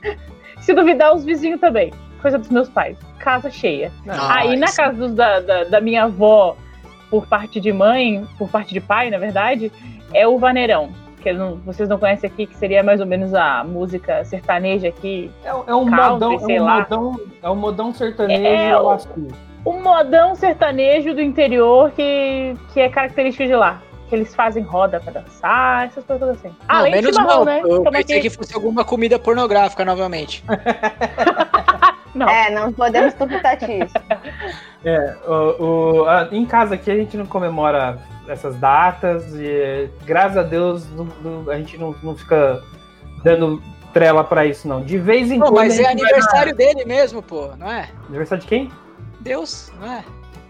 Se 0.60 0.74
duvidar, 0.74 1.14
os 1.14 1.24
vizinhos 1.24 1.60
também. 1.60 1.92
Coisa 2.20 2.38
dos 2.38 2.48
meus 2.48 2.68
pais. 2.68 2.98
Casa 3.18 3.50
cheia. 3.50 3.92
Ah, 4.08 4.38
Aí 4.38 4.56
na 4.56 4.66
casa 4.66 4.92
dos- 4.94 5.14
da, 5.14 5.40
da, 5.40 5.64
da 5.64 5.80
minha 5.80 6.04
avó, 6.04 6.56
por 7.08 7.26
parte 7.26 7.60
de 7.60 7.72
mãe, 7.72 8.26
por 8.36 8.48
parte 8.48 8.74
de 8.74 8.80
pai, 8.80 9.10
na 9.10 9.18
verdade, 9.18 9.70
é 10.12 10.26
o 10.26 10.38
Vaneirão. 10.38 10.90
Que 11.22 11.32
não- 11.32 11.56
vocês 11.58 11.88
não 11.88 11.98
conhecem 11.98 12.28
aqui, 12.28 12.46
que 12.46 12.56
seria 12.56 12.82
mais 12.82 13.00
ou 13.00 13.06
menos 13.06 13.32
a 13.34 13.62
música 13.64 14.24
sertaneja 14.24 14.88
aqui. 14.88 15.30
É, 15.44 15.48
é 15.48 15.52
um 15.74 15.86
Country, 15.88 16.10
modão, 16.10 16.38
sei 16.40 16.56
é 16.56 16.60
um 16.60 16.64
lá. 16.64 16.80
modão, 16.80 17.20
é 17.42 17.50
um 17.50 17.56
modão 17.56 17.94
sertanejo 17.94 18.44
É, 18.44 18.72
eu 18.72 18.78
o- 18.86 18.98
que- 19.72 19.78
O 19.78 19.80
modão 19.82 20.34
sertanejo 20.34 21.14
do 21.14 21.20
interior 21.20 21.90
que, 21.92 22.54
que 22.72 22.80
é 22.80 22.88
característico 22.88 23.46
de 23.48 23.54
lá. 23.54 23.80
Que 24.08 24.14
eles 24.14 24.32
fazem 24.36 24.62
roda 24.62 25.00
pra 25.00 25.12
dançar, 25.20 25.86
essas 25.86 26.04
coisas 26.04 26.28
assim. 26.28 26.48
Não, 26.48 26.54
Além 26.76 26.92
de 26.92 26.96
menos 27.02 27.16
chimarrão, 27.16 27.36
mal. 27.38 27.44
né? 27.44 27.60
Eu 27.64 27.78
Toma 27.78 27.90
pensei 27.90 28.18
aqui- 28.20 28.30
que 28.30 28.36
fosse 28.36 28.54
alguma 28.54 28.84
comida 28.84 29.18
pornográfica 29.18 29.84
novamente. 29.84 30.44
Não. 32.14 32.28
É, 32.28 32.50
não 32.50 32.72
podemos 32.72 33.12
duvidar 33.14 33.56
disso. 33.56 33.94
É, 34.84 35.16
o, 35.26 35.64
o- 36.02 36.04
a- 36.08 36.28
em 36.30 36.46
casa 36.46 36.76
aqui 36.76 36.88
a 36.88 36.94
gente 36.94 37.16
não 37.16 37.26
comemora 37.26 37.98
essas 38.28 38.54
datas 38.56 39.34
e 39.34 39.90
graças 40.04 40.36
a 40.36 40.42
Deus 40.44 40.88
não- 40.94 41.08
não- 41.24 41.50
a 41.50 41.56
gente 41.56 41.76
não, 41.76 41.92
não 42.04 42.14
fica 42.14 42.62
dando 43.24 43.60
trela 43.92 44.22
pra 44.22 44.46
isso 44.46 44.68
não. 44.68 44.82
De 44.84 44.96
vez 44.96 45.32
em 45.32 45.40
quando. 45.40 45.54
mas 45.56 45.80
é 45.80 45.90
aniversário 45.90 46.54
dele 46.54 46.84
mesmo, 46.84 47.20
pô, 47.20 47.48
não 47.58 47.68
é? 47.68 47.88
Aniversário 48.08 48.42
de 48.42 48.48
quem? 48.48 48.70
Deus, 49.26 49.72
não 49.80 49.92
é? 49.92 50.04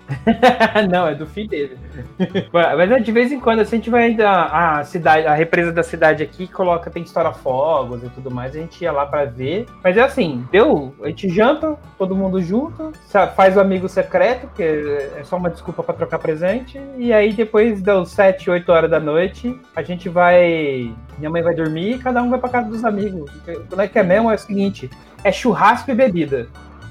não, 0.89 1.09
é 1.09 1.15
do 1.15 1.27
filho 1.27 1.49
dele. 1.49 1.79
Mas 2.53 2.91
é, 2.91 3.01
de 3.01 3.11
vez 3.11 3.33
em 3.33 3.41
quando, 3.41 3.61
assim, 3.61 3.77
a 3.77 3.79
gente 3.79 3.91
vai 3.91 4.15
a, 4.21 4.79
a 4.79 4.85
cidade, 4.85 5.27
a 5.27 5.35
represa 5.35 5.73
da 5.73 5.83
cidade 5.83 6.23
aqui 6.23 6.47
coloca, 6.47 6.91
tem 6.91 7.03
história 7.03 7.33
fogos 7.33 8.05
e 8.05 8.09
tudo 8.11 8.31
mais, 8.31 8.55
a 8.55 8.59
gente 8.59 8.83
ia 8.83 8.93
lá 8.93 9.07
pra 9.07 9.25
ver. 9.25 9.67
Mas 9.83 9.97
é 9.97 10.03
assim, 10.03 10.47
deu, 10.53 10.95
a 11.03 11.09
gente 11.09 11.29
janta, 11.29 11.77
todo 11.99 12.15
mundo 12.15 12.41
junto, 12.41 12.93
faz 13.35 13.57
o 13.57 13.61
amigo 13.61 13.89
secreto, 13.89 14.47
que 14.55 14.63
é 14.63 15.23
só 15.25 15.39
uma 15.39 15.51
desculpa 15.51 15.83
pra 15.83 15.95
trocar 15.95 16.19
presente, 16.19 16.81
e 16.99 17.13
aí 17.13 17.33
depois 17.33 17.81
das 17.81 18.11
7, 18.11 18.51
8 18.51 18.71
horas 18.71 18.91
da 18.91 19.01
noite, 19.01 19.59
a 19.75 19.83
gente 19.83 20.09
vai. 20.09 20.95
Minha 21.19 21.31
mãe 21.31 21.43
vai 21.43 21.55
dormir 21.55 21.95
e 21.95 21.99
cada 21.99 22.23
um 22.23 22.29
vai 22.29 22.39
pra 22.39 22.51
casa 22.51 22.69
dos 22.69 22.85
amigos. 22.85 23.31
Quando 23.69 23.81
é 23.81 23.89
que 23.89 23.99
é 23.99 24.03
mesmo? 24.03 24.31
É 24.31 24.35
o 24.35 24.39
seguinte: 24.39 24.91
é 25.25 25.33
churrasco 25.33 25.91
e 25.91 25.95
bebida. 25.95 26.47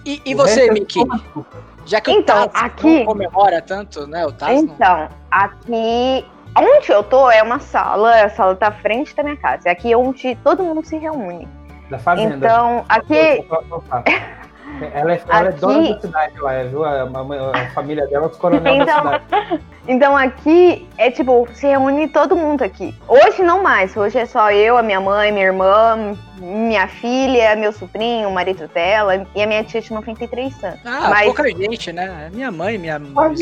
E, 0.05 0.21
e 0.25 0.35
você, 0.35 0.67
é 0.69 0.71
Miki? 0.71 0.99
Já 1.85 1.99
que 1.99 2.11
então, 2.11 2.43
o 2.43 2.49
Taz 2.49 2.65
aqui... 2.65 2.99
não 2.99 3.05
comemora 3.05 3.61
tanto, 3.61 4.07
né? 4.07 4.25
O 4.25 4.31
Taz 4.31 4.61
então, 4.61 4.97
não... 4.97 5.09
aqui 5.31 6.25
onde 6.57 6.91
eu 6.91 7.03
tô 7.03 7.29
é 7.29 7.43
uma 7.43 7.59
sala, 7.59 8.23
a 8.23 8.29
sala 8.29 8.55
tá 8.55 8.67
à 8.67 8.71
frente 8.71 9.15
da 9.15 9.23
minha 9.23 9.37
casa. 9.37 9.69
É 9.69 9.71
aqui 9.71 9.93
onde 9.95 10.35
todo 10.43 10.63
mundo 10.63 10.85
se 10.85 10.97
reúne. 10.97 11.47
Da 11.89 11.99
fazenda. 11.99 12.35
Então, 12.35 12.85
aqui. 12.87 13.45
Ela 14.93 15.13
é, 15.13 15.21
ela 15.29 15.49
aqui... 15.49 15.57
é 15.57 15.59
dona 15.59 15.93
da 15.93 16.01
cidade 16.01 16.39
lá, 16.39 16.63
viu? 16.63 16.83
A, 16.83 17.03
a, 17.03 17.61
a 17.61 17.69
família 17.71 18.07
dela, 18.07 18.27
os 18.27 18.37
coronel 18.37 18.75
então, 18.75 19.03
da 19.03 19.19
cidade. 19.19 19.61
Então 19.87 20.17
aqui 20.17 20.87
é 20.97 21.11
tipo, 21.11 21.47
se 21.53 21.67
reúne 21.67 22.07
todo 22.07 22.35
mundo 22.35 22.63
aqui. 22.63 22.93
Hoje 23.07 23.43
não 23.43 23.61
mais, 23.61 23.95
hoje 23.95 24.17
é 24.17 24.25
só 24.25 24.51
eu, 24.51 24.77
a 24.77 24.83
minha 24.83 24.99
mãe, 24.99 25.31
minha 25.31 25.45
irmã, 25.45 26.17
minha 26.37 26.87
filha, 26.87 27.55
meu 27.55 27.71
sobrinho, 27.71 28.29
o 28.29 28.33
marido 28.33 28.67
dela 28.67 29.25
e 29.35 29.43
a 29.43 29.47
minha 29.47 29.63
tia 29.63 29.81
de 29.81 29.93
93 29.93 30.63
anos. 30.63 30.79
Ah, 30.83 31.09
Mas... 31.09 31.25
pouca 31.25 31.47
gente, 31.49 31.91
né? 31.91 32.29
Minha 32.33 32.51
mãe, 32.51 32.77
minha 32.77 32.97
mãe, 32.97 33.35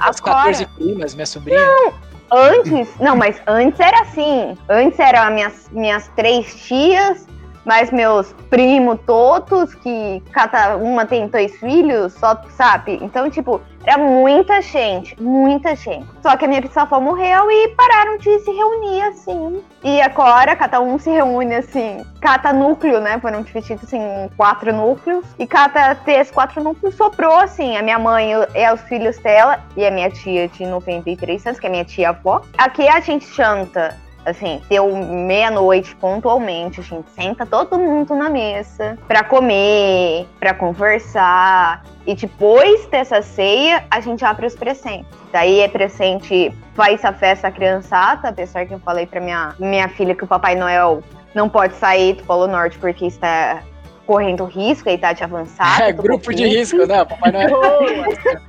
as 0.00 0.20
14 0.20 0.66
primas, 0.66 1.14
minha 1.14 1.26
sobrinha. 1.26 1.58
Não, 1.58 1.92
antes, 2.30 2.88
não, 3.00 3.16
mas 3.16 3.40
antes 3.46 3.80
era 3.80 4.02
assim. 4.02 4.56
Antes 4.68 4.98
eram 4.98 5.32
minhas, 5.32 5.68
minhas 5.72 6.08
três 6.16 6.66
tias, 6.66 7.26
mas 7.68 7.90
meus 7.90 8.32
primos 8.48 8.98
todos, 9.04 9.74
que 9.74 10.22
cada 10.32 10.78
uma 10.78 11.04
tem 11.04 11.28
dois 11.28 11.54
filhos, 11.56 12.14
só 12.14 12.34
sabe? 12.56 12.98
Então, 13.02 13.28
tipo, 13.28 13.60
era 13.84 13.98
muita 13.98 14.62
gente, 14.62 15.14
muita 15.22 15.76
gente. 15.76 16.06
Só 16.22 16.34
que 16.34 16.46
a 16.46 16.48
minha 16.48 16.62
bisavó 16.62 16.98
morreu 16.98 17.50
e 17.50 17.68
pararam 17.76 18.16
de 18.16 18.38
se 18.38 18.50
reunir 18.50 19.02
assim. 19.02 19.62
E 19.84 20.00
agora 20.00 20.56
cada 20.56 20.80
um 20.80 20.98
se 20.98 21.10
reúne 21.10 21.56
assim, 21.56 22.02
cada 22.22 22.54
núcleo, 22.54 23.00
né? 23.00 23.18
Foram 23.20 23.42
divididos 23.42 23.84
assim, 23.84 24.00
quatro 24.34 24.72
núcleos. 24.72 25.26
E 25.38 25.46
cada 25.46 25.92
desses 25.92 26.32
quatro 26.32 26.64
núcleos 26.64 26.94
sobrou 26.94 27.36
assim. 27.36 27.76
A 27.76 27.82
minha 27.82 27.98
mãe 27.98 28.30
é 28.54 28.72
os 28.72 28.80
filhos 28.84 29.18
dela 29.18 29.62
e 29.76 29.84
a 29.84 29.90
minha 29.90 30.08
tia 30.08 30.48
de 30.48 30.64
93 30.64 31.46
anos, 31.46 31.60
que 31.60 31.66
é 31.66 31.70
minha 31.70 31.84
tia 31.84 32.08
avó. 32.08 32.40
Aqui 32.56 32.88
a 32.88 33.00
gente 33.00 33.26
janta 33.34 33.94
Assim, 34.30 34.60
deu 34.68 34.94
meia-noite 34.94 35.96
pontualmente, 35.96 36.80
a 36.80 36.82
gente 36.82 37.10
senta 37.10 37.46
todo 37.46 37.78
mundo 37.78 38.14
na 38.14 38.28
mesa 38.28 38.98
para 39.06 39.24
comer, 39.24 40.26
para 40.38 40.52
conversar. 40.54 41.82
E 42.06 42.14
depois 42.14 42.86
dessa 42.86 43.22
ceia, 43.22 43.84
a 43.90 44.00
gente 44.00 44.24
abre 44.24 44.46
os 44.46 44.54
presentes. 44.54 45.06
Daí 45.32 45.60
é 45.60 45.68
presente, 45.68 46.52
faz 46.74 47.04
a 47.04 47.12
festa 47.12 47.50
criançada, 47.50 48.28
apesar 48.28 48.66
que 48.66 48.74
eu 48.74 48.80
falei 48.80 49.06
pra 49.06 49.20
minha, 49.20 49.54
minha 49.58 49.88
filha 49.88 50.14
que 50.14 50.24
o 50.24 50.26
Papai 50.26 50.54
Noel 50.54 51.02
não 51.34 51.48
pode 51.48 51.74
sair 51.74 52.14
do 52.14 52.24
Polo 52.24 52.46
Norte 52.46 52.78
porque 52.78 53.06
está 53.06 53.62
correndo 54.06 54.44
risco, 54.44 54.88
a 54.88 54.92
idade 54.92 55.22
avançada. 55.22 55.84
É, 55.84 55.92
grupo 55.92 56.32
de 56.32 56.46
risco, 56.46 56.78
né? 56.86 57.04
Papai 57.04 57.30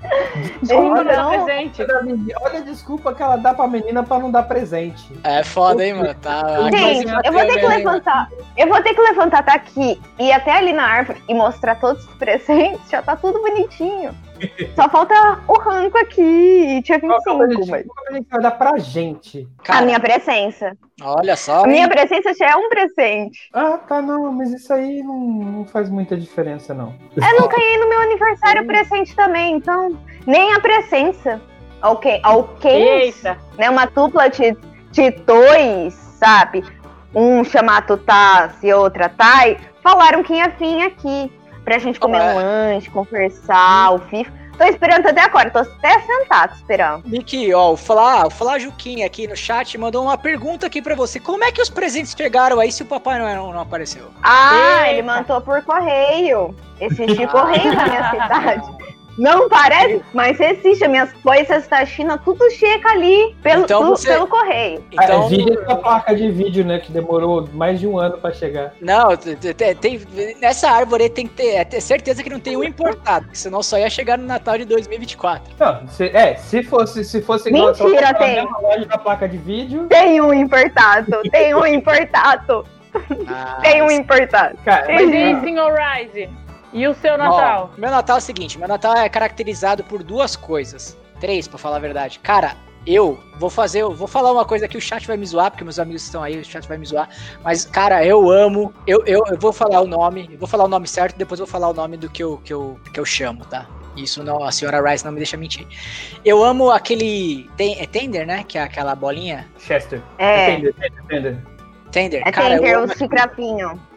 não 0.67 0.97
é. 0.97 1.01
então, 1.01 1.45
presente. 1.45 1.85
Olha 2.41 2.59
a 2.59 2.61
desculpa 2.61 3.13
que 3.13 3.21
ela 3.21 3.35
dá 3.35 3.53
pra 3.53 3.67
menina 3.67 4.03
pra 4.03 4.19
não 4.19 4.31
dar 4.31 4.43
presente. 4.43 5.11
É 5.23 5.43
foda, 5.43 5.85
hein, 5.85 5.93
mano? 5.93 6.13
Tá, 6.15 6.69
Gente, 6.71 7.11
eu 7.25 7.31
vou 7.33 7.45
ter 7.45 7.59
que 7.59 7.67
levantar. 7.67 8.29
Eu 8.57 8.67
vou 8.67 8.81
ter 8.81 8.93
que 8.93 9.01
levantar 9.01 9.43
daqui 9.43 9.99
e 10.17 10.27
ir 10.27 10.31
até 10.31 10.51
ali 10.51 10.73
na 10.73 10.83
árvore 10.83 11.21
e 11.27 11.33
mostrar 11.33 11.75
todos 11.75 12.03
os 12.05 12.13
presentes. 12.17 12.89
Já 12.89 13.01
tá 13.01 13.15
tudo 13.15 13.39
bonitinho. 13.41 14.15
Só 14.75 14.89
falta 14.89 15.39
o 15.47 15.59
ranco 15.59 15.97
aqui. 15.97 16.81
Tinha 16.83 16.99
25. 16.99 17.07
Qual 17.07 17.21
que 17.21 17.69
mas... 17.69 17.85
a 18.09 18.13
gente 18.13 18.29
vai 18.29 18.41
dar 18.41 18.51
pra 18.51 18.77
gente? 18.77 19.47
Cara, 19.63 19.79
a 19.79 19.85
minha 19.85 19.99
presença. 19.99 20.77
Olha 21.01 21.35
só. 21.35 21.63
A 21.63 21.67
minha 21.67 21.87
presença 21.87 22.33
já 22.33 22.51
é 22.51 22.55
um 22.55 22.69
presente. 22.69 23.49
Ah, 23.53 23.77
tá, 23.77 24.01
não, 24.01 24.31
mas 24.31 24.51
isso 24.51 24.73
aí 24.73 25.01
não, 25.03 25.19
não 25.19 25.65
faz 25.65 25.89
muita 25.89 26.17
diferença, 26.17 26.73
não. 26.73 26.93
Eu 27.15 27.39
não 27.39 27.47
ganhei 27.47 27.77
no 27.77 27.89
meu 27.89 28.01
aniversário 28.01 28.65
presente 28.65 29.15
também, 29.15 29.55
então. 29.55 29.97
Nem 30.25 30.53
a 30.53 30.59
presença. 30.59 31.41
Ok, 31.81 32.21
ok. 32.25 32.71
Eita. 32.71 33.37
Né, 33.57 33.69
uma 33.69 33.85
dupla 33.85 34.29
de, 34.29 34.55
de 34.91 35.11
dois, 35.11 35.93
sabe? 35.93 36.63
Um 37.13 37.43
chamado 37.43 37.97
Taz 37.97 38.61
e 38.61 38.71
outra 38.73 39.09
Tai, 39.09 39.57
falaram 39.81 40.21
que 40.21 40.33
ia 40.33 40.49
vir 40.49 40.81
aqui 40.81 41.31
pra 41.63 41.77
gente 41.79 41.99
comer 41.99 42.21
um 42.21 42.35
lanche, 42.35 42.89
conversar, 42.89 43.93
o 43.93 43.99
FIFA. 43.99 44.39
Tô 44.57 44.65
esperando 44.65 45.07
até 45.07 45.21
agora, 45.21 45.49
tô 45.49 45.59
até 45.59 46.01
sentado 46.01 46.53
esperando. 46.53 47.07
Miki, 47.07 47.53
ó, 47.53 47.71
o 47.71 47.77
Flá, 47.77 48.27
o 48.27 48.29
Flá 48.29 48.59
Juquinha 48.59 49.05
aqui 49.05 49.25
no 49.25 49.35
chat 49.35 49.77
mandou 49.77 50.03
uma 50.03 50.17
pergunta 50.17 50.67
aqui 50.67 50.81
pra 50.81 50.95
você. 50.95 51.17
Como 51.17 51.45
é 51.45 51.51
que 51.51 51.61
os 51.61 51.69
presentes 51.69 52.13
chegaram 52.17 52.59
aí 52.59 52.69
se 52.69 52.83
o 52.83 52.85
Papai 52.85 53.19
Noel 53.19 53.53
não 53.53 53.61
apareceu? 53.61 54.07
Ah, 54.21 54.79
Eita. 54.81 54.89
ele 54.91 55.01
mandou 55.03 55.39
por 55.39 55.63
correio. 55.63 56.53
Existe 56.81 57.25
correio 57.27 57.73
na 57.73 57.85
minha 57.85 58.09
cidade. 58.11 58.88
Não 59.19 59.49
parece, 59.49 60.01
mas 60.13 60.39
existe. 60.39 60.85
As 60.85 60.89
minhas 60.89 61.11
coisas 61.21 61.67
da 61.67 61.85
China, 61.85 62.17
tudo 62.17 62.49
chega 62.51 62.89
ali 62.89 63.35
pelo, 63.43 63.63
então 63.63 63.89
você... 63.89 64.07
pelo 64.07 64.27
correio. 64.27 64.83
Então, 64.91 65.25
é, 65.25 65.27
vídeo 65.27 65.61
essa 65.61 65.75
placa 65.75 66.15
de 66.15 66.31
vídeo, 66.31 66.63
né? 66.63 66.79
Que 66.79 66.89
demorou 66.89 67.47
mais 67.53 67.81
de 67.81 67.85
um 67.85 67.99
ano 67.99 68.17
pra 68.17 68.31
chegar. 68.31 68.73
Não, 68.79 69.15
tem, 69.17 69.75
tem, 69.75 70.01
nessa 70.39 70.69
árvore 70.71 71.09
tem 71.09 71.27
que 71.27 71.33
ter, 71.33 71.55
é, 71.55 71.65
ter 71.65 71.81
certeza 71.81 72.23
que 72.23 72.29
não 72.29 72.39
tem 72.39 72.55
um 72.55 72.63
importado, 72.63 73.27
senão 73.33 73.61
só 73.61 73.77
ia 73.77 73.89
chegar 73.89 74.17
no 74.17 74.25
Natal 74.25 74.57
de 74.57 74.63
2024. 74.63 75.53
Não, 75.59 75.87
se, 75.89 76.05
é, 76.05 76.35
se 76.35 76.63
fosse, 76.63 77.03
se 77.03 77.21
fosse 77.21 77.49
igual 77.49 77.67
Mentira, 77.67 78.13
tem. 78.13 78.47
loja 78.61 78.85
da 78.85 78.97
placa 78.97 79.27
de 79.27 79.37
vídeo. 79.37 79.87
Tem 79.89 80.21
um 80.21 80.33
importado, 80.33 81.21
tem 81.29 81.53
um 81.53 81.65
importado. 81.65 82.65
Ah, 83.27 83.59
tem 83.61 83.83
um 83.83 83.91
importado. 83.91 84.57
Cara, 84.65 84.91
Existe, 84.91 85.41
senhor 85.41 85.71
Rise. 85.71 86.27
E 86.71 86.87
o 86.87 86.93
seu 86.93 87.17
Natal? 87.17 87.71
Ó, 87.73 87.79
meu 87.79 87.89
Natal 87.89 88.17
é 88.17 88.19
o 88.19 88.21
seguinte: 88.21 88.57
meu 88.57 88.67
Natal 88.67 88.95
é 88.95 89.09
caracterizado 89.09 89.83
por 89.83 90.03
duas 90.03 90.35
coisas. 90.35 90.97
Três, 91.19 91.47
para 91.47 91.57
falar 91.57 91.77
a 91.77 91.79
verdade. 91.79 92.19
Cara, 92.19 92.55
eu 92.87 93.19
vou 93.37 93.49
fazer, 93.49 93.81
eu 93.81 93.93
vou 93.93 94.07
falar 94.07 94.31
uma 94.31 94.45
coisa 94.45 94.67
que 94.67 94.77
o 94.77 94.81
chat 94.81 95.05
vai 95.05 95.17
me 95.17 95.25
zoar, 95.25 95.51
porque 95.51 95.63
meus 95.63 95.79
amigos 95.79 96.03
estão 96.03 96.23
aí, 96.23 96.39
o 96.39 96.45
chat 96.45 96.67
vai 96.67 96.77
me 96.77 96.85
zoar. 96.85 97.09
Mas, 97.43 97.65
cara, 97.65 98.05
eu 98.05 98.29
amo. 98.31 98.73
Eu, 98.87 99.03
eu, 99.05 99.21
eu 99.27 99.37
vou 99.37 99.51
falar 99.51 99.81
o 99.81 99.87
nome, 99.87 100.29
eu 100.31 100.37
vou 100.39 100.47
falar 100.47 100.63
o 100.63 100.67
nome 100.67 100.87
certo, 100.87 101.17
depois 101.17 101.39
eu 101.39 101.45
vou 101.45 101.51
falar 101.51 101.69
o 101.69 101.73
nome 101.73 101.97
do 101.97 102.09
que 102.09 102.23
eu, 102.23 102.37
que 102.43 102.53
eu, 102.53 102.79
que 102.93 102.99
eu 102.99 103.05
chamo, 103.05 103.45
tá? 103.45 103.67
Isso 103.95 104.23
não, 104.23 104.43
a 104.43 104.51
senhora 104.51 104.81
Rice 104.81 105.03
não 105.03 105.11
me 105.11 105.17
deixa 105.17 105.35
mentir. 105.35 105.67
Eu 106.23 106.43
amo 106.43 106.71
aquele. 106.71 107.49
Tem, 107.57 107.79
é 107.79 107.85
Tender, 107.85 108.25
né? 108.25 108.45
Que 108.47 108.57
é 108.57 108.61
aquela 108.61 108.95
bolinha. 108.95 109.47
Chester. 109.59 110.01
É. 110.17 110.51
é 110.51 110.55
tender, 110.55 110.75
tender. 111.07 111.37
Tender. 111.91 112.21
É 112.25 112.31
cara, 112.31 112.55
Tender, 112.55 112.79
o 112.79 112.97
chicrapinho. 112.97 113.88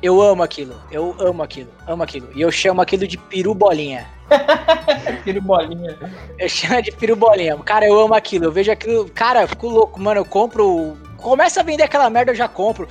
Eu 0.00 0.22
amo 0.22 0.44
aquilo, 0.44 0.76
eu 0.92 1.14
amo 1.18 1.42
aquilo, 1.42 1.70
amo 1.86 2.04
aquilo. 2.04 2.28
E 2.34 2.40
eu 2.40 2.52
chamo 2.52 2.80
aquilo 2.80 3.06
de 3.06 3.18
peru 3.18 3.52
bolinha. 3.52 4.06
peru 5.24 5.42
bolinha. 5.42 5.98
Eu 6.38 6.48
chamo 6.48 6.80
de 6.80 6.92
peru 6.92 7.16
bolinha. 7.16 7.56
Cara, 7.58 7.86
eu 7.86 7.98
amo 7.98 8.14
aquilo. 8.14 8.44
Eu 8.44 8.52
vejo 8.52 8.70
aquilo. 8.70 9.10
Cara, 9.10 9.42
eu 9.42 9.48
fico 9.48 9.68
louco, 9.68 9.98
mano. 10.00 10.20
Eu 10.20 10.24
compro. 10.24 10.96
Começa 11.18 11.60
a 11.60 11.62
vender 11.62 11.82
aquela 11.82 12.08
merda, 12.08 12.32
eu 12.32 12.36
já 12.36 12.48
compro. 12.48 12.88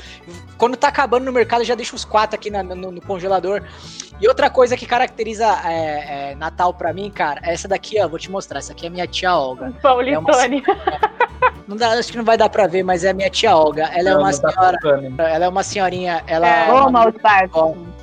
Quando 0.57 0.75
tá 0.75 0.89
acabando 0.89 1.25
no 1.25 1.31
mercado, 1.31 1.61
eu 1.61 1.65
já 1.65 1.75
deixo 1.75 1.95
os 1.95 2.03
quatro 2.03 2.35
aqui 2.35 2.49
na, 2.49 2.61
no, 2.61 2.91
no, 2.91 3.01
congelador. 3.01 3.63
E 4.19 4.27
outra 4.27 4.49
coisa 4.49 4.75
que 4.75 4.85
caracteriza 4.85 5.45
é, 5.65 6.31
é, 6.31 6.35
Natal 6.35 6.73
pra 6.73 6.91
mim, 6.91 7.09
cara, 7.09 7.39
é 7.43 7.53
essa 7.53 7.67
daqui, 7.67 7.99
ó. 8.01 8.07
Vou 8.07 8.19
te 8.19 8.29
mostrar. 8.29 8.59
Essa 8.59 8.73
aqui 8.73 8.85
é 8.85 8.89
a 8.89 8.91
minha 8.91 9.07
tia 9.07 9.33
Olga. 9.35 9.73
Paulitone. 9.81 10.63
É 10.67 10.71
uma... 10.71 11.17
Não 11.67 11.75
dá, 11.75 11.91
acho 11.91 12.11
que 12.11 12.17
não 12.17 12.23
vai 12.23 12.37
dar 12.37 12.49
pra 12.49 12.65
ver, 12.65 12.83
mas 12.83 13.03
é 13.03 13.09
a 13.09 13.13
minha 13.13 13.29
tia 13.29 13.55
Olga. 13.55 13.83
Ela 13.93 14.09
é 14.09 14.13
não, 14.13 14.21
é 14.21 14.23
uma 14.23 14.33
senhora. 14.33 14.77
Ela 15.17 15.45
é 15.45 15.49
uma 15.49 15.63
senhorinha. 15.63 16.23
Ela. 16.25 16.47
É, 16.47 16.71
Ô, 16.71 16.87
uma... 16.87 17.13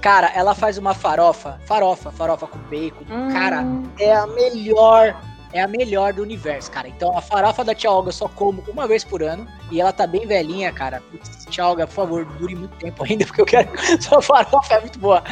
Cara, 0.01 0.31
ela 0.35 0.55
faz 0.55 0.77
uma 0.79 0.95
farofa. 0.95 1.59
Farofa, 1.65 2.11
farofa 2.11 2.47
com 2.47 2.59
bacon. 2.59 3.05
Hum. 3.11 3.33
Cara, 3.33 3.65
é 3.99 4.15
a 4.15 4.27
melhor 4.27 5.17
é 5.55 5.61
a 5.63 5.69
melhor 5.69 6.13
do 6.13 6.21
universo, 6.21 6.69
cara. 6.71 6.89
Então 6.89 7.17
a 7.17 7.23
farofa 7.23 7.63
da 7.65 7.73
tia 7.75 7.89
Olga 7.89 8.09
eu 8.09 8.13
só 8.13 8.29
como 8.29 8.63
uma 8.67 8.89
vez 8.89 9.05
por 9.05 9.23
ano. 9.23 9.47
E 9.71 9.81
ela 9.81 9.93
tá 9.93 10.05
bem 10.05 10.27
velhinha, 10.27 10.73
cara. 10.73 11.01
Putz, 11.13 11.47
tia 11.49 11.65
Olga, 11.65 11.87
por 11.87 11.95
favor, 11.95 12.25
dure 12.25 12.57
muito 12.57 12.77
tempo 12.77 13.05
ainda, 13.09 13.25
porque 13.25 13.41
eu 13.41 13.47
quero. 13.47 13.71
Sua 14.03 14.21
farofa 14.21 14.75
é 14.75 14.81
muito 14.81 14.99
boa. 14.99 15.23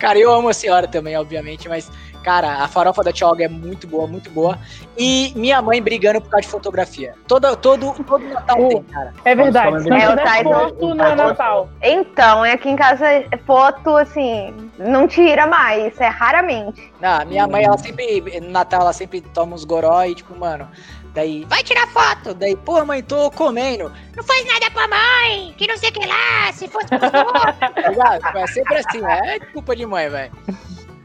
Cara, 0.00 0.18
eu 0.18 0.32
amo 0.32 0.48
a 0.48 0.52
senhora 0.52 0.88
também, 0.88 1.16
obviamente, 1.16 1.68
mas 1.68 1.88
Cara, 2.22 2.62
a 2.62 2.68
farofa 2.68 3.02
da 3.02 3.12
Tia 3.12 3.26
Olga 3.26 3.44
é 3.44 3.48
muito 3.48 3.86
boa, 3.86 4.06
muito 4.06 4.30
boa. 4.30 4.58
E 4.98 5.32
minha 5.34 5.62
mãe 5.62 5.80
brigando 5.80 6.20
por 6.20 6.28
causa 6.30 6.42
de 6.42 6.48
fotografia. 6.48 7.14
Todo, 7.26 7.56
todo, 7.56 7.94
todo 8.04 8.24
Natal 8.28 8.60
Uh, 8.60 8.68
tem, 8.68 8.82
cara. 8.84 9.14
É 9.24 9.34
verdade. 9.34 9.70
Nossa, 9.72 9.88
não 9.88 9.96
é 9.96 10.08
o 10.12 10.16
Taito- 10.16 10.50
foto, 10.50 10.94
não 10.94 11.04
é 11.04 11.08
Taito- 11.08 11.22
Natal. 11.28 11.68
Então, 11.82 12.44
é 12.44 12.52
aqui 12.52 12.68
em 12.68 12.76
casa 12.76 13.06
foto, 13.46 13.96
assim, 13.96 14.54
não 14.78 15.08
tira 15.08 15.46
mais, 15.46 15.98
é 16.00 16.08
raramente. 16.08 16.92
Ah, 17.02 17.24
minha 17.24 17.46
mãe, 17.46 17.64
ela 17.64 17.78
sempre, 17.78 18.40
no 18.40 18.50
Natal, 18.50 18.82
ela 18.82 18.92
sempre 18.92 19.20
toma 19.20 19.54
uns 19.54 19.64
goró 19.64 20.04
e, 20.04 20.14
tipo, 20.14 20.38
mano, 20.38 20.68
daí, 21.14 21.44
vai 21.48 21.62
tirar 21.62 21.86
foto. 21.88 22.34
Daí, 22.34 22.54
pô, 22.56 22.84
mãe, 22.84 23.02
tô 23.02 23.30
comendo. 23.30 23.90
Não 24.14 24.22
faz 24.24 24.46
nada 24.46 24.70
pra 24.70 24.86
mãe, 24.86 25.54
que 25.56 25.66
não 25.66 25.78
sei 25.78 25.88
o 25.88 25.92
que 25.92 26.06
lá, 26.06 26.52
se 26.52 26.68
fosse 26.68 26.88
pros 26.88 27.00
outros. 27.14 27.58
Tá 27.58 27.88
ligado? 27.88 28.36
É 28.38 28.46
sempre 28.46 28.76
assim, 28.76 29.02
é 29.04 29.38
culpa 29.52 29.74
de 29.74 29.86
mãe, 29.86 30.08
velho. 30.10 30.32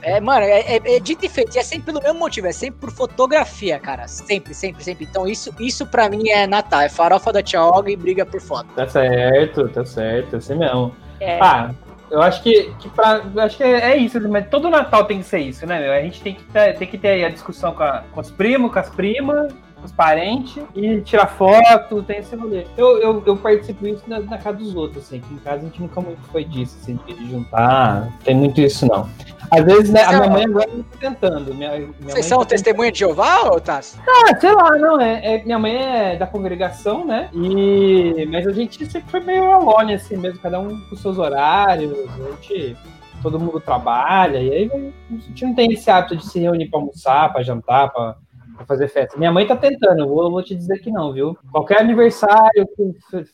É, 0.06 0.22
mano, 0.22 0.46
é, 0.46 0.60
é, 0.78 0.96
é 0.98 1.00
dito 1.00 1.26
e 1.26 1.30
feito, 1.30 1.56
e 1.56 1.60
é 1.60 1.64
sempre 1.64 1.88
pelo 1.92 2.00
mesmo 2.02 2.20
motivo, 2.20 2.46
é 2.46 2.52
sempre 2.52 2.80
por 2.80 2.92
fotografia, 2.92 3.80
cara. 3.80 4.08
Sempre, 4.08 4.54
sempre, 4.54 4.84
sempre. 4.84 5.08
Então, 5.10 5.28
isso, 5.28 5.52
isso 5.60 5.86
pra 5.88 6.08
mim 6.10 6.30
é 6.30 6.46
Natal, 6.46 6.82
é 6.82 6.90
farofa 6.90 7.34
da 7.34 7.42
tia 7.42 7.64
Olga 7.64 7.90
e 7.90 7.96
briga 7.96 8.24
por 8.24 8.40
foto. 8.40 8.68
Tá 8.76 8.88
certo, 8.88 9.68
tá 9.70 9.84
certo, 9.84 10.36
assim 10.36 10.54
mesmo. 10.56 10.96
É. 11.20 11.40
Ah, 11.42 11.72
eu 12.12 12.22
acho 12.22 12.44
que, 12.44 12.72
que 12.80 12.88
pra, 12.90 13.24
eu 13.34 13.42
acho 13.42 13.58
que 13.58 13.64
é, 13.64 13.94
é 13.94 13.98
isso, 13.98 14.22
mas 14.30 14.48
todo 14.48 14.70
Natal 14.70 15.06
tem 15.06 15.18
que 15.18 15.26
ser 15.26 15.40
isso, 15.40 15.66
né, 15.66 15.80
meu? 15.80 15.92
A 15.92 16.02
gente 16.02 16.22
tem 16.22 16.36
que 16.36 16.44
ter, 16.44 16.78
tem 16.78 16.88
que 16.88 16.98
ter 17.00 17.08
aí 17.08 17.26
a 17.26 17.30
discussão 17.30 17.74
com, 17.74 17.82
a- 17.82 18.04
com 18.14 18.22
os 18.22 18.30
primos, 18.30 18.72
com 18.72 18.78
as 18.78 18.90
primas, 18.90 19.52
os 19.86 19.92
parentes, 19.92 20.62
e 20.76 21.02
tirar 21.02 21.28
foto, 21.28 22.04
tem 22.04 22.20
esse 22.20 22.36
rolê. 22.36 22.66
Eu, 22.78 22.98
eu, 23.00 23.24
eu 23.26 23.38
participo 23.38 23.88
isso 23.88 24.04
na, 24.08 24.20
na 24.20 24.38
casa 24.38 24.58
dos 24.58 24.76
outros, 24.76 25.04
assim, 25.04 25.20
que 25.20 25.34
em 25.34 25.38
casa 25.38 25.58
a 25.58 25.66
gente 25.66 25.82
nunca 25.82 26.02
muito 26.02 26.22
foi 26.32 26.44
disso, 26.44 26.78
assim, 26.82 27.00
de 27.08 27.30
juntar, 27.30 28.12
tem 28.24 28.36
muito 28.36 28.60
isso 28.62 28.86
não. 28.88 29.10
Às 29.52 29.64
vezes, 29.64 29.92
né, 29.92 30.04
a 30.04 30.14
minha 30.14 30.30
mãe 30.30 30.46
agora 30.46 30.68
tá 30.68 30.98
tentando. 31.00 31.54
Minha, 31.54 31.72
minha 31.72 31.88
mãe 31.88 32.10
Vocês 32.10 32.26
são 32.26 32.40
tá 32.40 32.46
testemunha 32.46 32.92
de 32.92 33.00
Jeová, 33.00 33.44
ô 33.44 33.60
Tassi? 33.60 33.98
ah, 34.08 34.36
sei 34.40 34.52
lá, 34.52 34.72
não, 34.78 35.00
é, 35.00 35.36
é- 35.36 35.44
minha 35.44 35.60
mãe 35.60 35.76
é 35.76 36.16
da 36.16 36.26
congregação, 36.26 37.06
né? 37.06 37.30
E 37.34 38.26
mas 38.32 38.48
a 38.48 38.52
gente 38.52 38.84
sempre 38.86 39.10
foi 39.10 39.20
meio 39.20 39.52
alone 39.52 39.94
assim 39.94 40.18
mesmo, 40.18 40.40
cada 40.40 40.60
um 40.60 40.80
com 40.90 40.96
seus 40.96 41.18
horários, 41.18 41.94
a 41.94 42.32
gente 42.32 42.76
todo 43.22 43.40
mundo 43.40 43.60
trabalha 43.60 44.38
e 44.40 44.52
aí 44.52 44.72
a 45.10 45.14
gente 45.14 45.46
não 45.46 45.56
tem 45.56 45.72
esse 45.72 45.90
hábito 45.90 46.16
de 46.16 46.28
se 46.28 46.40
reunir 46.40 46.70
pra 46.70 46.80
almoçar, 46.80 47.32
pra 47.34 47.42
jantar, 47.42 47.92
pra, 47.92 48.18
pra 48.56 48.66
fazer 48.66 48.88
festa. 48.88 49.18
Minha 49.18 49.32
mãe 49.32 49.46
tá 49.48 49.56
tentando, 49.56 50.00
eu 50.02 50.08
vou, 50.08 50.30
vou 50.32 50.44
te 50.44 50.56
dizer 50.56 50.80
que 50.80 50.92
não, 50.92 51.12
viu? 51.14 51.38
Qualquer 51.52 51.82
aniversário, 51.82 52.68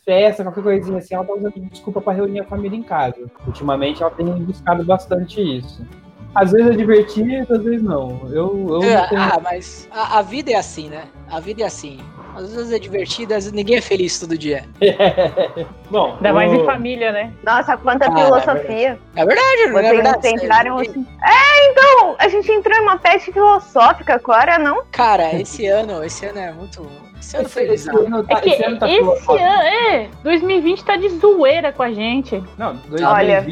festa, 0.04 0.44
qualquer 0.44 0.64
coisinha 0.64 0.98
assim, 0.98 1.16
ela 1.16 1.26
tá 1.26 1.34
usando 1.34 1.54
desculpa 1.72 2.02
pra 2.02 2.14
reunir 2.14 2.40
a 2.42 2.46
família 2.46 2.78
em 2.78 2.84
casa. 2.84 3.30
Ultimamente 3.46 4.02
ela 4.02 4.12
tem 4.12 4.26
buscado 4.26 4.84
bastante 4.84 5.42
isso. 5.42 5.86
Às 6.34 6.52
vezes 6.54 6.68
é 6.72 6.76
divertido, 6.78 7.54
às 7.54 7.62
vezes 7.64 7.84
não. 7.84 8.22
Eu, 8.30 8.34
eu 8.70 8.80
não 9.02 9.10
tenho- 9.10 9.22
Ah, 9.22 9.40
mas 9.44 9.88
a, 9.92 10.20
a 10.20 10.22
vida 10.22 10.52
é 10.52 10.56
assim, 10.56 10.90
né? 10.90 11.04
A 11.30 11.40
vida 11.42 11.62
é 11.62 11.66
assim. 11.66 12.00
Às 12.36 12.54
vezes 12.54 12.72
é 12.72 12.80
divertida, 12.80 13.36
às 13.36 13.44
vezes 13.46 13.54
ninguém 13.54 13.78
é 13.78 13.82
feliz 13.82 14.20
todo 14.20 14.38
dia. 14.38 14.64
Bom, 15.90 16.14
Ainda 16.16 16.34
mais 16.34 16.52
em 16.54 16.62
o- 16.62 16.66
família, 16.66 17.12
né? 17.12 17.34
Nossa, 17.44 17.76
quanta 17.78 18.08
Ah, 18.08 18.16
filosofia. 18.16 18.98
É 19.16 19.26
verdade, 19.26 19.68
não 19.68 19.80
é 19.80 19.82
Vocês 19.84 19.92
verdade? 20.04 20.28
entraram 20.30 20.78
assim. 20.78 21.06
É, 21.24 21.70
então, 21.72 22.16
a 22.18 22.28
gente 22.30 22.52
entrou 22.52 22.78
em 22.78 22.82
uma 22.82 22.98
peste 22.98 23.32
filosófica 23.32 24.16
agora, 24.16 24.58
não? 24.58 24.84
Cara, 24.92 25.34
esse 25.40 25.66
ano, 25.68 26.04
esse 26.04 26.26
ano 26.26 26.40
é 26.40 26.52
muito. 26.52 26.86
Esse 27.20 27.38
ano 27.38 27.50
foi 27.50 27.64
Esse 27.70 27.90
ano 27.90 28.24
tá- 28.24 28.38
É 28.38 28.42
que 28.42 28.50
esse 28.50 28.64
ano 28.64 28.80
tá 28.80 28.90
esse 28.90 29.30
ano, 29.32 29.42
é, 29.42 30.10
2020 30.24 30.84
tá 30.84 30.96
de 30.98 31.10
zoeira 31.10 31.72
com 31.72 31.84
a 31.84 31.92
gente. 31.92 32.42
Não, 32.58 32.76
Olha. 33.06 33.46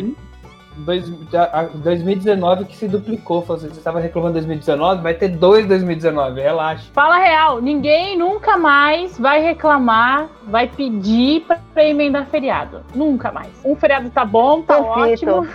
2020, 0.80 1.30
dois, 1.30 1.36
a- 1.36 1.60
a- 1.60 1.64
2019 1.74 2.66
que 2.66 2.76
se 2.76 2.88
duplicou. 2.88 3.42
Você 3.42 3.68
estava 3.68 4.00
reclamando 4.00 4.34
2019, 4.34 5.02
vai 5.02 5.14
ter 5.14 5.30
dois 5.30 5.66
2019, 5.68 6.42
relaxa. 6.42 6.90
Fala 6.94 7.18
real, 7.18 7.62
ninguém 7.62 8.18
nunca 8.18 8.58
mais 8.58 9.18
vai 9.20 9.42
reclamar, 9.42 10.28
vai 10.48 10.68
pedir 10.68 11.42
pra 11.42 11.60
pra 11.74 11.86
emendar 11.86 12.26
feriado. 12.26 12.82
Nunca 12.94 13.32
mais. 13.32 13.50
Um 13.64 13.74
feriado 13.76 14.10
tá 14.10 14.26
bom, 14.26 14.62
tá 14.62 14.78
Duvido. 14.80 15.00
ótimo. 15.36 15.48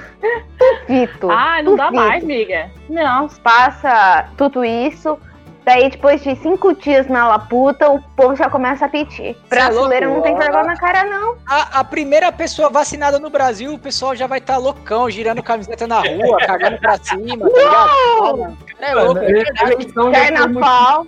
Duvido. 0.88 1.28
Ah, 1.30 1.62
não 1.62 1.76
dá 1.76 1.90
mais, 1.90 2.22
amiga. 2.24 2.70
Não. 2.88 3.28
Passa 3.42 4.26
tudo 4.36 4.64
isso. 4.64 5.18
Daí, 5.64 5.88
depois 5.88 6.22
de 6.22 6.36
cinco 6.36 6.74
dias 6.74 7.06
na 7.08 7.26
laputa, 7.26 7.88
o 7.90 7.98
povo 8.16 8.36
já 8.36 8.50
começa 8.50 8.84
a 8.84 8.88
pedir. 8.88 9.34
Brasileiro 9.48 10.10
louco, 10.12 10.16
não 10.16 10.22
tem 10.22 10.36
vergonha 10.38 10.64
na 10.64 10.76
cara, 10.76 11.04
não. 11.04 11.36
A, 11.48 11.80
a 11.80 11.84
primeira 11.84 12.30
pessoa 12.30 12.68
vacinada 12.68 13.18
no 13.18 13.30
Brasil, 13.30 13.72
o 13.72 13.78
pessoal 13.78 14.14
já 14.14 14.26
vai 14.26 14.38
estar 14.40 14.58
loucão, 14.58 15.08
girando 15.08 15.42
camiseta 15.42 15.86
na 15.86 16.00
rua, 16.00 16.38
cagando 16.46 16.78
pra 16.78 16.96
cima, 16.98 17.48
tá 17.48 17.58
ligado? 17.58 18.56
É 18.80 18.94
louco, 18.94 19.18
é 19.20 19.32
verdade. 19.32 19.86
Carnaval. 20.12 21.06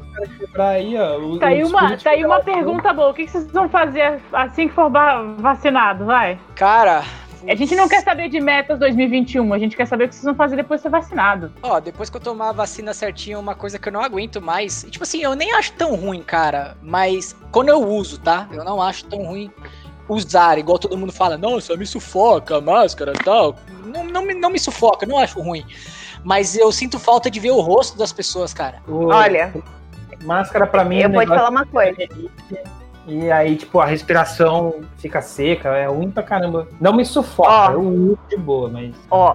aí, 0.59 0.97
ó. 0.99 1.19
o- 1.19 1.39
Tá 1.39 1.47
aí 1.49 1.63
uma, 1.63 1.97
tá 1.99 2.11
aí 2.11 2.25
uma 2.25 2.41
pergunta 2.41 2.93
boa. 2.93 3.11
O 3.11 3.15
que 3.15 3.29
vocês 3.29 3.51
vão 3.53 3.69
fazer 3.69 4.21
assim 4.33 4.69
que 4.69 4.75
for 4.75 4.91
vacinado? 5.39 6.07
Vai. 6.07 6.39
Cara. 6.55 7.03
A 7.49 7.55
gente 7.55 7.75
não 7.77 7.89
quer 7.89 8.03
saber 8.03 8.29
de 8.29 8.41
metas 8.41 8.79
2021, 8.79 9.53
a 9.53 9.59
gente 9.59 9.77
quer 9.77 9.87
saber 9.87 10.05
o 10.05 10.09
que 10.09 10.15
vocês 10.15 10.25
vão 10.25 10.35
fazer 10.35 10.57
depois 10.57 10.81
de 10.81 10.83
ser 10.83 10.89
vacinado. 10.91 11.53
Ó, 11.63 11.79
depois 11.81 12.09
que 12.11 12.17
eu 12.17 12.21
tomar 12.21 12.49
a 12.49 12.53
vacina 12.53 12.93
certinho, 12.95 13.39
uma 13.39 13.55
coisa 13.55 13.79
que 13.79 13.89
eu 13.89 13.93
não 13.93 14.01
aguento 14.03 14.41
mais. 14.41 14.83
e, 14.85 14.91
Tipo 14.91 15.05
assim, 15.05 15.23
eu 15.23 15.35
nem 15.35 15.53
acho 15.55 15.73
tão 15.75 15.95
ruim, 15.95 16.23
cara. 16.23 16.77
Mas 16.83 17.37
quando 17.53 17.69
eu 17.69 17.81
uso, 17.87 18.19
tá? 18.19 18.49
Eu 18.53 18.65
não 18.65 18.81
acho 18.83 19.05
tão 19.07 19.23
ruim 19.25 19.51
usar, 20.09 20.57
igual 20.59 20.79
todo 20.79 20.97
mundo 20.97 21.13
fala, 21.13 21.37
nossa, 21.37 21.77
me 21.77 21.85
sufoca, 21.87 22.61
máscara 22.61 23.13
e 23.15 23.25
tal. 23.25 23.57
Não, 23.85 24.05
não, 24.05 24.23
me, 24.23 24.35
não 24.35 24.51
me 24.51 24.59
sufoca, 24.59 25.05
não 25.07 25.19
acho 25.19 25.41
ruim. 25.41 25.65
Mas 26.25 26.57
eu 26.57 26.71
sinto 26.73 26.99
falta 26.99 27.31
de 27.31 27.39
ver 27.39 27.51
o 27.53 27.61
rosto 27.61 27.97
das 27.99 28.13
pessoas, 28.13 28.53
cara. 28.55 28.83
o- 28.89 29.07
Olha, 29.07 29.53
Máscara 30.25 30.67
pra 30.67 30.85
mim 30.85 30.99
é 31.01 31.05
eu 31.05 31.09
um 31.09 31.13
vou 31.13 31.23
te 31.23 31.29
falar 31.29 31.51
uma 31.51 31.67
coisa. 31.67 31.97
E 33.07 33.31
aí, 33.31 33.57
tipo, 33.57 33.79
a 33.79 33.87
respiração 33.87 34.81
fica 34.99 35.23
seca, 35.23 35.69
é 35.77 35.87
ruim 35.87 36.11
pra 36.11 36.23
caramba. 36.23 36.67
Não 36.81 36.93
me 36.93 37.05
sufoca, 37.05 37.51
Ó. 37.51 37.73
eu 37.73 37.81
uso 37.81 38.19
de 38.29 38.37
boa, 38.37 38.69
mas. 38.69 38.95
Ó, 39.11 39.35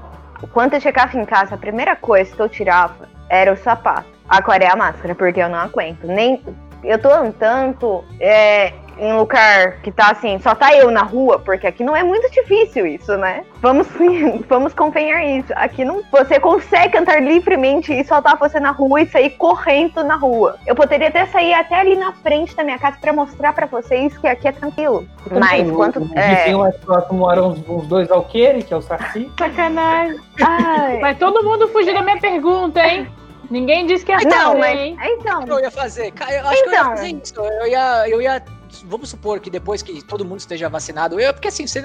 quando 0.52 0.74
eu 0.74 0.82
chegava 0.82 1.18
em 1.18 1.26
casa, 1.26 1.56
a 1.56 1.58
primeira 1.58 1.96
coisa 1.96 2.36
que 2.36 2.42
eu 2.42 2.50
tirava 2.50 3.08
era 3.30 3.52
o 3.52 3.58
sapato. 3.58 4.10
Agora 4.28 4.64
é 4.64 4.68
a 4.70 4.76
máscara, 4.76 5.16
porque 5.16 5.42
eu 5.42 5.50
não 5.50 5.60
aguento. 5.60 6.06
Nem. 6.06 6.42
Eu 6.84 7.00
tô 7.00 7.10
andando 7.14 8.04
é, 8.20 8.74
em 8.98 9.14
lugar 9.14 9.78
que 9.82 9.92
tá 9.92 10.12
assim, 10.12 10.38
só 10.40 10.54
tá 10.54 10.74
eu 10.76 10.92
na 10.92 11.02
rua, 11.02 11.40
porque 11.40 11.66
aqui 11.66 11.84
não 11.84 11.96
é 11.96 12.04
muito 12.04 12.30
difícil 12.32 12.86
isso, 12.86 13.16
né? 13.18 13.44
Vamos, 13.62 13.88
vamos 14.48 14.74
convenhar 14.74 15.26
isso. 15.26 15.52
Aqui 15.56 15.84
não. 15.84 16.02
Você 16.12 16.40
consegue 16.40 16.98
andar 16.98 17.22
livremente 17.22 17.92
e 17.94 18.04
soltar 18.04 18.38
você 18.38 18.60
na 18.60 18.72
rua 18.72 19.02
e 19.02 19.08
sair 19.08 19.32
correndo 19.32 20.04
na 20.04 20.16
rua. 20.16 20.58
Eu 20.68 20.76
poderia 20.76 21.08
até 21.08 21.26
sair 21.26 21.54
até 21.54 21.76
ali 21.80 21.96
na 21.96 22.12
frente 22.14 22.56
da 22.56 22.64
minha 22.64 22.78
casa 22.78 22.98
pra 23.02 23.12
mostrar 23.14 23.54
pra 23.54 23.66
vocês 23.66 24.16
que 24.18 24.28
aqui 24.28 24.48
é 24.48 24.52
tranquilo. 24.52 25.08
Mas 25.32 25.68
o- 25.70 25.74
quanto. 25.76 26.00
O 26.00 26.10
É, 26.20 26.36
vizinho 26.36 26.60
mais 26.60 26.76
próximo 26.78 27.20
mora 27.20 27.44
uns, 27.44 27.60
uns 27.68 27.88
dois 27.88 28.12
alqueires, 28.12 28.64
que 28.66 28.74
é 28.74 28.78
o 28.78 28.82
Saci. 28.82 29.32
Sacanagem. 29.38 30.20
ai, 30.44 31.00
Mas 31.00 31.18
todo 31.18 31.44
mundo 31.44 31.68
fugiu 31.70 31.94
da 31.94 32.02
minha 32.02 32.20
pergunta, 32.20 32.80
hein? 32.86 33.08
Ninguém 33.50 33.86
disse 33.86 34.06
que 34.06 34.12
ia 34.12 34.18
não, 34.20 34.30
fazer, 34.54 34.58
mas. 34.60 34.80
hein? 34.80 34.98
Então. 35.04 35.44
eu 35.46 35.60
ia 35.60 35.72
fazer? 35.72 36.14
Eu 36.30 36.48
acho 36.48 36.64
que 36.64 36.70
eu 36.70 36.72
ia 36.74 36.80
Então. 36.80 36.90
fazer 36.92 37.08
isso. 37.08 37.34
Eu 37.42 37.68
ia, 37.68 38.10
eu 38.10 38.22
ia. 38.22 38.44
Vamos 38.86 39.10
supor 39.10 39.40
que 39.40 39.50
depois 39.50 39.82
que 39.82 40.02
todo 40.02 40.26
mundo 40.26 40.40
esteja 40.40 40.70
vacinado, 40.70 41.20
eu, 41.20 41.34
porque 41.34 41.48
assim, 41.48 41.68
você, 41.68 41.82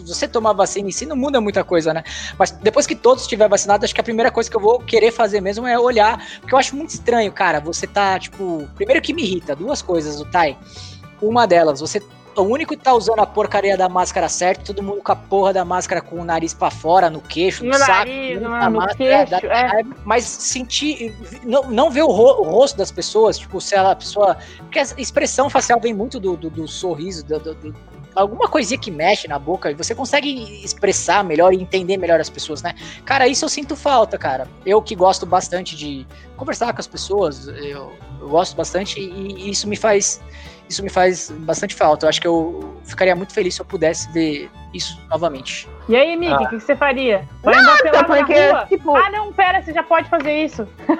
você 0.00 0.26
tomar 0.26 0.52
vacina 0.52 0.88
em 0.88 0.92
si 0.92 1.06
não 1.06 1.16
muda 1.16 1.40
muita 1.40 1.62
coisa, 1.62 1.92
né? 1.92 2.02
Mas 2.38 2.50
depois 2.50 2.86
que 2.86 2.94
todos 2.94 3.22
estiver 3.22 3.48
vacinado, 3.48 3.84
acho 3.84 3.94
que 3.94 4.00
a 4.00 4.04
primeira 4.04 4.30
coisa 4.30 4.50
que 4.50 4.56
eu 4.56 4.60
vou 4.60 4.80
querer 4.80 5.12
fazer 5.12 5.40
mesmo 5.40 5.66
é 5.66 5.78
olhar, 5.78 6.24
porque 6.40 6.54
eu 6.54 6.58
acho 6.58 6.74
muito 6.76 6.90
estranho, 6.90 7.30
cara. 7.32 7.60
Você 7.60 7.86
tá, 7.86 8.18
tipo. 8.18 8.68
Primeiro 8.74 9.00
que 9.02 9.12
me 9.12 9.22
irrita, 9.22 9.54
duas 9.54 9.82
coisas, 9.82 10.20
o 10.20 10.24
Tai. 10.24 10.58
Uma 11.20 11.46
delas, 11.46 11.80
você. 11.80 12.02
O 12.36 12.42
único 12.42 12.74
que 12.76 12.82
tá 12.82 12.94
usando 12.94 13.20
a 13.20 13.26
porcaria 13.26 13.76
da 13.76 13.88
máscara 13.88 14.28
certo, 14.28 14.64
todo 14.66 14.82
mundo 14.82 15.02
com 15.02 15.12
a 15.12 15.16
porra 15.16 15.52
da 15.52 15.64
máscara 15.64 16.00
com 16.00 16.18
o 16.20 16.24
nariz 16.24 16.54
pra 16.54 16.70
fora, 16.70 17.10
no 17.10 17.20
queixo, 17.20 17.62
no, 17.64 17.70
No 17.70 17.76
saco, 17.78 17.90
nariz, 17.92 18.40
no, 18.40 18.48
na 18.48 18.70
no 18.70 18.78
máscara, 18.78 19.26
queixo, 19.26 19.46
é. 19.46 19.66
raiva. 19.66 19.96
mas 20.04 20.24
sentir, 20.24 21.14
não, 21.44 21.64
não 21.70 21.90
ver 21.90 22.02
o, 22.02 22.10
ro- 22.10 22.40
o 22.40 22.44
rosto 22.44 22.76
das 22.78 22.90
pessoas, 22.90 23.38
tipo, 23.38 23.60
se 23.60 23.74
ela, 23.74 23.92
a 23.92 23.96
pessoa, 23.96 24.36
porque 24.60 24.78
a 24.78 24.82
expressão 24.96 25.50
facial 25.50 25.78
vem 25.78 25.92
muito 25.92 26.18
do, 26.18 26.36
do, 26.36 26.48
do 26.48 26.66
sorriso, 26.66 27.24
do- 27.24 27.38
do- 27.54 27.74
alguma 28.14 28.46
coisinha 28.48 28.78
que 28.78 28.90
mexe 28.90 29.26
na 29.28 29.38
boca, 29.38 29.70
e 29.70 29.74
você 29.74 29.94
consegue 29.94 30.62
expressar 30.64 31.22
melhor 31.24 31.52
e 31.52 31.56
entender 31.62 31.96
melhor 31.96 32.20
as 32.20 32.28
pessoas, 32.30 32.62
né? 32.62 32.74
Cara, 33.04 33.26
isso 33.26 33.44
eu 33.44 33.48
sinto 33.48 33.74
falta, 33.76 34.16
cara. 34.18 34.46
Eu 34.66 34.80
que 34.82 34.94
gosto 34.94 35.24
bastante 35.26 35.74
de 35.76 36.06
conversar 36.36 36.72
com 36.72 36.80
as 36.80 36.86
pessoas, 36.86 37.46
eu, 37.48 37.92
eu 38.20 38.28
gosto 38.28 38.54
bastante 38.56 39.00
e, 39.00 39.46
e 39.46 39.50
isso 39.50 39.66
me 39.68 39.76
faz 39.76 40.20
isso 40.72 40.82
me 40.82 40.90
faz 40.90 41.30
bastante 41.30 41.74
falta. 41.74 42.06
Eu 42.06 42.08
acho 42.08 42.20
que 42.20 42.26
eu 42.26 42.74
ficaria 42.84 43.14
muito 43.14 43.32
feliz 43.32 43.54
se 43.54 43.60
eu 43.60 43.66
pudesse 43.66 44.10
ver 44.12 44.50
isso 44.74 44.98
novamente. 45.10 45.68
E 45.88 45.94
aí, 45.96 46.16
Miki, 46.16 46.32
o 46.32 46.34
Ah. 46.34 46.38
que, 46.38 46.56
que 46.56 46.60
você 46.60 46.74
faria? 46.74 47.24
Vai 47.42 47.54
andar 47.54 47.76
pelado 47.82 48.08
na 48.08 48.16
porque, 48.16 48.48
rua? 48.50 48.66
tipo, 48.68 48.96
Ah, 48.96 49.10
não, 49.10 49.32
pera, 49.32 49.62
você 49.62 49.72
já 49.72 49.82
pode 49.82 50.08
fazer 50.08 50.32
isso. 50.44 50.66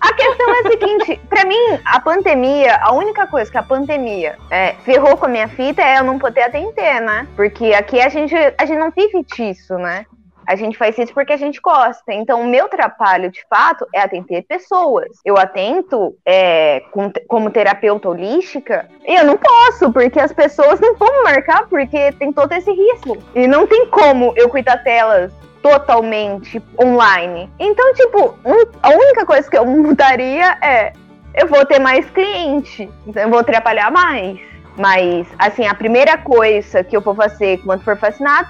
A 0.00 0.12
questão 0.14 0.50
é 0.52 0.58
a 0.58 0.62
seguinte, 0.70 1.20
pra 1.28 1.44
mim, 1.44 1.78
a 1.84 2.00
pandemia, 2.00 2.76
a 2.82 2.92
única 2.92 3.24
coisa 3.28 3.48
que 3.48 3.56
a 3.56 3.62
pandemia 3.62 4.36
é, 4.50 4.72
ferrou 4.84 5.16
com 5.16 5.26
a 5.26 5.28
minha 5.28 5.46
fita 5.46 5.80
é 5.80 6.00
eu 6.00 6.04
não 6.04 6.18
poder 6.18 6.42
atender, 6.42 7.00
né? 7.00 7.24
Porque 7.36 7.66
aqui 7.72 8.00
a 8.00 8.08
gente, 8.08 8.34
a 8.34 8.66
gente 8.66 8.78
não 8.80 8.90
vive 8.90 9.24
disso, 9.32 9.74
né? 9.78 10.04
A 10.46 10.56
gente 10.56 10.76
faz 10.76 10.98
isso 10.98 11.14
porque 11.14 11.32
a 11.32 11.36
gente 11.36 11.60
gosta. 11.60 12.12
Então, 12.12 12.40
o 12.42 12.46
meu 12.48 12.68
trabalho, 12.68 13.30
de 13.30 13.42
fato, 13.48 13.86
é 13.94 14.00
atender 14.00 14.42
pessoas. 14.42 15.08
Eu 15.24 15.38
atento 15.38 16.14
é, 16.26 16.80
com- 16.90 17.12
como 17.28 17.50
terapeuta 17.50 18.08
holística 18.08 18.88
e 19.06 19.14
eu 19.14 19.24
não 19.24 19.36
posso, 19.38 19.92
porque 19.92 20.18
as 20.20 20.32
pessoas 20.32 20.80
não 20.80 20.94
vão 20.96 21.10
me 21.18 21.22
marcar, 21.24 21.68
porque 21.68 22.12
tem 22.12 22.32
todo 22.32 22.52
esse 22.52 22.70
risco. 22.72 23.16
E 23.34 23.46
não 23.46 23.66
tem 23.66 23.86
como 23.86 24.32
eu 24.36 24.48
cuidar 24.48 24.76
delas 24.76 25.32
totalmente 25.62 26.62
online. 26.80 27.48
Então, 27.58 27.94
tipo, 27.94 28.34
um- 28.44 28.66
a 28.82 28.90
única 28.90 29.24
coisa 29.24 29.48
que 29.48 29.56
eu 29.56 29.64
mudaria 29.66 30.58
é 30.62 30.92
eu 31.34 31.46
vou 31.48 31.64
ter 31.64 31.78
mais 31.78 32.04
cliente, 32.10 32.90
eu 33.14 33.30
vou 33.30 33.42
trabalhar 33.42 33.90
mais. 33.90 34.38
Mas, 34.76 35.26
assim, 35.38 35.66
a 35.66 35.74
primeira 35.74 36.16
coisa 36.16 36.82
que 36.82 36.96
eu 36.96 37.00
vou 37.00 37.14
fazer 37.14 37.58
quando 37.62 37.82
for 37.84 37.94
vacinado, 37.96 38.48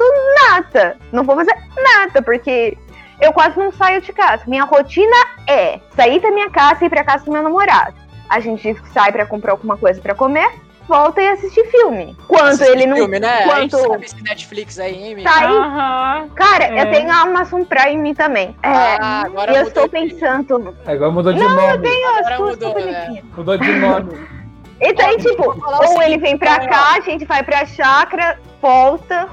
nada. 0.48 0.96
Não 1.10 1.24
vou 1.24 1.34
fazer 1.36 1.54
nada, 1.76 2.22
porque 2.22 2.76
eu 3.20 3.32
quase 3.32 3.58
não 3.58 3.72
saio 3.72 4.00
de 4.00 4.12
casa. 4.12 4.42
Minha 4.46 4.64
rotina 4.64 5.16
é 5.48 5.80
sair 5.96 6.20
da 6.20 6.30
minha 6.30 6.50
casa 6.50 6.78
e 6.82 6.86
ir 6.86 6.90
pra 6.90 7.04
casa 7.04 7.24
do 7.24 7.32
meu 7.32 7.42
namorado. 7.42 7.94
A 8.28 8.38
gente 8.40 8.74
sai 8.92 9.10
pra 9.12 9.26
comprar 9.26 9.52
alguma 9.52 9.76
coisa 9.76 10.00
pra 10.00 10.14
comer, 10.14 10.48
volta 10.88 11.20
e 11.20 11.26
assistir 11.28 11.64
filme. 11.70 12.16
Quando 12.26 12.62
ele 12.62 12.86
não. 12.86 12.96
filme, 12.96 13.18
né? 13.20 13.28
A 13.44 13.60
gente 13.60 13.70
Quanto- 13.72 13.90
sabe 13.92 14.04
esse 14.06 14.22
Netflix 14.22 14.78
aí, 14.78 14.94
hein, 15.04 15.14
Mi? 15.16 15.24
Tá 15.24 15.38
aí. 15.40 15.56
Aham. 15.56 16.28
Cara, 16.34 16.64
É. 16.64 16.82
eu 16.82 16.90
tenho 16.92 17.10
a 17.10 17.20
Amazon 17.22 17.62
Prime 17.64 18.14
também. 18.14 18.56
É, 18.62 18.68
Ah, 19.00 19.22
agora 19.26 19.52
e 19.52 19.56
eu 19.56 19.62
estou 19.64 19.88
pensando. 19.88 20.74
Agora 20.86 21.10
mudou 21.10 21.32
de 21.32 21.40
nome. 21.40 21.78
Tem 21.78 22.04
as 22.06 22.26
Agora 22.26 22.38
mudou, 22.38 22.74
né? 22.74 23.22
Mudou 23.36 23.58
de 23.58 23.72
nome. 23.72 24.41
Então, 24.82 25.06
aí, 25.06 25.16
tipo, 25.16 25.42
ou 25.44 25.86
seguinte, 25.86 26.02
ele 26.04 26.18
vem 26.18 26.36
pra 26.36 26.58
cara. 26.58 26.68
cá, 26.68 26.94
a 26.96 27.00
gente 27.00 27.24
vai 27.24 27.42
pra 27.42 27.64
chácara, 27.64 28.38
volta, 28.60 29.28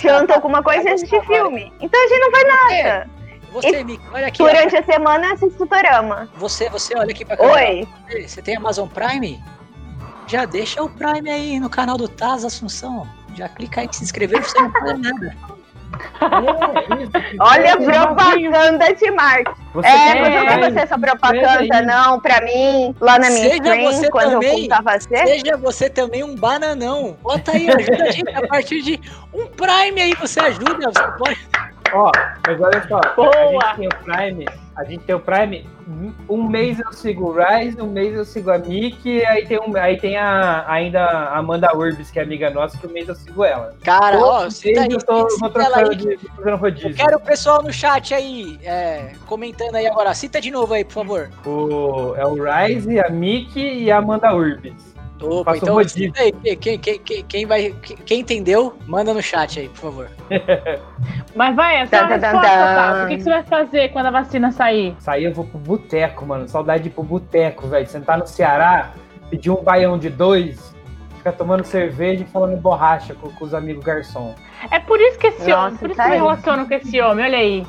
janta 0.00 0.34
alguma 0.34 0.62
coisa 0.62 0.88
e 0.88 0.92
assiste 0.92 1.20
filme. 1.22 1.72
Então 1.80 2.02
a 2.02 2.08
gente 2.08 2.20
não 2.20 2.30
faz 2.30 2.46
nada. 2.46 3.10
Você, 3.52 3.84
Mick, 3.84 4.02
olha 4.12 4.26
aqui. 4.26 4.38
Durante 4.42 4.76
a 4.76 4.82
semana 4.82 5.26
eu 5.26 5.32
assisto 5.34 5.64
Dorama. 5.64 6.28
Você, 6.36 6.68
você 6.68 6.96
olha 6.96 7.10
aqui 7.10 7.24
pra 7.24 7.36
câmera. 7.36 7.56
Oi. 7.56 7.88
Você- 8.26 8.42
tem 8.42 8.56
Amazon 8.56 8.88
Prime? 8.88 9.42
Já 10.26 10.44
deixa 10.44 10.82
o 10.82 10.88
Prime 10.88 11.30
aí 11.30 11.60
no 11.60 11.70
canal 11.70 11.96
do 11.96 12.08
Taz 12.08 12.44
Assunção. 12.44 13.06
Já 13.34 13.48
clica 13.48 13.80
aí 13.80 13.86
em 13.86 13.92
se 13.92 14.02
inscrever, 14.02 14.42
você 14.42 14.58
não 14.60 14.72
paga 14.72 14.94
nada. 14.94 15.36
É, 16.20 17.02
isso. 17.02 17.10
Olha 17.40 17.64
a 17.64 17.72
É, 17.72 17.76
propaganda 17.76 18.94
de 18.94 19.10
marketing. 19.10 19.60
Você 19.74 19.88
É, 19.88 20.14
não 20.20 20.26
é, 20.26 20.38
jogar 20.38 20.70
você 20.70 20.78
essa 20.80 20.98
propaganda, 20.98 21.82
não, 21.82 22.20
pra 22.20 22.40
mim, 22.42 22.94
lá 23.00 23.18
na 23.18 23.28
minha 23.30 23.50
Seja 23.50 23.76
stream, 23.76 24.10
quando 24.10 24.30
também. 24.32 24.64
eu 24.64 24.68
contava. 24.68 25.00
Seja 25.00 25.56
você 25.56 25.90
também 25.90 26.22
um 26.22 26.34
bananão. 26.36 27.16
Bota 27.22 27.52
aí, 27.52 27.68
ajuda 27.68 28.04
a 28.04 28.10
gente 28.12 28.36
a 28.36 28.46
partir 28.46 28.82
de 28.82 29.00
um 29.32 29.46
Prime 29.46 30.00
aí, 30.00 30.14
você 30.14 30.40
ajuda. 30.40 30.90
Você 30.92 31.02
pode... 31.18 31.48
Ó, 31.92 32.10
mas 32.46 32.60
olha 32.60 32.88
só, 32.88 33.00
Boa. 33.14 33.30
a 33.30 33.74
gente 33.74 33.76
tem 33.76 33.86
o 33.88 34.04
Prime, 34.04 34.46
a 34.76 34.84
gente 34.84 35.04
tem 35.04 35.14
o 35.14 35.20
Prime, 35.20 35.68
um 36.28 36.48
mês 36.48 36.78
eu 36.78 36.92
sigo 36.92 37.30
o 37.30 37.32
Rise, 37.32 37.80
um 37.80 37.90
mês 37.90 38.14
eu 38.14 38.24
sigo 38.24 38.50
a 38.50 38.58
Mickey, 38.58 39.24
aí 39.24 39.46
tem, 39.46 39.58
um, 39.58 39.76
aí 39.76 39.98
tem 39.98 40.16
a, 40.16 40.64
ainda 40.68 41.04
a 41.04 41.38
Amanda 41.38 41.76
Urbis, 41.76 42.10
que 42.10 42.18
é 42.18 42.22
amiga 42.22 42.50
nossa, 42.50 42.78
que 42.78 42.86
um 42.86 42.90
mês 42.90 43.08
eu 43.08 43.14
sigo 43.14 43.44
ela. 43.44 43.74
Cara, 43.82 44.18
ó, 44.18 44.48
cita 44.50 44.80
mês 44.80 44.92
aí, 44.92 44.92
eu 44.92 45.04
tô, 45.04 45.18
vou 45.18 45.30
cita 45.30 45.62
ela 45.62 45.78
trocando 45.78 45.90
aí. 45.90 45.96
de, 45.96 46.16
de 46.16 46.28
fazendo 46.28 46.56
rodízio. 46.56 46.90
Eu 46.90 46.96
quero 46.96 47.16
o 47.16 47.20
pessoal 47.20 47.62
no 47.62 47.72
chat 47.72 48.14
aí, 48.14 48.58
é, 48.62 49.12
comentando 49.26 49.74
aí 49.76 49.86
agora. 49.86 50.14
Cita 50.14 50.40
de 50.40 50.50
novo 50.50 50.74
aí, 50.74 50.84
por 50.84 50.92
favor. 50.92 51.30
O, 51.44 52.14
é 52.16 52.26
o 52.26 52.34
Rise, 52.34 52.98
a 53.00 53.10
Mickey 53.10 53.84
e 53.84 53.90
a 53.90 53.98
Amanda 53.98 54.34
Urbis. 54.34 54.93
Opa, 55.20 55.52
um 55.52 55.54
então 55.54 55.78
aí, 55.78 56.32
quem, 56.32 56.56
quem, 56.58 56.78
quem, 56.78 57.24
quem 57.24 57.46
vai, 57.46 57.74
quem, 58.04 58.20
entendeu, 58.20 58.76
manda 58.86 59.14
no 59.14 59.22
chat 59.22 59.60
aí, 59.60 59.68
por 59.68 59.80
favor. 59.80 60.10
Mas 61.34 61.54
vai, 61.54 61.76
essa 61.76 61.98
tan, 61.98 62.08
tan, 62.08 62.14
resposta, 62.14 62.40
tan. 62.40 62.74
Tato. 62.74 63.04
O 63.04 63.08
que, 63.08 63.16
que 63.16 63.22
você 63.22 63.30
vai 63.30 63.42
fazer 63.44 63.88
quando 63.90 64.06
a 64.06 64.10
vacina 64.10 64.50
sair? 64.50 64.94
Saí 64.98 65.24
eu 65.24 65.32
vou 65.32 65.46
pro 65.46 65.58
boteco, 65.58 66.26
mano. 66.26 66.48
Saudade 66.48 66.84
de 66.84 66.88
ir 66.88 66.92
pro 66.92 67.02
boteco, 67.02 67.68
velho. 67.68 67.86
Sentar 67.86 68.18
no 68.18 68.26
Ceará, 68.26 68.92
pedir 69.30 69.50
um 69.50 69.62
baião 69.62 69.96
de 69.98 70.10
dois, 70.10 70.74
ficar 71.16 71.32
tomando 71.32 71.64
cerveja 71.64 72.22
e 72.22 72.26
falando 72.26 72.56
borracha 72.60 73.14
com, 73.14 73.30
com 73.30 73.44
os 73.44 73.54
amigos 73.54 73.84
garçom. 73.84 74.34
É 74.70 74.78
por 74.78 75.00
isso 75.00 75.18
que 75.18 75.28
esse 75.28 75.48
Nossa, 75.48 75.66
homem, 75.66 75.78
por 75.78 75.90
isso 75.90 75.96
tá 75.96 76.04
que 76.04 76.10
eu 76.10 76.14
me 76.14 76.20
relaciono 76.20 76.68
com 76.68 76.74
esse 76.74 77.00
homem, 77.00 77.24
olha 77.24 77.38
aí. 77.38 77.66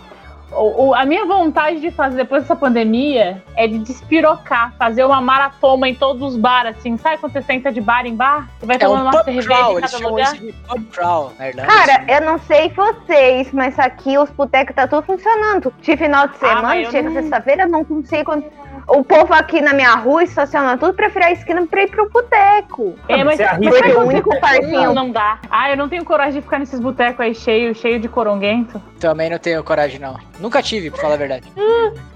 O, 0.52 0.88
o- 0.90 0.94
a 0.96 1.06
minha 1.06 1.26
vontade 1.26 1.80
de 1.82 1.92
fazer 1.92 2.16
depois 2.18 2.44
dessa 2.44 2.56
pandemia 2.56 3.44
é 3.56 3.68
de 3.68 3.80
despirocar, 3.80 4.74
fazer 4.78 5.04
uma 5.04 5.20
maratona 5.20 5.90
em 5.90 5.96
todos 5.96 6.22
os 6.22 6.38
bares, 6.38 6.78
assim. 6.78 6.96
Sabe 6.98 7.18
quando 7.18 7.34
você 7.34 7.42
senta 7.42 7.72
de 7.72 7.82
bar 7.82 8.06
em 8.06 8.16
bar? 8.16 8.48
Você 8.60 8.66
vai 8.66 8.76
É 8.76 8.80
tomando 8.80 9.00
um 9.06 9.10
uma 9.10 9.24
cerveja 9.24 9.48
crawl, 9.48 9.78
em 9.80 9.82
cada 9.82 9.98
lugar? 10.08 10.34
isso 10.36 10.46
de 10.46 10.54
pub 10.54 10.86
crawl, 10.92 11.32
na 11.38 11.46
verdade. 11.46 11.68
Cara, 11.68 12.06
eu 12.08 12.22
não 12.26 12.38
sei 12.40 12.70
vocês, 12.70 13.52
mas 13.52 13.78
aqui 13.80 14.18
os 14.18 14.30
botecos 14.30 14.76
tá 14.76 14.88
tudo 14.88 15.02
funcionando. 15.04 15.74
De 15.82 15.98
final 15.98 16.28
de 16.28 16.36
Ah, 16.36 16.48
semana, 16.48 16.78
eu 16.78 16.92
chega 16.92 17.10
não- 17.10 17.22
sexta-feira, 17.22 17.68
não 17.68 17.84
consigo. 17.84 18.44
O 18.88 19.04
povo 19.04 19.34
aqui 19.34 19.62
na 19.62 19.74
minha 19.74 19.96
rua 19.96 20.24
estaciona 20.24 20.78
tudo 20.78 20.94
pra 20.94 21.08
virar 21.08 21.28
a 21.28 21.32
esquina 21.32 21.66
pra 21.66 21.82
ir 21.84 21.90
pro 21.90 22.08
boteco. 22.10 22.94
É, 23.10 23.24
mas, 23.24 23.38
Você 23.38 23.44
mas 23.44 23.52
sabe 23.54 23.68
Porque 23.70 23.90
o 23.90 23.96
quando 23.96 24.08
único 24.10 24.40
parquinho- 24.40 24.84
Não, 24.84 24.94
não 24.94 25.12
dá. 25.12 25.40
Ah, 25.50 25.72
eu 25.72 25.78
não 25.78 25.90
tenho 25.90 26.06
coragem 26.06 26.36
de 26.36 26.42
ficar 26.42 26.60
nesses 26.60 26.80
botecos 26.80 27.20
aí 27.20 27.34
cheio, 27.34 27.74
cheio 27.74 28.00
de 28.00 28.08
coronguento. 28.08 28.80
Também 29.00 29.30
não 29.30 29.40
tenho 29.40 29.64
coragem, 29.64 30.00
não. 30.00 30.18
Nunca 30.40 30.62
tive, 30.62 30.92
pra 30.92 31.02
falar 31.02 31.16
a 31.16 31.18
verdade. 31.18 31.52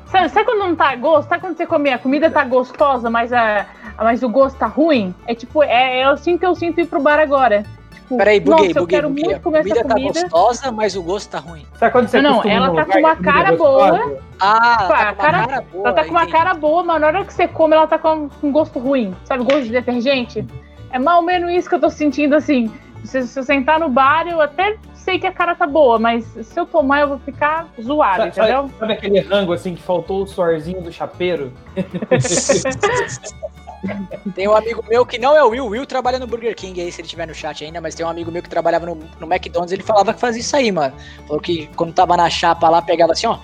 Sabe, 0.06 0.30
sabe 0.30 0.46
quando 0.46 0.60
não 0.60 0.76
tá 0.76 0.96
gosto? 0.96 1.30
Sabe 1.30 1.42
quando 1.42 1.58
você 1.58 1.66
come 1.66 1.92
a 1.92 1.98
comida 1.98 2.30
tá 2.32 2.44
gostosa, 2.44 3.10
mas, 3.10 3.32
a, 3.34 3.66
mas 3.98 4.22
o 4.24 4.30
gosto 4.30 4.58
tá 4.58 4.66
ruim? 4.68 5.14
É 5.28 5.34
tipo, 5.36 5.64
é, 5.64 6.00
é 6.00 6.04
assim 6.06 6.38
que 6.38 6.46
eu 6.46 6.54
sinto 6.56 6.80
ir 6.82 6.86
pro 6.88 7.02
bar 7.02 7.20
agora. 7.20 7.64
Tipo, 8.10 8.18
Peraí, 8.18 8.40
buguei, 8.40 8.68
nossa, 8.68 8.80
eu 8.80 8.82
buguei, 8.84 8.98
quero 8.98 9.10
buguei. 9.10 9.24
muito 9.26 9.38
A 9.38 9.40
comer 9.40 9.58
comida 9.60 9.80
essa 9.80 9.88
tá 9.88 9.94
comida. 9.94 10.22
gostosa, 10.22 10.72
mas 10.72 10.96
o 10.96 11.04
gosto 11.04 11.30
tá 11.30 11.38
ruim. 11.40 11.64
Sabe 11.76 11.92
quando 11.92 12.08
você 12.08 12.22
Não, 12.22 12.44
ela 12.44 12.74
tá 12.74 12.86
com 12.86 12.98
uma 13.00 13.12
a 13.12 13.16
cara 13.16 13.56
boa. 13.56 14.18
Ah, 14.40 14.78
Tipo, 14.80 14.88
tá 14.88 14.96
a 15.10 15.14
com 15.14 15.14
uma 15.14 15.14
cara- 15.16 15.48
cara 15.48 15.62
boa. 15.72 15.84
Ela 15.88 15.94
tá 15.96 16.04
com 16.06 16.10
uma 16.12 16.20
entendi. 16.24 16.32
cara 16.38 16.54
boa, 16.56 16.84
mas 16.84 17.02
na 17.02 17.08
hora 17.08 17.24
que 17.26 17.34
você 17.34 17.48
come, 17.48 17.76
ela 17.76 17.86
tá 17.86 18.00
com, 18.00 18.28
com 18.30 18.52
gosto 18.52 18.80
ruim. 18.80 19.14
Sabe, 19.26 19.44
gosto 19.44 19.64
de 19.64 19.72
detergente? 19.72 20.44
É 20.92 20.98
mal 20.98 21.18
ou 21.18 21.22
menos 21.24 21.52
isso 21.52 21.70
que 21.70 21.76
eu 21.76 21.80
tô 21.80 21.90
sentindo, 21.92 22.36
assim. 22.36 22.72
Se, 23.04 23.28
se 23.28 23.40
eu 23.40 23.44
sentar 23.44 23.80
no 23.80 23.90
bar, 23.90 24.28
eu 24.28 24.42
até 24.42 24.76
sei 24.96 25.20
que 25.20 25.28
a 25.28 25.32
cara 25.32 25.54
tá 25.56 25.68
boa, 25.68 25.98
mas 26.00 26.26
se 26.26 26.60
eu 26.60 26.66
tomar, 26.66 27.02
eu 27.02 27.10
vou 27.10 27.20
ficar 27.20 27.68
zoado, 27.82 28.18
Sabe, 28.18 28.30
entendeu? 28.30 28.62
sabe, 28.64 28.74
sabe 28.80 28.94
aquele 28.94 29.20
rango 29.22 29.54
assim 29.54 29.76
que 29.76 29.82
faltou 29.84 30.24
o 30.24 30.28
suorzinho 30.28 30.82
do 30.82 30.92
chapeiro? 30.92 31.54
Tem 34.36 34.48
um 34.48 34.56
amigo 34.56 34.84
meu 34.88 35.06
que 35.06 35.18
não 35.18 35.36
é 35.36 35.44
o 35.44 35.50
Will. 35.50 35.66
O 35.66 35.70
Will 35.70 35.86
trabalha 35.86 36.20
no 36.20 36.28
Burger 36.28 36.56
King 36.56 36.82
aí, 36.82 36.92
se 36.92 37.02
ele 37.02 37.06
estiver 37.06 37.28
no 37.28 37.34
chat 37.34 37.64
ainda, 37.64 37.80
mas 37.80 37.96
tem 37.96 38.06
um 38.06 38.10
amigo 38.10 38.32
meu 38.32 38.42
que 38.44 38.50
trabalhava 38.50 38.86
no, 38.86 38.96
no 38.96 39.26
McDonald's, 39.32 39.72
ele 39.72 39.84
falava 39.84 40.14
que 40.14 40.20
fazia 40.20 40.42
isso 40.42 40.56
aí, 40.56 40.72
mano. 40.72 40.94
Falou 41.28 41.42
que 41.42 41.68
quando 41.76 41.94
tava 41.94 42.18
na 42.18 42.30
chapa 42.30 42.70
lá, 42.70 42.82
pegava 42.82 43.14
assim, 43.14 43.28
ó. 43.28 43.40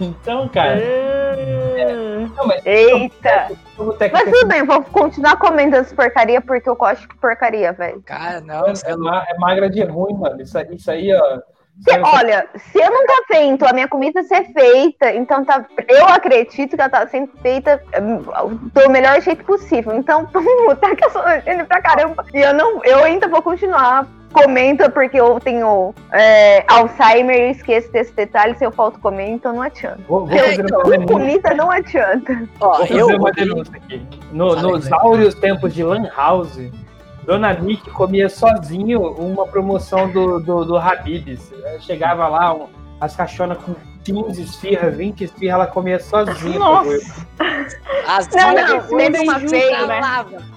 Então, 0.00 0.48
cara. 0.48 0.78
É. 0.78 2.26
Não, 2.36 2.46
mas 2.46 2.64
Eita! 2.64 3.52
o 3.78 3.84
boteco 3.84 4.14
Mas 4.16 4.30
tudo 4.30 4.46
bem, 4.46 4.64
vou 4.64 4.82
continuar 4.82 5.36
comendo 5.36 5.76
as 5.76 5.92
porcaria 5.92 6.40
porque 6.40 6.68
eu 6.68 6.76
gosto 6.76 7.08
de 7.08 7.14
porcaria, 7.16 7.72
velho. 7.72 8.02
Cara, 8.02 8.40
não, 8.40 8.66
é, 8.66 8.72
é 8.72 9.32
é 9.32 9.38
magra 9.38 9.68
de 9.70 9.82
ruim, 9.84 10.14
mano. 10.14 10.40
Isso, 10.40 10.56
aí- 10.58 10.66
isso 10.74 10.90
aí, 10.90 11.12
ó. 11.14 11.40
Se- 11.80 11.98
olha, 11.98 12.46
se 12.56 12.78
eu 12.78 12.90
não 12.90 13.06
tá 13.06 13.22
feito 13.26 13.64
a 13.66 13.72
minha 13.72 13.88
comida 13.88 14.22
ser 14.24 14.44
feita, 14.52 15.10
então 15.14 15.44
tá. 15.44 15.64
Eu 15.88 16.06
acredito 16.06 16.76
que 16.76 16.80
ela 16.80 16.90
tá 16.90 17.06
sendo 17.08 17.30
feita 17.40 17.82
hum, 18.00 18.18
do 18.72 18.90
melhor 18.90 19.20
jeito 19.20 19.44
possível. 19.44 19.94
Então, 19.96 20.26
tá 20.80 20.94
que 20.94 21.04
eu 21.04 21.10
sou 21.10 21.22
pra 21.66 21.80
caramba. 21.82 22.24
E 22.32 22.38
eu 22.40 22.52
não. 22.54 22.84
Eu 22.84 23.02
ainda 23.02 23.26
vou 23.26 23.42
continuar 23.42 24.06
comendo 24.32 24.88
porque 24.90 25.18
eu 25.20 25.38
tenho 25.40 25.94
é, 26.12 26.64
Alzheimer 26.68 27.48
e 27.48 27.50
esqueço 27.52 27.90
desse 27.90 28.12
detalhe. 28.12 28.54
Se 28.56 28.64
eu 28.64 28.70
falto 28.70 29.00
comer, 29.00 29.28
então 29.30 29.52
não 29.54 29.62
adianta. 29.62 29.98
Vou, 30.08 30.26
vou 30.26 30.38
fazer 30.38 30.60
então, 30.60 30.82
uma. 30.82 31.06
Comida 31.06 31.54
não 31.54 31.70
adianta. 31.70 32.48
Ó, 32.60 32.76
Vou 32.78 32.86
fazer 32.86 33.00
eu. 33.00 33.06
uma 33.08 33.32
denúncia 33.32 33.76
aqui. 33.76 34.06
No- 34.30 34.54
nos 34.56 34.90
áureos 34.92 35.34
tempos 35.34 35.74
de 35.74 35.82
Lan 35.82 36.08
House, 36.16 36.58
Dona 37.24 37.52
Nick 37.52 37.88
comia 37.90 38.28
sozinho 38.28 39.00
uma 39.02 39.46
promoção 39.46 40.08
do, 40.10 40.40
do, 40.40 40.64
do 40.64 40.76
Habib's. 40.76 41.52
Chegava 41.80 42.26
lá, 42.28 42.52
um- 42.54 42.68
as 43.00 43.14
caixonas 43.16 43.58
com 43.58 43.74
15 44.04 44.42
esfirras, 44.42 44.96
20 44.96 45.24
esfirras, 45.24 45.54
ela 45.54 45.66
comia 45.66 45.98
sozinha. 46.00 46.58
Nossa. 46.58 47.26
As 48.06 48.28
Não, 48.30 48.52
não, 48.52 48.80
que 48.80 48.96
teve 48.96 49.18
uma 49.20 49.38
vez. 49.38 49.86
né? 49.86 50.00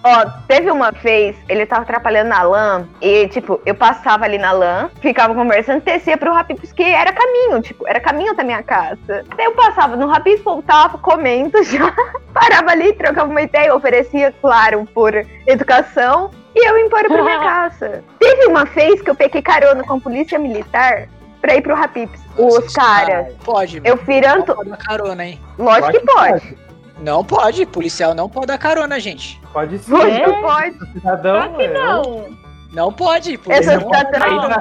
Ó, 0.04 0.26
teve 0.48 0.72
uma 0.72 0.92
vez, 0.92 1.36
ele 1.48 1.66
tava 1.66 1.84
atrapalhando 1.84 2.30
na 2.30 2.42
lã, 2.42 2.88
e, 3.00 3.28
tipo, 3.28 3.62
eu 3.66 3.76
passava 3.76 4.26
ali 4.26 4.38
na 4.40 4.52
lã, 4.52 4.90
ficava 5.00 5.34
conversando, 5.36 5.82
descia 5.84 6.18
pro 6.18 6.34
Rapis, 6.34 6.72
que 6.74 6.82
era 6.84 7.14
caminho, 7.14 7.62
tipo, 7.62 7.88
era 7.88 8.00
caminho 8.00 8.36
da 8.36 8.44
minha 8.44 8.64
casa. 8.64 8.98
Daí 9.38 9.46
eu 9.46 9.52
passava 9.54 9.96
no 9.96 10.08
Rapis, 10.08 10.42
voltava, 10.44 10.98
comendo 10.98 11.62
já, 11.66 11.94
parava 12.34 12.72
ali, 12.72 12.94
trocava 12.94 13.30
uma 13.30 13.42
ideia, 13.44 13.76
oferecia, 13.76 14.34
claro, 14.42 14.88
por 14.94 15.14
educação, 15.46 16.32
e 16.56 16.68
eu 16.70 16.78
embora 16.80 17.08
pra 17.08 17.22
minha 17.24 17.40
casa. 17.44 18.04
Teve 18.20 18.46
uma 18.48 18.66
vez 18.66 19.02
que 19.02 19.10
eu 19.10 19.16
peguei 19.16 19.42
carona 19.42 19.84
com 19.84 19.96
a 19.96 20.00
polícia 20.00 20.40
militar 20.40 21.08
pra 21.42 21.56
ir 21.56 21.62
pro 21.62 21.76
Rapips. 21.76 22.20
Os 22.38 22.74
caras, 22.74 23.34
Pode, 23.44 23.82
eu 23.84 23.96
mano. 23.96 24.08
virando, 24.08 24.46
Não 24.48 24.56
pode 24.56 24.70
dar 24.70 24.78
carona, 24.78 25.26
hein? 25.26 25.40
lógico 25.58 25.92
que 25.92 26.00
pode. 26.02 26.58
Não 27.00 27.24
pode, 27.26 27.66
policial 27.66 28.14
não 28.14 28.30
pode 28.30 28.48
dar 28.48 28.58
carona, 28.58 29.00
gente. 29.00 29.40
Pode 29.54 29.78
ser. 29.80 29.92
Lógico 29.92 30.16
É? 30.16 30.34
que 30.34 30.42
pode. 30.42 30.92
Cidadão, 30.94 31.36
Claro 31.36 31.56
que 31.56 31.64
é, 31.64 31.74
não. 31.74 32.38
Não 32.74 32.92
pode, 32.92 33.38
por 33.38 33.54
Essa 33.54 33.78
não- 33.78 33.90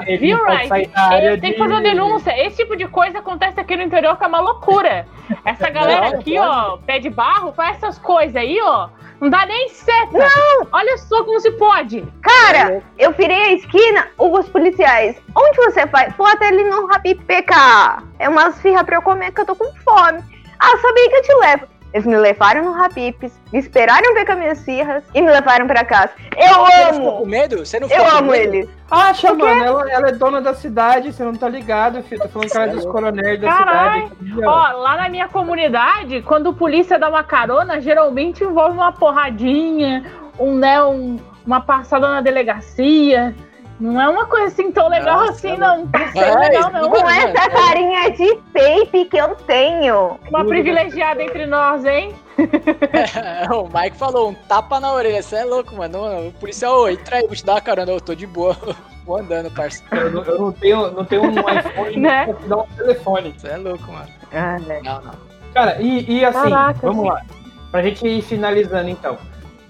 ele 0.07 0.17
Viu, 0.17 0.37
não 0.37 0.45
pode 0.45 0.55
Right? 0.57 0.69
sair 0.69 0.87
da 0.87 1.01
área 1.01 1.31
tem 1.31 1.39
que 1.41 1.51
de- 1.51 1.57
fazer 1.57 1.73
uma 1.73 1.81
denúncia. 1.81 2.45
Esse 2.45 2.57
tipo 2.57 2.75
de 2.77 2.87
coisa 2.87 3.19
acontece 3.19 3.59
aqui 3.59 3.75
no 3.75 3.83
interior 3.83 4.17
que 4.17 4.23
é 4.23 4.27
uma 4.27 4.39
loucura. 4.39 5.05
Essa 5.43 5.69
galera 5.69 6.11
Não, 6.11 6.19
aqui, 6.19 6.39
ó, 6.39 6.77
pé 6.77 6.99
de 6.99 7.09
barro, 7.09 7.51
faz 7.53 7.75
essas 7.77 7.97
coisas 7.97 8.35
aí, 8.35 8.57
ó. 8.61 8.87
Não 9.19 9.29
dá 9.29 9.45
nem 9.45 9.69
certo. 9.69 10.13
Não! 10.13 10.67
Olha 10.71 10.97
só 10.97 11.23
como 11.23 11.39
se 11.39 11.51
pode. 11.51 12.05
Cara, 12.21 12.81
eu 12.97 13.11
virei 13.13 13.37
a 13.41 13.53
esquina, 13.53 14.07
os 14.17 14.47
policiais. 14.49 15.17
Onde 15.35 15.57
você 15.57 15.85
vai? 15.85 16.09
Bota 16.11 16.45
ele 16.45 16.63
no 16.65 16.85
Rappi 16.87 17.15
PK. 17.15 18.03
É 18.19 18.27
umas 18.29 18.61
firra 18.61 18.83
pra 18.83 18.97
eu 18.97 19.01
comer 19.01 19.31
que 19.31 19.41
eu 19.41 19.45
tô 19.45 19.55
com 19.55 19.71
fome. 19.83 20.19
Ah, 20.59 20.77
sabia 20.77 21.09
que 21.09 21.15
eu 21.15 21.21
te 21.21 21.33
levo. 21.35 21.67
Eles 21.95 22.05
me 22.05 22.17
levaram 22.17 22.61
no 22.65 22.73
Rapipes, 22.73 23.39
me 23.53 23.59
esperaram 23.59 24.13
ver 24.13 24.25
com 24.25 24.33
as 24.33 24.37
minhas 24.37 24.61
firras 24.65 25.01
e 25.13 25.21
me 25.21 25.31
levaram 25.31 25.65
pra 25.65 25.85
casa. 25.85 26.09
Eu 26.35 26.49
Você 26.49 26.53
não 26.57 26.65
ficou 26.93 27.11
com 27.13 27.17
amo! 27.19 27.25
medo? 27.25 27.65
Você 27.65 27.79
não 27.79 27.87
ficou 27.87 28.03
Eu 28.05 28.11
com 28.11 28.17
amo 28.17 28.31
medo? 28.33 28.53
eles. 28.53 28.69
Acha, 28.91 29.33
mano, 29.33 29.63
ela, 29.63 29.89
ela 29.89 30.09
é 30.09 30.11
dona 30.11 30.41
da 30.41 30.53
cidade, 30.53 31.13
você 31.13 31.23
não 31.23 31.33
tá 31.33 31.47
ligado, 31.47 32.03
filho. 32.03 32.21
Tô 32.23 32.27
falando 32.27 32.51
que 32.51 32.57
ela 32.57 32.65
é 32.65 32.69
dos 32.75 32.85
coronéis 32.85 33.39
da 33.39 33.49
cidade. 33.49 34.03
aqui, 34.03 34.43
ó. 34.45 34.71
Lá 34.73 34.97
na 34.97 35.07
minha 35.07 35.29
comunidade, 35.29 36.21
quando 36.23 36.47
o 36.49 36.53
polícia 36.53 36.99
dá 36.99 37.07
uma 37.07 37.23
carona, 37.23 37.79
geralmente 37.79 38.43
envolve 38.43 38.73
uma 38.77 38.91
porradinha, 38.91 40.03
um, 40.37 40.53
né, 40.53 40.83
um- 40.83 41.17
uma 41.47 41.61
passada 41.61 42.09
na 42.09 42.19
delegacia. 42.19 43.33
Não 43.79 43.99
é 43.99 44.07
uma 44.07 44.25
coisa 44.25 44.47
assim 44.47 44.71
tão 44.71 44.87
legal 44.87 45.19
Nossa, 45.19 45.31
assim, 45.33 45.51
é 45.51 45.57
não. 45.57 45.77
Sendo 46.13 46.17
É, 46.17 46.35
legal, 46.37 46.61
isso 46.61 46.71
não. 46.71 46.81
não 46.83 46.89
Com 46.91 47.09
é. 47.09 47.17
essa 47.31 47.49
carinha 47.49 48.11
de 48.11 48.39
fake 48.53 49.05
que 49.05 49.17
eu 49.17 49.35
tenho. 49.35 50.19
Uma 50.29 50.45
privilegiada 50.45 51.21
entre 51.21 51.45
nós, 51.45 51.83
hein? 51.83 52.15
o 53.51 53.63
Mike 53.77 53.97
falou, 53.97 54.29
um 54.29 54.33
tapa 54.33 54.79
na 54.79 54.93
orelha. 54.93 55.21
Você 55.21 55.35
é 55.37 55.45
louco, 55.45 55.75
mano. 55.75 56.27
O 56.27 56.31
policial, 56.33 56.79
ô, 56.81 56.89
entra 56.89 57.17
aí, 57.17 57.27
vou 57.27 57.35
te 57.35 57.45
dar 57.45 57.53
uma 57.53 57.61
carona. 57.61 57.91
Eu 57.91 58.01
tô 58.01 58.15
de 58.15 58.25
boa. 58.27 58.55
Vou 59.05 59.19
andando, 59.19 59.51
parça. 59.51 59.83
Eu, 59.91 60.09
não- 60.11 60.23
eu 60.23 60.39
não, 60.39 60.51
tenho, 60.51 60.91
não 60.91 61.05
tenho 61.05 61.21
um 61.25 61.29
iPhone 61.47 61.95
Né? 62.01 62.25
pra 62.25 62.33
te 62.33 62.47
dar 62.47 62.57
um 62.57 62.67
telefone. 62.75 63.35
Você 63.37 63.47
é 63.49 63.57
louco, 63.57 63.91
mano. 63.91 64.07
Ah, 64.33 64.57
Não, 64.83 65.01
não. 65.03 65.11
Cara, 65.53 65.79
e, 65.79 66.11
e 66.11 66.25
assim, 66.25 66.49
Caraca, 66.49 66.79
vamos 66.81 67.07
assim. 67.13 67.13
lá. 67.13 67.21
Pra 67.69 67.83
gente 67.83 68.07
ir 68.07 68.23
finalizando 68.23 68.89
então. 68.89 69.15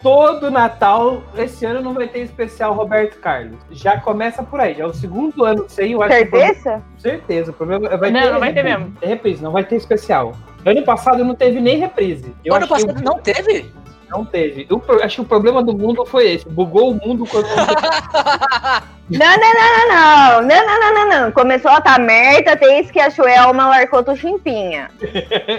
Todo 0.06 0.52
Natal, 0.52 1.24
esse 1.36 1.66
ano 1.66 1.82
não 1.82 1.96
vai 1.96 2.08
ter 2.08 2.20
especial 2.20 2.76
Roberto 2.76 3.18
Carlos. 3.20 3.58
Já 3.72 4.00
começa 4.00 4.44
por 4.44 4.60
aí, 4.60 4.76
já 4.76 4.84
é 4.84 4.86
o 4.86 4.94
segundo 4.94 5.44
ano 5.44 5.66
sem, 5.68 5.94
eu 5.94 6.04
acho 6.04 6.14
que. 6.16 6.30
certeza? 6.30 6.84
Com 6.94 7.00
certeza. 7.00 7.50
O 7.50 7.54
problema 7.56 7.98
vai 7.98 8.12
Não, 8.12 8.22
ter. 8.22 8.32
não 8.32 8.40
vai 8.40 8.54
ter 8.54 8.64
mesmo. 8.64 8.96
É 9.02 9.08
reprise, 9.08 9.42
não 9.42 9.52
vai 9.52 9.64
ter 9.64 9.78
especial. 9.78 10.34
Ano 10.64 10.84
passado 10.84 11.26
não 11.26 11.34
teve 11.34 11.60
nem 11.60 11.80
reprise. 11.80 12.36
Eu 12.46 12.54
ano 12.54 12.66
acho 12.66 12.76
que 12.76 12.86
passado 12.86 13.04
não 13.04 13.18
teve? 13.18 13.74
não 14.08 14.24
teve. 14.24 14.68
Eu 14.70 14.80
acho 15.04 15.16
que 15.16 15.22
o 15.22 15.26
problema 15.26 15.64
do 15.64 15.76
mundo 15.76 16.06
foi 16.06 16.34
esse. 16.34 16.48
Bugou 16.48 16.92
o 16.92 16.94
mundo 16.94 17.26
quando 17.26 17.48
Não, 19.10 19.38
não, 19.38 19.54
não, 19.54 19.78
não, 19.78 19.88
não. 19.88 20.42
Não, 20.44 20.66
não, 20.68 20.80
não, 20.80 20.94
não, 20.94 21.22
não. 21.22 21.32
Começou 21.32 21.72
a 21.72 21.82
tá 21.82 21.98
merda 21.98 22.56
desde 22.56 22.94
que 22.94 23.00
a 23.00 23.10
Joelma 23.10 23.70
largou 23.70 24.04
do 24.04 24.16
Chimpinha. 24.16 24.88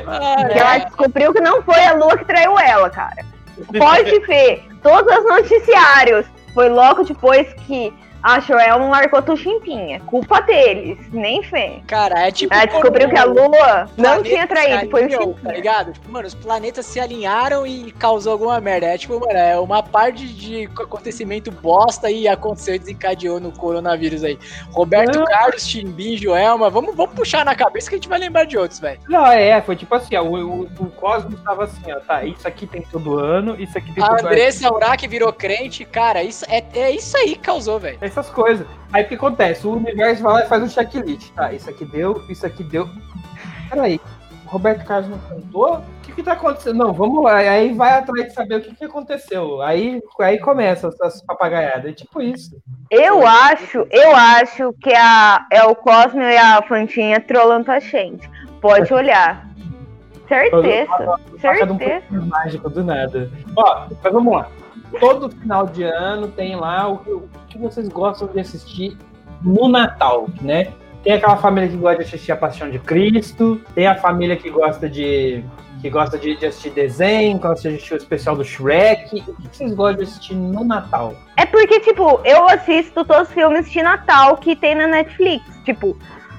Ah, 0.07 0.45
Que 0.53 0.59
ela 0.59 0.79
descobriu 0.79 1.33
que 1.33 1.41
não 1.41 1.63
foi 1.63 1.85
a 1.85 1.95
Lua 1.95 2.17
que 2.17 2.25
traiu 2.25 2.57
ela, 2.61 2.89
cara. 2.89 3.35
Pode 3.79 4.19
ver, 4.21 4.65
todos 4.83 5.17
os 5.17 5.25
noticiários. 5.25 6.27
Foi 6.55 6.69
logo 6.69 7.05
depois 7.05 7.53
que 7.67 7.93
a 8.27 8.41
Joelma 8.41 8.89
largou 8.89 9.23
do 9.23 9.37
Chimpinha. 9.37 10.01
Culpa 10.01 10.41
deles, 10.41 10.99
nem 11.13 11.45
fé. 11.45 11.81
Cara, 11.87 12.27
é 12.27 12.33
tipo. 12.33 12.53
Ela 12.53 12.65
descobriu 12.65 13.09
que 13.09 13.17
a 13.17 13.25
Lua 13.25 13.89
não 13.97 14.21
tinha 14.21 14.49
traído, 14.49 14.91
foi 14.91 15.03
o 15.03 15.05
alinham, 15.05 15.21
Tá 15.21 15.27
Chimpinha. 15.37 15.55
ligado? 15.55 15.93
Tipo, 15.93 16.11
mano, 16.11 16.27
os 16.27 16.35
planetas 16.35 16.87
se 16.87 16.99
alinharam 16.99 17.65
e 17.65 17.93
causou 17.93 18.33
alguma 18.33 18.61
merda. 18.61 18.87
É 18.87 18.99
tipo, 18.99 19.21
mano, 19.21 19.33
é 19.39 19.57
uma 19.61 19.81
parte 19.81 20.27
de 20.27 20.65
acontecimento 20.77 21.53
bosta 21.53 22.11
e 22.11 22.27
aconteceu 22.27 22.75
e 22.75 22.79
desencadeou 22.81 23.39
no 23.39 23.53
coronavírus 23.53 24.25
aí. 24.25 24.37
Roberto 24.73 25.19
Não. 25.21 25.25
Carlos, 25.27 25.65
Chimbim, 25.65 26.17
Joelma, 26.17 26.69
vamos, 26.69 26.97
vamos 26.97 27.15
puxar 27.15 27.45
na 27.45 27.55
cabeça 27.55 27.89
que 27.89 27.95
a 27.95 27.99
gente 27.99 28.09
vai 28.09 28.19
lembrar 28.19 28.45
de 28.45 28.59
outros, 28.59 28.81
velho. 28.81 28.99
Não, 29.09 29.25
é, 29.27 29.63
foi 29.63 29.77
tipo 29.77 29.95
assim, 29.95 30.17
ó, 30.17 30.23
o, 30.25 30.35
o, 30.35 30.61
o 30.81 30.91
Cosmos 30.91 31.41
tava 31.43 31.65
assim, 31.65 31.93
ó, 31.93 32.01
tá, 32.01 32.25
isso 32.25 32.49
aqui 32.49 32.67
tem 32.67 32.83
todo 32.83 33.19
ano, 33.21 33.55
isso 33.61 33.79
aqui 33.79 33.93
tem 33.93 34.03
A 34.03 34.09
todo 34.09 34.19
ano. 34.19 34.29
Andressa 34.29 34.73
Urach 34.73 35.07
virou 35.07 35.33
crente, 35.33 35.85
cara, 35.85 36.25
isso, 36.25 36.45
é, 36.49 36.65
é 36.75 36.91
isso 36.91 37.17
aí 37.17 37.37
que 37.37 37.39
causou, 37.39 37.79
velho. 37.79 37.99
Essas 38.17 38.31
coisas. 38.31 38.67
Aí 38.91 39.05
o 39.05 39.09
que 39.09 39.15
acontece? 39.15 39.67
O 39.67 39.75
universo 39.75 40.23
vai 40.23 40.33
lá 40.33 40.45
e 40.45 40.49
faz 40.49 40.63
um 40.63 40.69
checklist. 40.71 41.33
Tá, 41.35 41.53
isso 41.53 41.69
aqui 41.69 41.85
deu, 41.85 42.23
isso 42.31 42.47
aqui 42.47 42.65
deu. 42.65 42.89
Peraí, 43.69 44.01
o 44.47 44.49
Roberto 44.49 44.87
Carlos 44.87 45.11
não 45.11 45.19
cantou? 45.19 45.75
O 45.75 45.83
que 46.03 46.13
que 46.13 46.23
tá 46.23 46.33
acontecendo? 46.33 46.79
Não, 46.79 46.95
vamos 46.95 47.23
lá. 47.23 47.37
Aí 47.37 47.75
vai 47.75 47.91
atrás 47.91 48.29
de 48.29 48.33
saber 48.33 48.57
o 48.57 48.63
que 48.63 48.75
que 48.75 48.85
aconteceu. 48.87 49.61
Aí, 49.61 50.01
aí 50.21 50.39
começa 50.39 50.89
essas 50.89 51.21
papagaiadas. 51.27 51.91
É 51.91 51.93
tipo 51.93 52.23
isso. 52.23 52.57
Eu 52.91 53.27
acho, 53.27 53.87
eu 53.91 54.17
acho 54.17 54.73
que 54.81 54.95
a, 54.95 55.47
é 55.53 55.63
o 55.65 55.75
Cosmo 55.75 56.23
e 56.23 56.39
a 56.39 56.63
Fantinha 56.63 57.21
trolando 57.21 57.71
a 57.71 57.79
gente. 57.79 58.31
Pode 58.63 58.95
olhar. 58.95 59.47
Certeza, 60.27 60.91
um 61.35 61.39
certeza. 61.39 61.67
pouquinho 61.67 62.27
mágico 62.27 62.71
do 62.71 62.83
nada. 62.83 63.31
Ó, 63.55 63.87
mas 64.03 64.13
vamos 64.13 64.35
lá. 64.35 64.49
Todo 65.01 65.31
final 65.31 65.67
de 65.67 65.83
ano 65.83 66.29
tem 66.29 66.57
lá 66.57 66.89
o, 66.89 66.95
o 66.95 67.29
que 67.49 67.59
vocês 67.59 67.89
gostam 67.89 68.29
de 68.29 68.41
assistir 68.41 68.97
no 69.43 69.69
Natal, 69.69 70.29
né? 70.41 70.73
Tem 71.03 71.13
aquela 71.13 71.37
família 71.37 71.69
que 71.69 71.77
gosta 71.77 71.99
de 71.99 72.05
assistir 72.05 72.33
a 72.33 72.37
Paixão 72.37 72.71
de 72.71 72.79
Cristo, 72.79 73.61
tem 73.75 73.87
a 73.87 73.95
família 73.95 74.37
que 74.37 74.51
gosta 74.51 74.89
de 74.89 75.45
que 75.81 75.91
gosta 75.91 76.19
de, 76.19 76.37
de 76.37 76.47
assistir 76.47 76.71
desenho, 76.71 77.39
que 77.39 77.47
gosta 77.47 77.69
de 77.69 77.77
assistir 77.77 77.95
o 77.95 77.97
especial 77.97 78.35
do 78.35 78.43
Shrek. 78.43 79.23
O 79.29 79.35
que 79.35 79.57
vocês 79.57 79.73
gostam 79.75 79.99
de 79.99 80.03
assistir 80.05 80.35
no 80.35 80.65
Natal? 80.65 81.15
É 81.37 81.45
porque, 81.45 81.81
tipo, 81.81 82.21
eu 82.25 82.49
assisto 82.49 83.05
todos 83.05 83.29
os 83.29 83.35
filmes 83.35 83.71
de 83.71 83.83
Natal 83.83 84.37
que 84.39 84.57
tem 84.57 84.75
na 84.75 84.87
Netflix. 84.87 85.45
Tipo, 85.65 85.97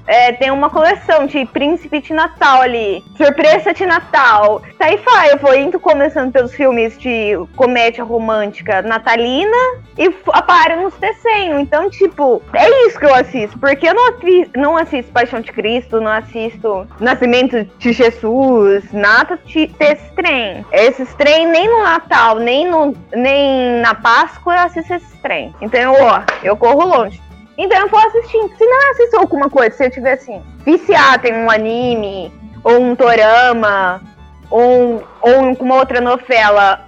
é, 0.07 0.31
tem 0.31 0.49
uma 0.51 0.69
coleção 0.69 1.25
de 1.25 1.45
Príncipe 1.45 1.99
de 2.01 2.13
Natal 2.13 2.61
ali, 2.61 3.03
Surpresa 3.17 3.73
de 3.73 3.85
Natal. 3.85 4.61
Vai, 5.03 5.31
eu 5.31 5.37
vou 5.37 5.53
indo 5.55 5.79
começando 5.79 6.31
pelos 6.31 6.53
filmes 6.53 6.97
de 6.97 7.33
comédia 7.55 8.03
romântica 8.03 8.81
natalina 8.81 9.57
e 9.97 10.09
paro 10.09 10.81
nos 10.81 10.93
desenhos. 10.95 11.59
Então, 11.59 11.89
tipo, 11.89 12.41
é 12.53 12.87
isso 12.87 12.97
que 12.97 13.05
eu 13.05 13.13
assisto. 13.13 13.57
Porque 13.59 13.87
eu 13.87 13.93
não, 13.93 14.09
assi- 14.09 14.49
não 14.55 14.77
assisto 14.77 15.11
Paixão 15.11 15.41
de 15.41 15.51
Cristo, 15.51 15.99
não 15.99 16.11
assisto 16.11 16.87
Nascimento 16.99 17.63
de 17.77 17.91
Jesus, 17.91 18.91
nada 18.93 19.37
de, 19.45 19.67
desse 19.67 20.09
trem. 20.13 20.65
Esses 20.71 21.13
trem 21.15 21.47
nem 21.47 21.67
no 21.67 21.83
Natal, 21.83 22.39
nem, 22.39 22.67
no, 22.69 22.95
nem 23.13 23.81
na 23.81 23.93
Páscoa 23.95 24.53
eu 24.55 24.59
assisto 24.61 24.93
esses 24.93 25.19
trem. 25.21 25.53
Então, 25.61 25.93
ó, 25.99 26.21
eu 26.43 26.55
corro 26.55 26.85
longe. 26.85 27.21
Então 27.57 27.77
eu 27.79 27.89
vou 27.89 27.99
assistindo. 27.99 28.55
Se 28.57 28.65
não 28.65 28.91
assisto 28.91 29.17
alguma 29.17 29.49
coisa, 29.49 29.75
se 29.75 29.85
eu 29.85 29.91
tiver 29.91 30.13
assim, 30.13 30.41
viciado 30.63 31.27
em 31.27 31.33
um 31.33 31.49
anime, 31.49 32.31
ou 32.63 32.79
um 32.79 32.93
dorama, 32.93 34.01
ou, 34.49 35.03
ou 35.21 35.53
uma 35.59 35.75
outra 35.75 35.99
novela 35.99 36.87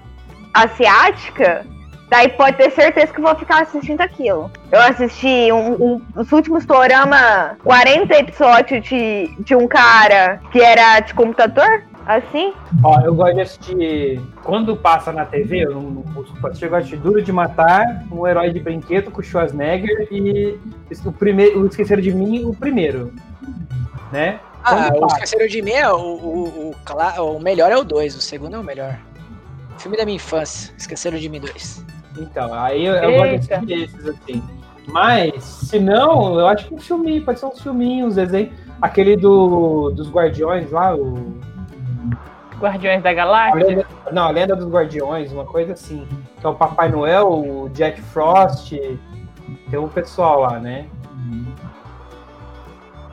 asiática, 0.53 1.65
daí 2.09 2.29
pode 2.29 2.57
ter 2.57 2.71
certeza 2.71 3.13
que 3.13 3.19
eu 3.19 3.23
vou 3.23 3.35
ficar 3.35 3.61
assistindo 3.61 4.01
aquilo. 4.01 4.51
Eu 4.71 4.81
assisti 4.81 5.51
um, 5.51 5.71
um, 5.73 6.01
os 6.15 6.31
últimos 6.31 6.65
dorama, 6.65 7.57
40 7.63 8.13
episódios 8.17 8.83
de, 8.83 9.33
de 9.39 9.55
um 9.55 9.67
cara 9.67 10.39
que 10.51 10.61
era 10.61 10.99
de 10.99 11.13
computador, 11.13 11.83
assim. 12.17 12.53
Ó, 12.83 12.99
eu 13.01 13.13
gosto 13.13 13.35
de 13.35 13.41
assistir. 13.41 14.21
Quando 14.43 14.75
passa 14.75 15.11
na 15.11 15.25
TV, 15.25 15.65
eu 15.65 15.75
não, 15.75 15.81
não 15.81 16.01
busco 16.01 16.45
assistir, 16.47 16.65
eu 16.65 16.71
gosto 16.71 16.87
de 16.87 16.97
Duro 16.97 17.21
de 17.21 17.31
Matar, 17.31 18.05
um 18.11 18.27
herói 18.27 18.51
de 18.51 18.59
brinquedo 18.59 19.11
com 19.11 19.21
o 19.21 19.23
Schwarzenegger 19.23 20.07
e 20.11 20.57
o 21.05 21.11
primeiro, 21.11 21.61
o 21.61 21.67
Esqueceram 21.67 22.01
de 22.01 22.11
Mim, 22.11 22.45
o 22.45 22.53
primeiro. 22.53 23.13
Né? 24.11 24.39
Ah, 24.63 24.89
Quando 24.89 24.97
o 24.97 24.99
passa. 25.01 25.15
Esqueceram 25.15 25.47
de 25.47 25.61
Mim, 25.61 25.71
é 25.71 25.89
o, 25.89 25.97
o, 25.97 26.71
o, 26.71 27.35
o 27.35 27.39
melhor 27.39 27.71
é 27.71 27.77
o 27.77 27.83
2, 27.83 28.15
o 28.15 28.21
segundo 28.21 28.55
é 28.55 28.59
o 28.59 28.63
melhor. 28.63 28.99
Filme 29.77 29.95
da 29.95 30.03
minha 30.03 30.15
infância, 30.15 30.73
Esqueceram 30.77 31.17
de 31.17 31.29
Mim 31.29 31.39
2. 31.39 31.85
Então, 32.17 32.53
aí 32.53 32.85
eu, 32.85 32.95
eu 32.95 33.11
gosto 33.11 33.47
de 33.47 33.53
assistir 33.53 33.83
esses, 33.83 34.07
assim. 34.07 34.43
Mas, 34.87 35.43
se 35.43 35.79
não, 35.79 36.39
eu 36.39 36.47
acho 36.47 36.67
que 36.67 36.73
um 36.73 36.79
filminho, 36.79 37.23
pode 37.23 37.39
ser 37.39 37.45
uns 37.45 37.61
filminhos, 37.61 38.15
desenho. 38.15 38.51
Aquele 38.81 39.15
do, 39.15 39.91
dos 39.91 40.09
Guardiões 40.09 40.71
lá, 40.71 40.95
o. 40.95 41.39
Guardiões 42.59 43.01
da 43.01 43.09
a 43.09 43.13
Galáxia. 43.13 43.67
lenda, 43.67 43.87
não, 44.11 44.23
a 44.23 44.31
Lenda 44.31 44.55
dos 44.55 44.69
Guardiões, 44.69 45.31
uma 45.31 45.45
coisa 45.45 45.73
assim. 45.73 46.07
Que 46.39 46.45
é 46.45 46.49
o 46.49 46.55
Papai 46.55 46.89
Noel, 46.89 47.29
o 47.29 47.69
Jack 47.69 48.01
Frost. 48.01 48.71
Tem 48.71 49.79
um 49.79 49.87
pessoal 49.87 50.41
lá, 50.41 50.59
né? 50.59 50.87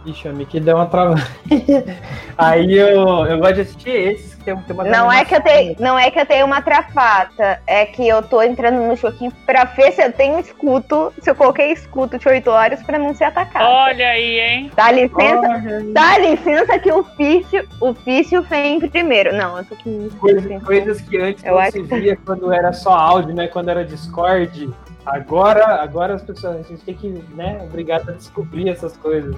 Ixi, 0.07 0.29
a 0.29 0.33
Mickey 0.33 0.61
deu 0.61 0.77
uma 0.77 0.87
travada. 0.87 1.21
Aí 2.39 2.77
eu, 2.77 3.27
eu 3.27 3.39
gosto 3.39 3.55
de 3.55 3.61
assistir 3.63 3.91
esses 3.91 4.35
que 4.37 4.45
tem, 4.45 4.57
tem 4.57 4.75
uma 4.77 4.85
Não 4.85 5.11
é 5.13 5.25
que 5.25 5.35
eu 5.35 5.41
tenho, 5.41 5.77
não 5.81 5.99
é 5.99 6.11
que 6.11 6.21
eu 6.21 6.27
tenho 6.27 6.47
uma 6.47 6.63
travata, 6.63 7.61
é 7.67 7.85
que 7.87 8.07
eu 8.07 8.23
tô 8.23 8.41
entrando 8.43 8.81
no 8.87 8.95
joguinho 8.95 9.33
pra 9.45 9.65
ver 9.65 9.93
se 9.93 10.03
eu 10.03 10.13
tenho 10.13 10.39
escuto, 10.39 11.13
se 11.21 11.29
eu 11.29 11.35
coloquei 11.35 11.73
escuto 11.73 12.19
de 12.19 12.29
8 12.29 12.49
horas 12.51 12.83
pra 12.83 12.99
não 12.99 13.13
ser 13.15 13.25
atacado. 13.25 13.65
Olha 13.67 14.09
aí, 14.11 14.39
hein? 14.39 14.71
Dá 14.77 14.93
licença, 14.93 15.49
Olha, 15.49 15.83
dá 15.93 16.19
licença 16.19 16.79
que 16.79 16.93
o 16.93 17.01
ofício, 17.01 17.69
o 17.81 17.89
ofício 17.89 18.43
vem 18.43 18.79
primeiro. 18.89 19.35
Não, 19.35 19.59
eu 19.59 19.65
tô 19.65 19.75
com 19.77 20.09
coisa- 20.21 20.61
coisas 20.61 21.01
que 21.01 21.17
antes 21.19 21.45
Eu 21.45 21.53
não 21.55 21.59
acho 21.59 21.73
se 21.73 21.83
que 21.83 21.99
via 22.01 22.17
quando 22.25 22.53
era 22.53 22.73
só 22.73 22.93
áudio, 22.95 23.35
né? 23.35 23.49
Quando 23.49 23.71
era 23.71 23.85
Discord. 23.85 24.71
Agora, 25.05 25.83
agora 25.83 26.15
as 26.15 26.23
pessoas, 26.23 26.57
a 26.57 26.63
gente 26.63 26.83
tem 26.85 26.95
que, 26.95 27.09
né, 27.35 27.61
obrigado 27.63 28.09
a 28.11 28.13
descobrir 28.13 28.69
essas 28.69 28.97
coisas. 28.97 29.37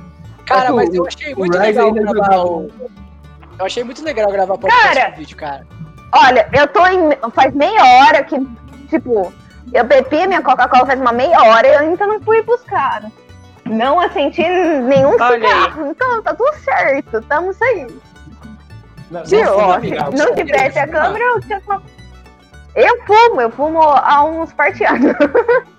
Cara, 0.48 0.72
mas 0.72 0.92
eu 0.94 1.06
achei 1.06 1.34
muito 1.34 1.58
legal 1.58 1.92
gravar 1.92 2.44
o... 2.44 2.70
Eu 3.58 3.66
achei 3.66 3.84
muito 3.84 4.02
legal 4.02 4.30
gravar 4.30 4.56
podcast 4.56 4.94
Cara, 4.94 5.10
vídeo, 5.10 5.36
cara. 5.36 5.66
Olha, 6.12 6.48
eu 6.52 6.66
tô 6.68 6.86
em. 6.86 7.10
Faz 7.32 7.54
meia 7.54 7.84
hora 7.84 8.22
que, 8.24 8.36
tipo, 8.88 9.32
eu 9.72 9.84
bebi 9.84 10.22
a 10.22 10.26
minha 10.26 10.42
Coca-Cola 10.42 10.86
faz 10.86 11.00
uma 11.00 11.12
meia 11.12 11.42
hora 11.42 11.66
e 11.66 11.74
eu 11.74 11.80
ainda 11.80 12.06
não 12.06 12.20
fui 12.20 12.40
buscar. 12.42 13.02
Não 13.66 14.00
assenti 14.00 14.42
nenhum 14.42 15.12
cigarro. 15.12 15.90
Então 15.90 16.22
tá 16.22 16.34
tudo 16.34 16.54
certo. 16.60 17.20
Tamo 17.22 17.52
aí. 17.60 17.86
Não, 19.10 19.22
Tio, 19.22 19.44
não, 19.44 19.82
se 19.82 20.16
não 20.16 20.34
te 20.34 20.44
preste 20.44 20.78
a 20.78 20.86
câmera, 20.86 21.24
eu 21.24 21.82
Eu 22.74 23.02
fumo, 23.04 23.40
eu 23.40 23.50
fumo 23.50 23.82
há 23.82 24.24
uns 24.24 24.52
parteados. 24.52 25.12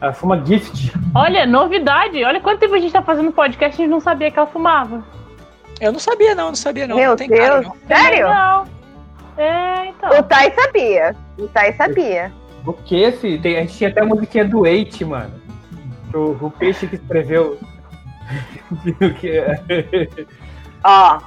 Ela 0.00 0.12
fuma 0.12 0.44
gift. 0.44 0.92
Olha, 1.14 1.46
novidade. 1.46 2.22
Olha 2.24 2.40
quanto 2.40 2.60
tempo 2.60 2.74
a 2.74 2.78
gente 2.78 2.92
tá 2.92 3.02
fazendo 3.02 3.32
podcast 3.32 3.76
e 3.76 3.82
a 3.82 3.84
gente 3.84 3.90
não 3.92 4.00
sabia 4.00 4.30
que 4.30 4.38
ela 4.38 4.46
fumava. 4.46 5.02
Eu 5.80 5.92
não 5.92 5.98
sabia, 5.98 6.34
não, 6.34 6.48
não 6.48 6.54
sabia, 6.54 6.86
não. 6.86 6.96
Meu 6.96 7.10
não 7.10 7.16
tem 7.16 7.28
cara, 7.28 7.60
Deus. 7.60 7.66
não. 7.66 7.96
Sério? 7.96 8.28
Não. 8.28 8.64
É, 9.36 9.86
então. 9.86 10.18
O 10.18 10.22
Tai 10.22 10.52
sabia. 10.52 11.16
O 11.38 11.48
Tai 11.48 11.72
sabia. 11.74 12.32
O 12.66 12.72
que, 12.72 13.12
filho? 13.12 13.40
Tem, 13.40 13.56
a 13.56 13.60
gente 13.60 13.76
tinha 13.76 13.90
até 13.90 14.00
a 14.00 14.04
musiquinha 14.04 14.44
do 14.44 14.66
Eight, 14.66 15.04
mano. 15.04 15.32
O, 16.12 16.46
o 16.46 16.50
peixe 16.50 16.86
que 16.86 16.96
escreveu. 16.96 17.58
O 19.00 19.14
que 19.14 19.30
é? 19.30 19.58
Ó. 20.84 21.18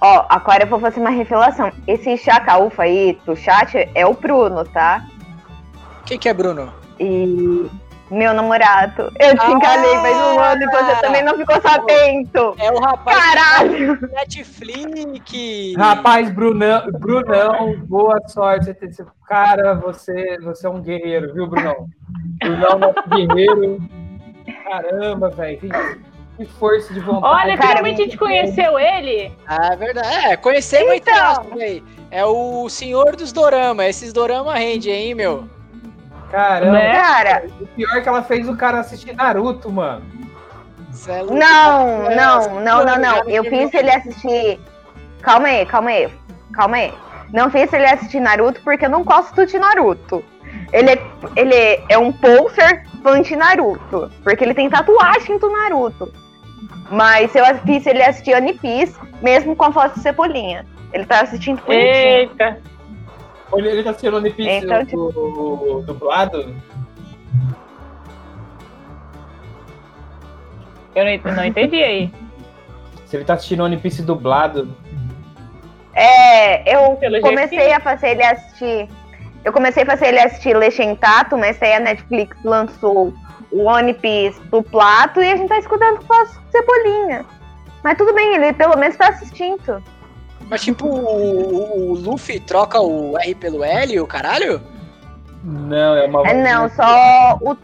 Ó, 0.00 0.26
agora 0.28 0.64
eu 0.64 0.66
vou 0.66 0.80
fazer 0.80 0.98
uma 0.98 1.10
revelação. 1.10 1.70
Esse 1.86 2.16
chacaúfa 2.16 2.82
aí 2.82 3.18
do 3.24 3.36
chat 3.36 3.88
é 3.94 4.06
o 4.06 4.14
Bruno, 4.14 4.64
tá? 4.64 5.06
Quem 6.04 6.18
que 6.18 6.28
é 6.28 6.34
Bruno? 6.34 6.72
E 6.98 7.70
meu 8.12 8.32
namorado. 8.34 9.10
Eu 9.18 9.36
te 9.36 9.44
Ah! 9.46 9.50
enganei 9.50 9.96
faz 9.96 10.16
um 10.16 10.40
ano 10.40 10.62
e 10.62 10.66
você 10.66 10.96
também 11.00 11.22
não 11.24 11.36
ficou 11.36 11.60
sabendo. 11.60 12.54
É 12.58 12.70
o 12.70 12.78
rapaz 12.80 13.18
Caralho! 13.18 13.98
do 13.98 14.06
Netflix. 14.08 15.74
Rapaz, 15.76 16.30
Brunão, 16.30 16.82
Brunão, 16.92 17.76
boa 17.86 18.18
sorte. 18.28 18.74
Cara, 19.26 19.74
você, 19.74 20.38
você 20.42 20.66
é 20.66 20.70
um 20.70 20.80
guerreiro, 20.80 21.32
viu, 21.32 21.46
Brunão? 21.46 21.88
Brunão, 22.42 22.78
nosso 22.78 23.08
guerreiro. 23.08 23.78
Caramba, 24.64 25.30
velho. 25.30 25.58
Que, 26.36 26.44
força 26.46 26.92
de 26.92 27.00
vontade. 27.00 27.34
Olha, 27.42 27.56
cara, 27.56 27.68
finalmente 27.76 28.00
a 28.00 28.04
gente 28.04 28.16
conheceu 28.18 28.78
ele. 28.78 29.32
Ah, 29.46 29.70
é 29.72 29.76
verdade. 29.76 30.08
É, 30.26 30.36
conhecemos 30.36 30.92
entre 30.94 31.10
Então. 31.12 31.26
aspas 31.30 31.60
aí. 31.60 31.82
É 32.10 32.24
o 32.24 32.68
senhor 32.68 33.14
dos 33.16 33.32
dorama. 33.32 33.86
Esses 33.86 34.12
dorama 34.12 34.54
rende, 34.54 34.90
hein, 34.90 35.14
meu? 35.14 35.44
Caramba. 36.32 36.72
Né? 36.72 36.92
Cara, 36.92 37.44
O 37.60 37.66
pior 37.66 37.94
é 37.94 38.00
que 38.00 38.08
ela 38.08 38.22
fez 38.22 38.48
o 38.48 38.56
cara 38.56 38.80
assistir 38.80 39.14
Naruto, 39.14 39.70
mano. 39.70 40.02
Não, 41.30 42.10
não, 42.10 42.60
não, 42.60 42.84
não, 42.84 42.98
não. 42.98 43.28
Eu 43.28 43.44
fiz 43.44 43.72
ele 43.74 43.90
assistir. 43.90 44.58
Calma 45.20 45.48
aí, 45.48 45.66
calma 45.66 45.90
aí. 45.90 46.10
Calma 46.54 46.76
aí. 46.78 46.94
Não 47.32 47.50
fiz 47.50 47.70
ele 47.72 47.86
assistir 47.86 48.20
Naruto 48.20 48.60
porque 48.62 48.86
eu 48.86 48.90
não 48.90 49.04
gosto 49.04 49.46
de 49.46 49.58
Naruto. 49.58 50.24
Ele 50.72 50.90
é, 50.90 51.02
ele 51.36 51.84
é 51.88 51.98
um 51.98 52.12
poser 52.12 52.86
fã 53.02 53.20
de 53.20 53.36
Naruto. 53.36 54.10
Porque 54.22 54.42
ele 54.42 54.54
tem 54.54 54.70
tatuagem 54.70 55.38
do 55.38 55.50
Naruto. 55.50 56.12
Mas 56.90 57.34
eu 57.34 57.44
fiz 57.66 57.86
ele 57.86 58.02
assistir 58.02 58.34
One 58.34 58.54
Piece, 58.54 58.98
mesmo 59.22 59.54
com 59.54 59.66
a 59.66 59.68
voz 59.70 59.94
de 59.94 60.00
Cebolinha. 60.00 60.66
Ele 60.92 61.06
tá 61.06 61.20
assistindo 61.20 61.62
bonitinho. 61.62 61.86
Eita. 61.86 62.58
Olha, 63.52 63.68
ele 63.68 63.82
tá 63.82 63.90
assistindo 63.90 64.16
One 64.16 64.30
Piece 64.32 64.64
Então, 64.64 64.80
o- 64.80 64.86
tipo- 64.86 65.20
o- 65.20 65.76
o 65.76 65.82
dublado. 65.82 66.54
Eu 70.94 71.04
não, 71.04 71.34
não 71.36 71.44
entendi 71.44 71.82
aí. 71.82 72.12
Se 73.06 73.16
ele 73.16 73.24
tá 73.24 73.34
assistindo 73.34 73.62
One 73.64 73.76
Piece 73.76 74.02
dublado. 74.02 74.74
É, 75.94 76.74
eu 76.74 76.96
Pelo 76.96 77.20
comecei 77.20 77.72
a 77.72 77.80
fazer 77.80 78.10
ele 78.10 78.22
assistir. 78.24 78.88
Eu 79.44 79.52
comecei 79.52 79.82
a 79.82 79.86
fazer 79.86 80.06
ele 80.06 80.20
assistir 80.20 80.56
Legendato, 80.56 81.36
mas 81.36 81.60
aí 81.62 81.74
a 81.74 81.80
Netflix 81.80 82.36
lançou 82.44 83.12
o 83.50 83.64
One 83.64 83.92
Piece 83.94 84.40
do 84.44 84.62
plato 84.62 85.20
e 85.22 85.30
a 85.30 85.36
gente 85.36 85.48
tá 85.48 85.58
escutando 85.58 86.04
com 86.06 86.14
a 86.14 86.26
cebolinha. 86.50 87.24
Mas 87.82 87.98
tudo 87.98 88.14
bem, 88.14 88.34
ele 88.36 88.52
pelo 88.52 88.76
menos 88.78 88.96
tá 88.96 89.08
assistindo. 89.08 89.82
Mas 90.52 90.62
tipo, 90.62 90.86
o, 90.86 90.92
o- 90.98 91.90
o 91.92 91.94
Luffy 91.94 92.38
troca 92.38 92.78
o 92.78 93.16
R 93.18 93.34
pelo 93.36 93.64
L, 93.64 94.00
o 94.00 94.06
caralho? 94.06 94.60
Não, 95.42 95.96
é 95.96 96.04
uma. 96.04 96.28
É, 96.28 96.34
não, 96.42 96.68
só 96.68 97.38
o. 97.40 97.56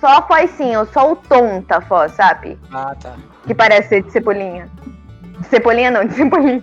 Só 0.00 0.06
a 0.06 0.20
vozinha, 0.20 0.82
só 0.86 1.12
o 1.12 1.16
tom 1.16 1.60
tá 1.60 1.82
fó, 1.82 2.08
sabe? 2.08 2.58
Ah, 2.72 2.94
tá. 2.98 3.14
Que 3.46 3.54
parece 3.54 3.88
ser 3.90 4.02
de 4.04 4.10
cebolinha. 4.10 4.70
De 5.40 5.46
cebolinha 5.48 5.90
não, 5.90 6.06
de 6.06 6.14
cebolinha. 6.14 6.62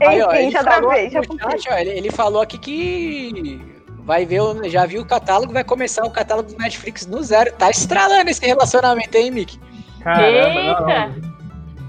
Aí, 0.00 0.20
ó, 0.22 0.32
Enfim, 0.32 0.42
ele 0.42 0.50
já 0.50 0.64
falou 0.64 0.88
travei, 0.90 1.06
aqui 1.06 1.36
já 1.38 1.50
chat, 1.50 1.68
ó, 1.70 1.78
ele, 1.78 1.90
ele 1.90 2.10
falou 2.10 2.42
aqui 2.42 2.58
que 2.58 3.60
vai 4.04 4.26
ver, 4.26 4.40
o- 4.40 4.68
já 4.68 4.86
viu 4.86 5.02
o 5.02 5.06
catálogo, 5.06 5.52
vai 5.52 5.62
começar 5.62 6.02
o 6.04 6.10
catálogo 6.10 6.50
do 6.50 6.58
Netflix 6.58 7.06
no 7.06 7.22
zero. 7.22 7.52
Tá 7.52 7.70
estralando 7.70 8.28
esse 8.28 8.44
relacionamento, 8.44 9.16
hein, 9.16 9.30
Mick? 9.30 9.56
Caramba, 10.02 10.62
não, 10.62 10.68
Eita. 10.70 11.08
não. 11.20 11.39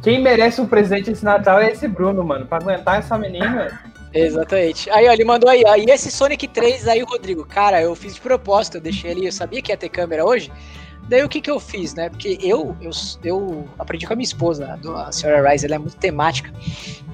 Quem 0.02 0.22
merece 0.22 0.60
um 0.60 0.68
presente 0.68 1.12
esse 1.12 1.24
Natal 1.24 1.60
é 1.60 1.72
esse 1.72 1.88
Bruno, 1.88 2.24
mano. 2.24 2.46
Pra 2.46 2.58
aguentar 2.58 3.00
essa 3.00 3.18
menina. 3.18 3.80
Exatamente. 4.14 4.90
Aí, 4.90 5.08
ó, 5.08 5.14
ele 5.14 5.24
mandou 5.24 5.50
aí, 5.50 5.64
ó. 5.66 5.76
E 5.76 5.86
esse 5.86 6.12
Sonic 6.12 6.48
3 6.48 6.88
aí, 6.88 7.02
Rodrigo? 7.02 7.46
Cara, 7.46 7.82
eu 7.82 7.96
fiz 7.96 8.16
de 8.16 8.22
propósito, 8.22 8.78
eu 8.78 8.82
deixei 8.82 9.12
ali, 9.12 9.26
eu 9.26 9.32
sabia 9.32 9.62
que 9.62 9.72
ia 9.72 9.78
ter 9.78 9.90
câmera 9.90 10.26
hoje. 10.26 10.52
Daí 11.08 11.24
o 11.24 11.30
que 11.30 11.42
que 11.42 11.52
eu 11.52 11.60
fiz, 11.60 11.94
né? 11.94 12.10
Porque 12.10 12.38
eu, 12.42 12.76
eu, 12.82 12.92
eu 13.24 13.68
aprendi 13.78 14.06
com 14.06 14.14
a 14.14 14.16
minha 14.16 14.24
esposa, 14.26 14.80
a 15.06 15.12
senhora 15.12 15.50
Rice, 15.50 15.66
ela 15.66 15.76
é 15.76 15.78
muito 15.78 15.98
temática. 15.98 16.52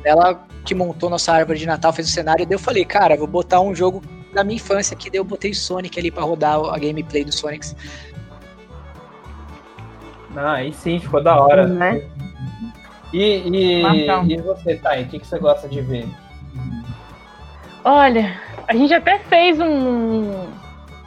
Ela 0.03 0.39
que 0.63 0.75
montou 0.75 1.09
nossa 1.09 1.31
árvore 1.31 1.57
de 1.57 1.65
Natal, 1.65 1.91
fez 1.93 2.07
o 2.07 2.11
cenário, 2.11 2.45
daí 2.45 2.53
eu 2.53 2.59
falei, 2.59 2.85
cara, 2.85 3.15
eu 3.15 3.19
vou 3.19 3.27
botar 3.27 3.61
um 3.61 3.73
jogo 3.73 4.03
da 4.33 4.43
minha 4.43 4.57
infância 4.57 4.93
aqui, 4.93 5.09
daí 5.09 5.19
eu 5.19 5.23
botei 5.23 5.53
Sonic 5.53 5.97
ali 5.99 6.11
pra 6.11 6.23
rodar 6.23 6.59
a 6.59 6.77
gameplay 6.77 7.23
do 7.23 7.33
Sonic. 7.33 7.73
Ah, 10.35 10.53
aí 10.53 10.73
sim, 10.73 10.99
ficou 10.99 11.23
da 11.23 11.41
hora. 11.41 11.65
Né? 11.65 12.07
E, 13.13 13.47
e, 13.47 14.33
e 14.33 14.41
você, 14.41 14.75
Thay, 14.75 15.03
o 15.03 15.07
que, 15.07 15.19
que 15.19 15.27
você 15.27 15.39
gosta 15.39 15.67
de 15.67 15.81
ver? 15.81 16.05
Olha, 17.83 18.39
a 18.67 18.75
gente 18.75 18.93
até 18.93 19.17
fez 19.19 19.59
um, 19.59 20.45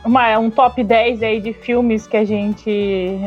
uma- 0.05 0.39
um 0.39 0.51
top 0.51 0.83
10 0.83 1.23
aí 1.23 1.41
de 1.41 1.53
filmes 1.53 2.07
que 2.07 2.17
a 2.17 2.25
gente 2.25 3.21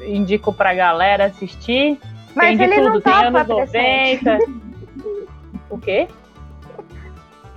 indicou 0.00 0.52
pra 0.52 0.72
galera 0.72 1.26
assistir. 1.26 1.98
Mas 2.34 2.56
tem 2.56 2.66
ele 2.66 2.76
tudo, 2.76 2.88
não 2.94 3.00
tava 3.00 3.40
anos 3.42 3.70
presente. 3.70 4.24
90. 4.24 4.60
O 5.70 5.78
quê? 5.78 6.08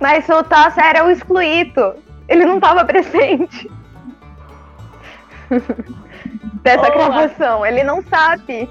Mas 0.00 0.28
o 0.28 0.40
Tassi 0.44 0.78
era 0.80 1.04
o 1.04 1.10
excluído. 1.10 1.94
Ele 2.28 2.44
não 2.46 2.60
tava 2.60 2.84
presente. 2.84 3.68
Dessa 6.62 6.80
Olá. 6.80 6.90
gravação. 6.90 7.66
Ele 7.66 7.82
não 7.82 8.02
sabe. 8.04 8.68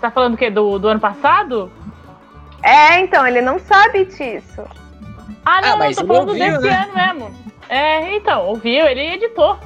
Você 0.00 0.06
tá 0.06 0.10
falando 0.10 0.32
o 0.32 0.36
quê? 0.38 0.48
Do, 0.48 0.78
do 0.78 0.88
ano 0.88 0.98
passado? 0.98 1.70
É, 2.62 3.00
então, 3.00 3.26
ele 3.26 3.42
não 3.42 3.58
sabe 3.58 4.06
disso. 4.06 4.64
Ah, 5.44 5.60
não, 5.60 5.74
Ah, 5.74 5.76
mas 5.76 5.96
não, 5.98 6.06
tô 6.06 6.14
falando 6.14 6.28
ouviu, 6.30 6.52
desse 6.58 6.66
né? 6.66 6.84
ano 6.88 6.94
mesmo. 7.18 7.34
É, 7.68 8.16
então, 8.16 8.46
ouviu, 8.46 8.86
ele 8.86 9.02
editou. 9.02 9.58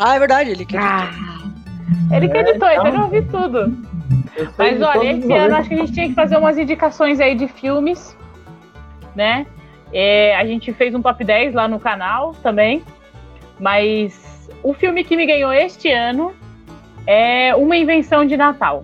Ah, 0.00 0.16
é 0.16 0.18
verdade, 0.18 0.50
ele 0.50 0.64
que 0.66 0.76
Ele 0.76 2.28
que 2.28 2.36
É, 2.36 2.40
editou, 2.40 2.68
então 2.68 2.72
então. 2.72 2.86
ele 2.88 2.98
ouviu 2.98 3.28
tudo. 3.28 3.78
Mas 4.58 4.82
olha, 4.82 5.12
esse 5.12 5.32
ano 5.32 5.54
acho 5.54 5.68
que 5.68 5.74
a 5.76 5.78
gente 5.78 5.92
tinha 5.92 6.08
que 6.08 6.14
fazer 6.14 6.36
umas 6.36 6.58
indicações 6.58 7.20
aí 7.20 7.36
de 7.36 7.46
filmes, 7.46 8.16
né? 9.14 9.46
É, 9.92 10.36
a 10.36 10.44
gente 10.44 10.72
fez 10.72 10.96
um 10.96 11.00
top 11.00 11.24
10 11.24 11.54
lá 11.54 11.68
no 11.68 11.78
canal 11.78 12.34
também. 12.42 12.82
Mas 13.60 14.50
o 14.64 14.74
filme 14.74 15.04
que 15.04 15.16
me 15.16 15.26
ganhou 15.26 15.52
este 15.52 15.92
ano 15.92 16.34
é 17.06 17.54
Uma 17.54 17.76
Invenção 17.76 18.26
de 18.26 18.36
Natal. 18.36 18.82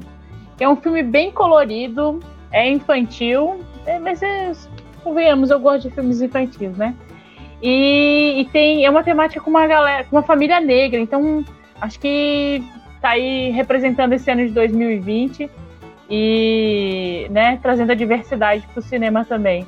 É 0.62 0.68
um 0.68 0.76
filme 0.76 1.02
bem 1.02 1.32
colorido, 1.32 2.20
é 2.52 2.70
infantil, 2.70 3.60
é, 3.84 3.98
mas 3.98 4.22
é, 4.22 4.52
convenhamos, 5.02 5.50
eu 5.50 5.58
gosto 5.58 5.88
de 5.88 5.94
filmes 5.94 6.20
infantis, 6.20 6.76
né? 6.76 6.94
E, 7.60 8.40
e 8.40 8.44
tem 8.46 8.84
é 8.84 8.90
uma 8.90 9.02
temática 9.02 9.40
com 9.40 9.50
uma 9.50 9.66
galera, 9.66 10.04
com 10.04 10.16
uma 10.16 10.22
família 10.22 10.60
negra, 10.60 11.00
então 11.00 11.44
acho 11.80 11.98
que 11.98 12.62
tá 13.00 13.10
aí 13.10 13.50
representando 13.50 14.12
esse 14.12 14.30
ano 14.30 14.46
de 14.46 14.52
2020 14.52 15.50
e 16.08 17.26
né, 17.30 17.58
trazendo 17.60 17.90
a 17.90 17.94
diversidade 17.94 18.66
para 18.68 18.78
o 18.78 18.82
cinema 18.82 19.24
também. 19.24 19.66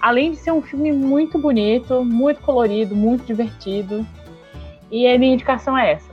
Além 0.00 0.30
de 0.30 0.38
ser 0.38 0.52
um 0.52 0.62
filme 0.62 0.90
muito 0.90 1.38
bonito, 1.38 2.02
muito 2.02 2.40
colorido, 2.40 2.96
muito 2.96 3.24
divertido. 3.24 4.06
E 4.90 5.06
a 5.06 5.18
minha 5.18 5.34
indicação 5.34 5.76
é 5.76 5.92
essa. 5.92 6.09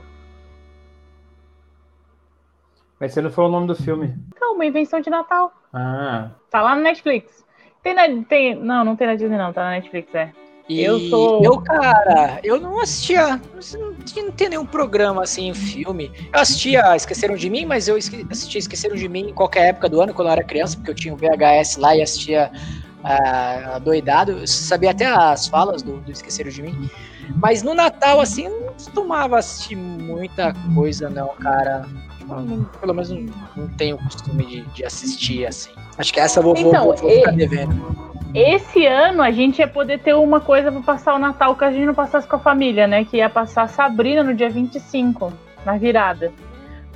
Mas 3.00 3.12
você 3.12 3.20
não 3.22 3.30
falou 3.30 3.50
o 3.50 3.52
nome 3.54 3.66
do 3.66 3.74
filme. 3.76 4.14
Então, 4.34 4.54
uma 4.54 4.66
invenção 4.66 5.00
de 5.00 5.08
Natal. 5.10 5.52
Ah, 5.72 6.30
Tá 6.50 6.62
lá 6.62 6.74
no 6.74 6.82
Netflix. 6.82 7.44
Tem 7.82 7.94
na, 7.94 8.02
tem, 8.28 8.54
não, 8.56 8.84
não 8.84 8.96
tem 8.96 9.06
na 9.06 9.14
Disney 9.14 9.36
não, 9.38 9.52
tá 9.52 9.62
na 9.64 9.70
Netflix, 9.70 10.12
é. 10.14 10.32
E 10.68 10.82
Eu 10.82 10.98
sou- 11.08 11.42
Eu, 11.42 11.60
cara, 11.62 12.40
eu 12.42 12.60
não 12.60 12.80
assistia. 12.82 13.40
Não, 13.78 13.92
não 14.24 14.30
tem 14.32 14.48
nenhum 14.50 14.66
programa 14.66 15.22
assim, 15.22 15.54
filme. 15.54 16.10
Eu 16.32 16.40
assistia 16.40 16.94
Esqueceram 16.94 17.36
de 17.36 17.48
Mim, 17.48 17.64
mas 17.64 17.88
eu 17.88 17.96
esque- 17.96 18.26
assistia 18.30 18.58
Esqueceram 18.58 18.94
de 18.96 19.08
Mim 19.08 19.28
em 19.30 19.32
qualquer 19.32 19.68
época 19.68 19.88
do 19.88 20.00
ano, 20.02 20.12
quando 20.12 20.28
eu 20.28 20.32
era 20.32 20.44
criança, 20.44 20.76
porque 20.76 20.90
eu 20.90 20.94
tinha 20.94 21.14
o 21.14 21.16
VHS 21.16 21.78
lá 21.78 21.96
e 21.96 22.02
assistia 22.02 22.50
ah, 23.02 23.78
doidado. 23.82 24.32
Eu 24.32 24.46
sabia 24.46 24.90
até 24.90 25.06
as 25.06 25.46
falas 25.46 25.80
do, 25.82 26.00
do 26.00 26.10
Esqueceram 26.10 26.50
de 26.50 26.60
Mim. 26.62 26.90
Mas 27.40 27.62
no 27.62 27.72
Natal, 27.74 28.20
assim, 28.20 28.46
eu 28.46 28.60
não 28.60 28.72
costumava 28.74 29.38
assistir 29.38 29.76
muita 29.76 30.52
coisa, 30.74 31.08
não, 31.08 31.28
cara. 31.36 31.86
Não- 32.28 32.64
pelo 32.64 32.94
menos 32.94 33.10
não, 33.10 33.26
não 33.56 33.68
tenho 33.68 33.96
o 33.96 33.98
costume 33.98 34.44
de, 34.44 34.60
de 34.62 34.84
assistir, 34.84 35.46
assim. 35.46 35.70
Acho 35.96 36.12
que 36.12 36.20
essa 36.20 36.38
eu 36.40 36.44
vou, 36.44 36.56
Então, 36.56 36.84
vou, 36.84 36.96
vou 36.96 37.10
ficar 37.10 37.32
devendo. 37.32 38.08
Esse 38.34 38.86
ano 38.86 39.22
a 39.22 39.30
gente 39.30 39.58
ia 39.58 39.66
poder 39.66 40.00
ter 40.00 40.14
uma 40.14 40.40
coisa 40.40 40.70
pra 40.70 40.82
passar 40.82 41.14
o 41.14 41.18
Natal 41.18 41.56
que 41.56 41.64
a 41.64 41.72
gente 41.72 41.86
não 41.86 41.94
passasse 41.94 42.28
com 42.28 42.36
a 42.36 42.38
família, 42.38 42.86
né? 42.86 43.04
Que 43.04 43.18
ia 43.18 43.30
passar 43.30 43.68
Sabrina 43.68 44.22
no 44.22 44.34
dia 44.34 44.50
25, 44.50 45.32
na 45.64 45.78
virada. 45.78 46.30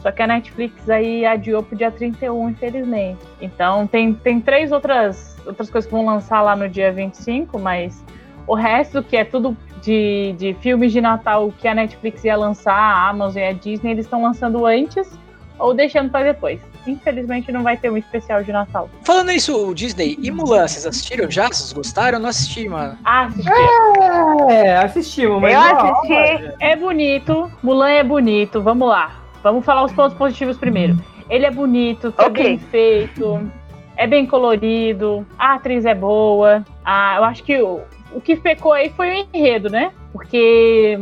Só 0.03 0.11
que 0.11 0.21
a 0.21 0.27
Netflix 0.27 0.91
aí 0.91 1.25
adiou 1.25 1.63
pro 1.63 1.77
dia 1.77 1.91
31, 1.91 2.51
infelizmente. 2.51 3.21
Então 3.41 3.87
tem, 3.87 4.13
tem 4.13 4.41
três 4.41 4.73
outras, 4.73 5.37
outras 5.47 5.71
coisas 5.71 5.89
que 5.89 5.97
vão 5.97 6.05
lançar 6.05 6.43
lá 6.43 6.55
no 6.55 6.69
dia 6.69 6.93
25, 6.93 7.59
mas 7.59 8.05
o 8.47 8.55
resto, 8.55 9.03
que 9.03 9.17
é 9.17 9.25
tudo 9.25 9.57
de, 9.81 10.35
de 10.37 10.55
filmes 10.55 10.93
de 10.93 11.01
Natal 11.01 11.53
que 11.59 11.67
a 11.67 11.75
Netflix 11.75 12.25
ia 12.25 12.37
lançar, 12.37 12.75
a 12.75 13.09
Amazon 13.09 13.43
e 13.43 13.47
a 13.47 13.53
Disney, 13.53 13.93
eles 13.93 14.05
estão 14.05 14.23
lançando 14.23 14.67
antes 14.67 15.11
ou 15.59 15.75
deixando 15.75 16.11
pra 16.11 16.23
depois. 16.23 16.61
Infelizmente 16.87 17.53
não 17.53 17.63
vai 17.63 17.77
ter 17.77 17.91
um 17.91 17.97
especial 17.97 18.43
de 18.43 18.51
Natal. 18.53 18.89
Falando 19.03 19.31
isso, 19.31 19.69
o 19.69 19.75
Disney 19.75 20.19
e 20.21 20.31
Mulan, 20.31 20.67
vocês 20.67 20.85
assistiram 20.85 21.31
já? 21.31 21.47
Vocês 21.49 21.73
gostaram? 21.73 22.19
Eu 22.19 22.23
não 22.23 22.29
assisti, 22.31 22.69
mano. 22.69 22.99
Ah, 23.05 23.27
assisti. 23.27 23.51
É, 24.51 24.77
assistimos, 24.77 25.41
mas. 25.41 25.55
Eu 25.55 25.61
assisti. 25.61 26.55
É 26.61 26.75
bonito, 26.77 27.51
Mulan 27.63 27.91
é 27.91 28.03
bonito, 28.05 28.61
vamos 28.61 28.89
lá. 28.89 29.13
Vamos 29.43 29.65
falar 29.65 29.85
os 29.85 29.93
pontos 29.93 30.17
positivos 30.17 30.57
primeiro. 30.57 30.97
Ele 31.31 31.47
é 31.47 31.51
bonito, 31.51 32.13
é 32.19 32.23
Ok. 32.25 32.45
bem 32.45 32.59
feito, 32.59 33.51
é 33.97 34.07
bem 34.07 34.27
colorido, 34.27 35.27
a 35.39 35.55
atriz 35.55 35.85
é 35.85 35.95
boa. 35.95 36.65
Ah, 36.85 37.15
eu 37.17 37.25
acho 37.25 37.43
que 37.43 37.61
o, 37.63 37.81
o 38.13 38.21
que 38.21 38.37
pecou 38.37 38.73
aí 38.73 38.91
foi 38.91 39.09
o 39.11 39.27
enredo, 39.33 39.71
né? 39.71 39.93
Porque, 40.13 40.99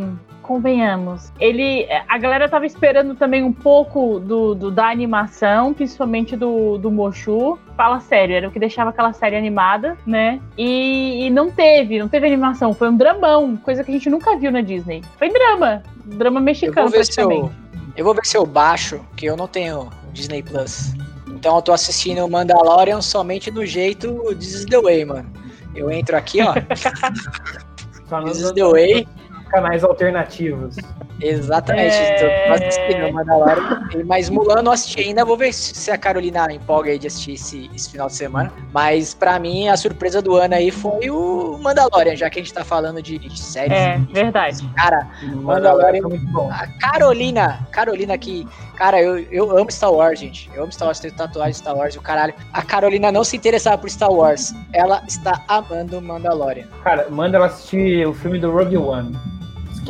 convenhamos, 0.55 1.33
ele. 1.39 1.87
A 2.09 2.19
galera 2.19 2.49
tava 2.49 2.67
esperando 2.67 3.15
também 3.15 3.45
um 3.45 3.53
pouco 3.53 4.19
do, 4.19 4.53
do- 4.53 4.71
da 4.73 4.91
animação, 4.91 5.73
principalmente 5.73 6.37
do, 6.37 6.77
do 6.77 6.91
Mochu. 6.91 7.57
Fala 7.77 8.01
sério, 8.01 8.35
era 8.35 8.49
o 8.49 8.51
que 8.51 8.59
deixava 8.59 8.91
aquela 8.91 9.13
série 9.13 9.37
animada, 9.37 9.97
né? 10.05 10.41
E, 10.59 11.27
e 11.27 11.31
não 11.31 11.53
teve, 11.53 12.01
não 12.01 12.09
teve 12.09 12.27
animação, 12.27 12.75
foi 12.75 12.89
um 12.91 12.97
dramão, 12.97 13.57
coisa 13.57 13.85
que 13.85 13.93
a 13.93 13.95
gente 13.95 14.11
nunca 14.11 14.37
viu 14.37 14.51
na 14.51 14.61
Disney. 14.61 15.03
Foi 15.21 15.29
drama, 15.33 15.85
drama 16.05 16.41
Eu 16.41 16.45
mexicano 16.45 16.89
vou 16.89 16.99
ver 16.99 17.05
se 17.07 17.15
praticamente. 17.15 17.55
eu. 17.55 17.71
Eu 17.97 18.05
vou 18.05 18.15
ver 18.15 18.27
se 18.27 18.37
eu 18.37 18.45
baixo, 18.45 19.01
que 19.17 19.27
eu 19.27 19.37
não 19.37 19.47
tenho 19.47 19.83
o 19.83 20.13
Disney 20.13 20.43
Plus. 20.43 20.95
Então 21.29 21.55
eu 21.55 21.63
tô 21.63 21.73
assistindo 21.73 22.25
o 22.25 22.29
Mandalorian 22.31 23.01
somente 23.01 23.53
do 23.53 23.65
jeito 23.65 24.21
This 24.35 24.53
is 24.55 24.65
the 24.67 24.81
way, 24.81 25.05
mano. 25.05 25.31
Eu 25.77 25.93
entro 25.93 26.17
aqui, 26.17 26.41
ó. 26.43 26.55
This 28.27 28.41
is 28.41 28.53
the 28.53 28.65
way. 28.67 29.07
Canais 29.51 29.85
alternativos. 29.85 30.77
Exatamente. 31.21 31.95
É. 31.95 33.13
Mandalorian. 33.13 34.05
Mas 34.07 34.31
Mulan 34.31 34.57
eu 34.57 34.63
não 34.63 34.73
assisti 34.73 35.01
ainda. 35.01 35.25
Vou 35.25 35.37
ver 35.37 35.53
se 35.53 35.91
a 35.91 35.99
Carolina 35.99 36.51
empolga 36.51 36.91
aí 36.91 36.99
de 36.99 37.07
assistir 37.07 37.33
esse, 37.33 37.71
esse 37.75 37.91
final 37.91 38.07
de 38.07 38.15
semana. 38.15 38.53
Mas 38.73 39.13
pra 39.13 39.39
mim, 39.39 39.69
a 39.69 39.77
surpresa 39.77 40.23
do 40.23 40.37
ano 40.37 40.55
aí 40.55 40.71
foi 40.71 41.11
o 41.11 41.59
Mandalorian, 41.63 42.17
já 42.17 42.31
que 42.31 42.39
a 42.39 42.43
gente 42.43 42.55
tá 42.55 42.65
falando 42.65 43.03
de 43.03 43.21
séries. 43.39 43.73
É, 43.73 43.99
verdade. 44.13 44.69
Cara, 44.77 45.07
Mandalorian 45.23 46.03
foi 46.03 46.11
muito 46.11 46.33
bom. 46.33 46.51
A 46.51 46.67
Carolina, 46.79 47.67
Carolina 47.71 48.17
que, 48.17 48.47
cara, 48.77 49.01
eu, 49.03 49.19
eu 49.31 49.57
amo 49.57 49.71
Star 49.71 49.93
Wars, 49.93 50.19
gente. 50.19 50.51
Eu 50.55 50.63
amo 50.63 50.73
Star 50.73 50.89
Wars, 50.89 51.01
tenho 51.01 51.15
tatuagem 51.15 51.53
de 51.53 51.59
Star 51.59 51.77
Wars 51.77 51.97
o 51.97 52.01
caralho. 52.01 52.35
A 52.53 52.63
Carolina 52.63 53.13
não 53.13 53.25
se 53.25 53.37
interessava 53.37 53.77
por 53.77 53.91
Star 53.91 54.11
Wars. 54.11 54.55
Ela 54.73 55.03
está 55.07 55.43
amando 55.49 56.01
Mandalorian. 56.01 56.67
Cara, 56.83 57.09
manda 57.11 57.37
ela 57.37 57.47
assistir 57.47 58.07
o 58.07 58.15
filme 58.15 58.39
do 58.39 58.51
Rogue 58.51 58.77
One. 58.77 59.40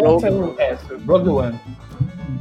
O 0.09 0.55
resto. 0.57 0.99
Rogue 1.07 1.29
One. 1.29 1.61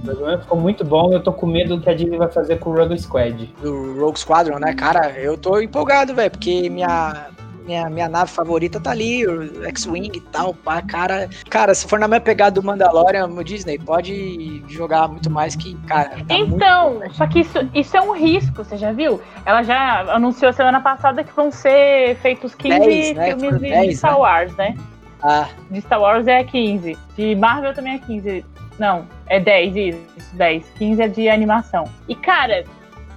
Rogue 0.06 0.24
One 0.24 0.42
ficou 0.42 0.60
muito 0.60 0.84
bom. 0.86 1.12
Eu 1.14 1.20
tô 1.22 1.32
com 1.34 1.46
medo 1.46 1.76
do 1.78 1.82
que 1.82 1.90
a 1.90 1.94
Disney 1.94 2.18
vai 2.18 2.30
fazer 2.30 2.58
com 2.60 2.70
o 2.72 2.76
Rogue 2.76 2.98
Squad. 3.00 3.54
Do 3.62 4.00
Rogue 4.00 4.20
Squadron, 4.20 4.60
né? 4.60 4.74
Cara, 4.74 5.12
eu 5.20 5.38
tô 5.38 5.60
empolgado, 5.60 6.14
velho, 6.16 6.32
porque 6.32 6.70
minha, 6.70 7.28
minha, 7.66 7.90
minha 7.90 8.08
nave 8.10 8.32
favorita 8.32 8.80
tá 8.80 8.92
ali, 8.92 9.28
o 9.28 9.66
X-Wing 9.66 10.12
e 10.16 10.22
tal, 10.22 10.54
pá, 10.54 10.82
cara. 10.82 11.30
Cara, 11.50 11.76
se 11.76 11.88
for 11.88 12.00
na 12.00 12.08
minha 12.08 12.22
pegada 12.22 12.52
do 12.60 12.64
Mandalorian, 12.66 13.28
o 13.28 13.44
Disney, 13.44 13.78
pode 13.78 14.64
jogar 14.68 15.08
muito 15.08 15.30
mais 15.30 15.56
que, 15.56 15.76
cara. 15.86 16.10
Tá 16.28 16.34
muito- 16.38 16.56
Então, 16.56 17.02
só 17.12 17.28
que 17.28 17.40
isso, 17.42 17.58
isso 17.74 17.96
é 17.98 18.02
um 18.02 18.14
risco, 18.16 18.64
você 18.64 18.78
já 18.78 18.92
viu? 18.92 19.20
Ela 19.46 19.64
já 19.64 20.02
anunciou 20.16 20.54
semana 20.54 20.80
passada 20.82 21.24
que 21.24 21.34
vão 21.36 21.52
ser 21.52 22.16
feitos 22.18 22.56
15 22.56 22.80
10, 22.80 23.16
né? 23.16 23.26
filmes 23.28 23.44
Foram 23.46 23.58
de, 23.60 23.70
10, 23.70 23.90
de 23.90 23.96
Star 23.98 24.14
né? 24.14 24.18
Wars, 24.20 24.56
né? 24.56 24.76
Ah, 25.22 25.50
De 25.70 25.82
Star 25.82 26.00
Wars 26.02 26.28
é 26.28 26.44
15. 26.44 26.98
De 27.16 27.36
Marvel 27.36 27.74
também 27.74 27.96
é 27.96 28.00
15. 28.00 28.46
Não, 28.78 29.06
é 29.28 29.40
10, 29.40 29.76
isso, 29.76 30.36
10. 30.36 30.64
15 30.78 31.02
é 31.02 31.08
de 31.08 31.30
animação. 31.30 31.84
E, 32.08 32.16
cara, 32.16 32.64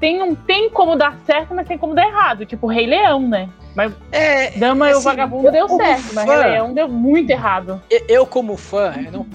tem, 0.01 0.21
um, 0.23 0.35
tem 0.35 0.69
como 0.71 0.97
dar 0.97 1.17
certo, 1.25 1.55
mas 1.55 1.67
tem 1.69 1.79
como 1.79 1.95
dar 1.95 2.07
errado. 2.09 2.45
Tipo, 2.45 2.67
Rei 2.67 2.87
Leão, 2.87 3.29
né? 3.29 3.49
Mas 3.75 3.93
é. 4.11 4.51
Dama 4.59 4.91
e 4.91 4.93
o 4.93 4.97
assim, 4.97 5.05
Vagabundo 5.05 5.47
eu 5.47 5.53
deu 5.53 5.69
certo, 5.69 6.13
mas 6.13 6.27
fã- 6.27 6.43
Rei 6.43 6.51
Leão 6.53 6.75
deu 6.75 6.89
muito 6.89 7.31
errado. 7.31 7.81
Eu, 7.89 8.05
eu, 8.09 8.27
como 8.27 8.57
fã, 8.57 8.93
eu 9.07 9.13
não. 9.13 9.27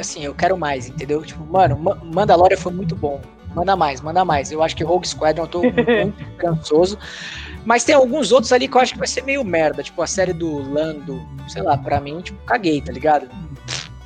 Assim, 0.00 0.24
eu 0.24 0.34
quero 0.34 0.56
mais, 0.58 0.88
entendeu? 0.88 1.22
Tipo, 1.22 1.44
mano, 1.44 1.78
Ma- 1.78 1.96
Mandalorian 2.02 2.56
foi 2.56 2.72
muito 2.72 2.96
bom. 2.96 3.20
Manda 3.54 3.74
mais, 3.76 4.00
manda 4.00 4.24
mais. 4.24 4.52
Eu 4.52 4.62
acho 4.62 4.76
que 4.76 4.84
Rogue 4.84 5.06
Squadron 5.08 5.44
eu 5.44 5.48
tô 5.48 5.62
muito 5.62 6.24
cansoso. 6.38 6.98
Mas 7.64 7.84
tem 7.84 7.94
alguns 7.94 8.30
outros 8.32 8.52
ali 8.52 8.68
que 8.68 8.76
eu 8.76 8.80
acho 8.80 8.92
que 8.92 8.98
vai 8.98 9.08
ser 9.08 9.22
meio 9.24 9.44
merda. 9.44 9.82
Tipo, 9.82 10.00
a 10.02 10.06
série 10.06 10.32
do 10.32 10.58
Lando, 10.72 11.20
sei 11.48 11.62
lá, 11.62 11.76
pra 11.76 12.00
mim, 12.00 12.20
tipo, 12.20 12.38
caguei, 12.44 12.80
tá 12.80 12.92
ligado? 12.92 13.28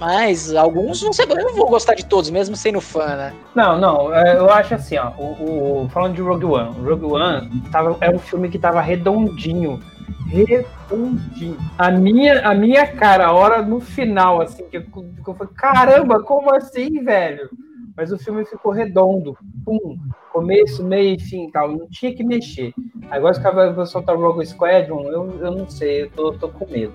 Mas 0.01 0.53
alguns 0.55 1.01
vão 1.01 1.12
ser. 1.12 1.28
Eu 1.30 1.36
não 1.36 1.55
vou 1.55 1.68
gostar 1.68 1.95
de 1.95 2.05
todos, 2.05 2.28
mesmo 2.30 2.57
sendo 2.57 2.80
fã, 2.80 3.07
né? 3.14 3.32
Não, 3.55 3.78
não, 3.78 4.12
é, 4.12 4.36
eu 4.36 4.51
acho 4.51 4.74
assim, 4.74 4.97
ó, 4.99 5.11
o, 5.16 5.84
o- 5.84 5.88
falando 5.90 6.14
de 6.14 6.22
Rogue 6.22 6.45
One, 6.47 6.74
Rogue 6.80 7.05
One 7.05 7.62
tava, 7.70 7.97
era 8.01 8.16
um 8.16 8.18
filme 8.18 8.49
que 8.49 8.59
tava 8.59 8.80
redondinho, 8.80 9.80
redondinho. 10.26 11.57
A 11.78 11.90
minha, 11.90 12.40
a 12.49 12.55
minha 12.55 12.86
cara, 12.86 13.26
a 13.26 13.32
hora 13.32 13.62
no 13.62 13.80
final, 13.80 14.40
assim, 14.40 14.64
que 14.68 14.78
eu, 14.78 14.82
que 14.82 15.28
eu 15.28 15.34
falei, 15.34 15.53
caramba, 15.57 16.20
como 16.22 16.53
assim, 16.55 17.03
velho? 17.05 17.49
Mas 17.97 18.12
o 18.12 18.18
filme 18.18 18.45
ficou 18.45 18.72
redondo, 18.72 19.36
pum, 19.64 19.99
começo, 20.32 20.84
meio 20.84 21.16
e 21.16 21.20
fim 21.20 21.51
tal, 21.51 21.68
não 21.68 21.86
tinha 21.88 22.14
que 22.14 22.24
mexer. 22.24 22.72
Agora 23.11 23.34
que 23.34 23.51
vai 23.51 23.86
soltar 23.86 24.16
o 24.16 24.20
Rogue 24.20 24.47
Squadron, 24.47 25.05
eu, 25.11 25.38
eu 25.40 25.51
não 25.51 25.68
sei, 25.68 26.03
eu 26.03 26.11
tô, 26.11 26.32
tô 26.32 26.49
com 26.49 26.70
medo. 26.70 26.95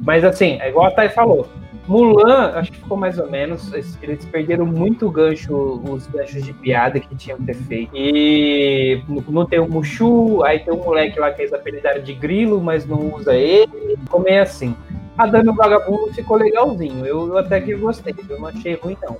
Mas 0.00 0.24
assim, 0.24 0.58
é 0.60 0.68
igual 0.68 0.86
a 0.86 0.90
Thay 0.90 1.08
falou, 1.08 1.46
Mulan, 1.86 2.52
acho 2.54 2.72
que 2.72 2.78
ficou 2.78 2.96
mais 2.96 3.18
ou 3.18 3.30
menos. 3.30 3.72
Eles 3.72 4.24
perderam 4.26 4.64
muito 4.64 5.10
gancho, 5.10 5.82
os 5.88 6.06
ganchos 6.06 6.42
de 6.42 6.52
piada 6.52 6.98
que 6.98 7.14
tinham 7.14 7.38
que 7.38 7.46
ter 7.46 7.54
feito. 7.54 7.90
E 7.94 9.02
não 9.28 9.44
tem 9.44 9.58
o 9.58 9.68
Mushu, 9.68 10.42
aí 10.44 10.60
tem 10.60 10.72
um 10.72 10.82
moleque 10.82 11.18
lá 11.18 11.30
que 11.30 11.42
eles 11.42 11.52
apelidaram 11.52 12.02
de 12.02 12.14
grilo, 12.14 12.60
mas 12.60 12.86
não 12.86 13.14
usa 13.14 13.34
ele. 13.34 13.98
Como 14.08 14.28
é 14.28 14.40
assim. 14.40 14.74
A 15.16 15.28
e 15.28 15.48
o 15.48 15.54
Vagabundo 15.54 16.12
ficou 16.12 16.36
legalzinho. 16.36 17.06
Eu, 17.06 17.28
eu 17.28 17.38
até 17.38 17.60
que 17.60 17.74
gostei, 17.74 18.14
eu 18.28 18.40
não 18.40 18.48
achei 18.48 18.74
ruim, 18.74 18.96
não. 19.02 19.16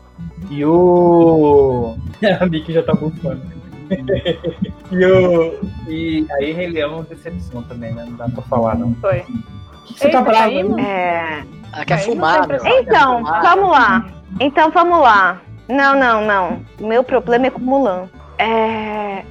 E 0.50 0.64
o. 0.64 1.96
a 2.40 2.46
Mickey 2.46 2.72
já 2.72 2.82
tá 2.82 2.94
bufando. 2.94 3.42
e 4.90 5.04
o. 5.04 5.60
E 5.88 6.26
aí 6.32 6.52
Rei 6.52 6.68
Leão 6.68 7.04
decepção 7.04 7.62
também, 7.62 7.92
né? 7.94 8.04
Não 8.08 8.16
dá 8.16 8.28
pra 8.28 8.42
falar, 8.42 8.76
não. 8.76 8.94
Foi. 8.96 9.24
Você 9.86 10.08
tá 10.08 10.20
bravo? 10.20 10.50
hein? 10.50 10.74
É. 10.84 11.44
Ela 11.72 11.84
quer 11.84 11.98
fumar, 11.98 12.48
meu. 12.48 12.58
Então, 12.64 13.18
fumar. 13.18 13.42
vamos 13.42 13.70
lá. 13.70 14.06
Então, 14.40 14.70
vamos 14.70 15.00
lá. 15.00 15.40
Não, 15.68 15.94
não, 15.94 16.24
não. 16.24 16.60
O 16.80 16.86
meu 16.86 17.04
problema 17.04 17.46
é 17.46 17.50
com 17.50 17.60
Mulan. 17.60 18.08
É. 18.38 19.22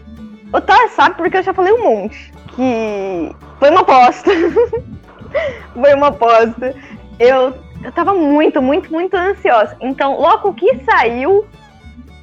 O 0.54 0.62
Thor 0.62 0.90
sabe 0.96 1.16
porque 1.16 1.38
eu 1.38 1.44
já 1.44 1.54
falei 1.54 1.74
um 1.74 1.84
monte. 1.84 2.34
Que 2.56 3.36
foi 3.60 3.70
uma 3.70 3.82
aposta. 3.82 4.32
foi 5.74 5.94
uma 5.94 6.08
aposta. 6.08 6.76
Eu, 7.20 7.54
eu 7.84 7.92
tava 7.92 8.14
muito, 8.14 8.62
muito, 8.62 8.92
muito 8.92 9.16
ansiosa. 9.16 9.76
Então, 9.82 10.20
logo 10.20 10.54
que 10.54 10.84
saiu, 10.84 11.46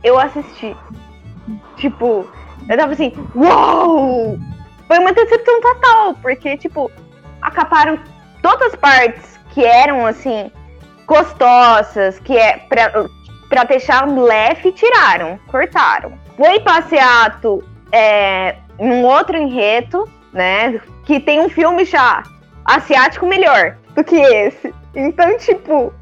eu 0.02 0.18
assisti. 0.18 0.76
Tipo, 1.76 2.26
eu 2.68 2.76
tava 2.76 2.92
assim, 2.92 3.12
uau! 3.34 4.38
Foi 4.86 4.98
uma 4.98 5.12
decepção 5.12 5.60
total, 5.60 6.14
porque, 6.14 6.56
tipo, 6.56 6.90
acaparam 7.40 7.98
todas 8.42 8.72
as 8.72 8.76
partes 8.76 9.38
que 9.50 9.64
eram, 9.64 10.04
assim, 10.04 10.50
gostosas, 11.06 12.18
que 12.20 12.36
é 12.36 12.58
pra, 12.68 13.08
pra 13.48 13.64
deixar 13.64 14.08
leve, 14.08 14.72
tiraram, 14.72 15.38
cortaram. 15.46 16.12
Foi 16.36 16.58
passeato 16.60 17.62
é, 17.92 18.56
num 18.78 19.04
outro 19.04 19.36
enredo, 19.36 20.08
né? 20.32 20.80
Que 21.04 21.20
tem 21.20 21.40
um 21.40 21.48
filme 21.48 21.84
já 21.84 22.22
asiático 22.64 23.26
melhor 23.26 23.76
do 23.94 24.04
que 24.04 24.16
esse. 24.16 24.74
Então, 24.94 25.36
tipo, 25.38 25.92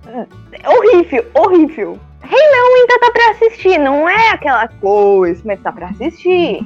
horrível, 0.66 1.26
horrível. 1.34 1.98
Rei 2.22 2.38
Leão 2.38 2.74
ainda 2.74 2.98
tá 3.00 3.10
pra 3.10 3.30
assistir, 3.30 3.78
não 3.78 4.08
é 4.08 4.30
aquela 4.30 4.68
coisa, 4.68 5.40
mas 5.44 5.60
tá 5.60 5.72
pra 5.72 5.88
assistir. 5.88 6.60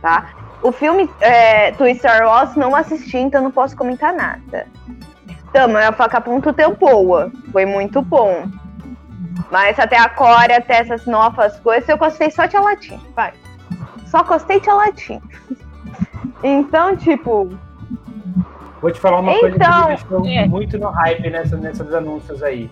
Tá? 0.00 0.30
O 0.62 0.70
filme 0.70 1.08
é, 1.20 1.72
do 1.72 1.92
Star 1.94 2.26
Wars 2.26 2.54
não 2.54 2.76
assisti, 2.76 3.16
então 3.16 3.42
não 3.42 3.50
posso 3.50 3.76
comentar 3.76 4.12
nada. 4.12 4.66
Tamo, 5.52 5.78
a 5.78 5.92
faca 5.92 6.20
ponto 6.20 6.52
teu 6.52 6.76
boa. 6.76 7.32
Foi 7.50 7.64
muito 7.66 8.02
bom. 8.02 8.44
Mas 9.50 9.78
até 9.78 9.98
agora, 9.98 10.58
até 10.58 10.78
essas 10.78 11.06
novas 11.06 11.58
coisas, 11.60 11.88
eu 11.88 11.96
gostei 11.96 12.30
só 12.30 12.46
de 12.46 12.56
latim. 12.56 13.00
Vai. 13.16 13.32
Só 14.06 14.22
gostei 14.22 14.60
de 14.60 14.70
latim. 14.70 15.20
então, 16.44 16.96
tipo. 16.96 17.50
Vou 18.80 18.90
te 18.90 18.98
falar 19.00 19.18
uma 19.20 19.32
coisa 19.38 19.58
que 19.58 19.62
Então, 19.64 19.80
me 19.82 19.86
deixou 19.88 20.26
é. 20.26 20.46
muito 20.46 20.78
no 20.78 20.88
hype 20.88 21.30
nessa, 21.30 21.56
nessas 21.56 21.92
anúncios 21.94 22.42
aí. 22.42 22.70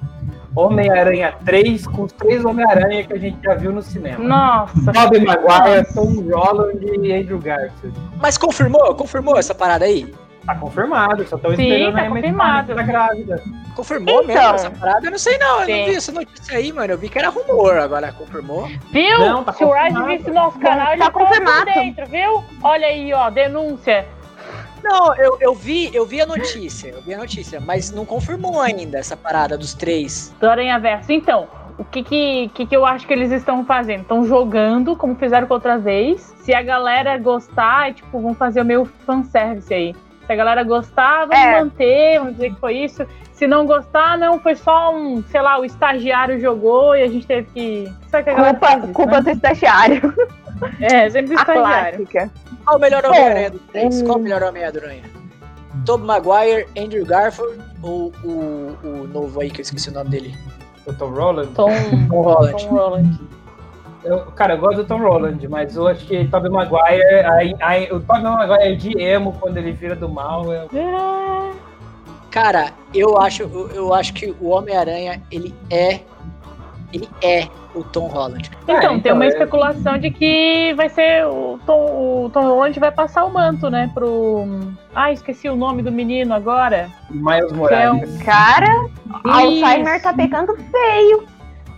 Homem-Aranha 0.57 1.35
3 1.45 1.87
com 1.87 2.03
os 2.03 2.13
três 2.13 2.45
Homem-Aranha 2.45 3.05
que 3.05 3.13
a 3.13 3.19
gente 3.19 3.39
já 3.43 3.55
viu 3.55 3.71
no 3.73 3.83
cinema. 3.83 4.19
Nossa. 4.19 4.93
Tobey 4.93 5.25
Maguire. 5.25 5.87
Tom 5.95 6.23
Holland 6.35 6.85
e 7.07 7.13
Andrew 7.13 7.39
Garfield. 7.39 7.97
Mas 8.21 8.37
confirmou? 8.39 8.95
Confirmou 8.95 9.39
essa 9.39 9.55
parada 9.55 9.85
aí? 9.85 10.13
Tá 10.47 10.55
confirmado, 10.55 11.27
só 11.29 11.37
estão 11.37 11.53
esperando 11.53 11.95
tá 11.95 12.03
a 12.03 12.09
confirmado. 12.09 12.75
Tá 12.75 12.83
grávida. 12.83 13.43
Confirmou 13.77 14.23
Então. 14.23 14.35
mesmo 14.35 14.55
essa 14.55 14.71
parada? 14.71 15.07
Eu 15.07 15.11
não 15.11 15.19
sei 15.19 15.37
não, 15.37 15.61
eu 15.61 15.67
Sim. 15.67 15.79
não 15.81 15.87
vi 15.89 15.95
essa 15.95 16.13
notícia 16.13 16.57
aí, 16.59 16.73
mano. 16.73 16.93
Eu 16.95 16.99
vi 16.99 17.09
que 17.11 17.19
era 17.19 17.29
rumor, 17.29 17.77
agora 17.77 18.11
confirmou. 18.13 18.67
Viu? 18.91 19.19
Não, 19.19 19.45
tá 19.45 19.53
Se 19.53 19.63
o 19.63 19.71
Raj 19.71 19.93
visse 20.07 20.31
nosso 20.31 20.59
canal, 20.59 20.93
ele 20.95 21.03
tá 21.03 21.11
confirmado. 21.11 21.67
dentro, 21.67 22.07
viu? 22.07 22.43
Olha 22.63 22.87
aí, 22.87 23.13
ó, 23.13 23.29
denúncia. 23.29 24.07
Não, 24.83 25.15
eu, 25.17 25.37
eu 25.41 25.55
vi, 25.55 25.91
eu 25.95 26.05
vi 26.07 26.21
a 26.21 26.27
notícia, 26.27 26.89
eu 26.89 27.03
vi 27.03 27.15
a 27.15 27.19
notícia, 27.19 27.61
mas 27.61 27.91
não 27.91 28.05
confirmou 28.05 28.61
ainda 28.61 28.99
essa 28.99 29.17
parada 29.17 29.57
dos 29.59 29.75
três. 29.75 30.35
do 30.41 30.49
Aranha 30.49 30.79
Verso. 30.79 31.13
Então, 31.13 31.47
o 31.79 31.85
que 31.85 32.03
que, 32.03 32.51
que 32.55 32.67
que 32.67 32.77
eu 32.77 32.85
acho 32.87 33.07
que 33.07 33.13
eles 33.13 33.31
estão 33.31 33.65
fazendo? 33.65 34.03
Estão 34.03 34.25
jogando, 34.25 34.97
como 34.97 35.15
fizeram 35.17 35.47
com 35.47 35.55
outra 35.55 35.79
vez. 35.79 36.35
Se 36.43 36.55
a 36.55 36.63
galera 36.63 37.17
gostar, 37.19 37.91
é, 37.91 37.93
tipo, 37.93 38.21
vão 38.21 38.35
fazer 38.35 38.61
o 38.61 38.65
meu 38.65 38.87
fanservice 39.07 39.73
aí. 39.73 39.95
Se 40.27 40.33
a 40.33 40.37
galera 40.37 40.63
gostar, 40.63 41.21
vamos 41.27 41.37
É. 41.39 41.59
manter, 41.61 42.19
vamos 42.19 42.35
dizer 42.35 42.55
que 42.55 42.61
foi 42.61 42.77
isso. 42.79 43.07
Se 43.33 43.47
não 43.47 43.65
gostar, 43.65 44.19
não, 44.19 44.39
foi 44.41 44.57
só 44.57 44.93
um, 44.95 45.23
sei 45.23 45.41
lá, 45.41 45.59
o 45.61 45.65
estagiário 45.65 46.41
jogou 46.41 46.97
e 46.97 47.03
a 47.03 47.07
gente 47.07 47.25
teve 47.27 47.49
que. 47.55 47.93
Sabe 48.11 48.25
que 48.25 48.31
a 48.31 48.35
galera 48.35 48.55
Culpa, 48.55 48.67
faz 48.67 48.85
isso, 48.85 48.93
culpa 48.93 49.13
né? 49.13 49.21
do 49.23 49.31
estagiário. 49.31 50.15
É, 50.81 51.09
sempre 51.11 51.35
o 51.35 51.39
A 51.39 51.41
estagiário. 51.43 51.99
clássica. 52.07 52.31
Qual 52.65 52.77
o 52.77 52.81
melhor 52.81 53.05
Homem-Aranha 53.07 53.51
dos 53.51 53.61
três? 53.73 54.01
hum. 54.03 54.07
Qual 54.07 54.19
o 54.19 54.23
melhor 54.23 54.43
Homem-Aranha? 54.43 55.03
Tobey 55.87 56.07
Maguire, 56.07 56.67
Andrew 56.77 57.05
Garfield 57.07 57.59
ou 57.83 58.13
o, 58.25 58.77
o 58.83 59.07
novo 59.13 59.41
aí 59.41 59.51
que 59.51 59.61
eu 59.61 59.63
esqueci 59.63 59.91
o 59.91 59.93
nome 59.93 60.11
dele? 60.11 60.35
O 60.87 60.93
Tom 60.93 61.11
Holland. 61.11 61.53
Tom, 61.55 61.69
Tom 62.09 62.21
Holland. 62.23 62.65
Tom 62.67 62.75
Holland. 62.75 63.21
Eu, 64.05 64.21
cara, 64.33 64.55
eu 64.55 64.59
gosto 64.59 64.77
do 64.79 64.85
Tom 64.85 64.99
Holland, 64.99 65.47
mas 65.49 65.77
eu 65.77 65.87
acho 65.87 66.05
que 66.07 66.25
Tobey 66.29 66.51
Maguire, 66.51 67.03
aí- 67.27 67.55
aí- 67.61 67.93
o 67.93 68.01
Tobey 68.01 68.23
Maguire 68.23 68.77
de 68.77 69.01
emo 69.01 69.33
quando 69.41 69.57
ele 69.59 69.73
vira 69.73 69.95
do 69.95 70.09
mal. 70.09 70.53
É... 70.53 70.65
É, 70.75 71.53
Cara, 72.31 72.73
eu 72.95 73.19
acho, 73.19 73.43
eu, 73.43 73.69
eu 73.71 73.95
acho 73.95 74.13
que 74.15 74.35
o 74.41 74.49
Homem-Aranha, 74.49 75.23
ele 75.31 75.55
é. 75.71 76.01
Ele 76.93 77.09
é 77.23 77.47
o 77.79 77.85
Tom 77.85 78.07
Holland. 78.09 78.51
Então, 78.65 78.77
É, 78.77 78.81
tem 78.89 78.97
então, 78.97 79.15
uma 79.15 79.25
é- 79.25 79.29
especulação 79.29 79.99
de 79.99 80.11
que 80.11 80.73
vai 80.77 80.89
ser 80.89 81.27
o 81.27 81.59
Tom, 81.67 82.25
o 82.25 82.31
Tom 82.33 82.43
Holland 82.43 82.79
vai 82.81 82.91
passar 82.93 83.25
o 83.25 83.33
manto, 83.33 83.69
né, 83.71 83.91
pro... 83.95 84.45
Ah, 84.95 85.13
esqueci 85.13 85.49
o 85.49 85.57
nome 85.57 85.83
do 85.83 85.91
menino 85.93 86.35
agora. 86.35 86.89
Miles 87.11 87.53
é 87.53 87.55
Morales. 87.55 88.23
Cara, 88.23 88.69
Alzheimer 89.25 89.95
Isso. 89.95 90.03
tá 90.05 90.13
pegando 90.13 90.57
feio. 90.57 91.25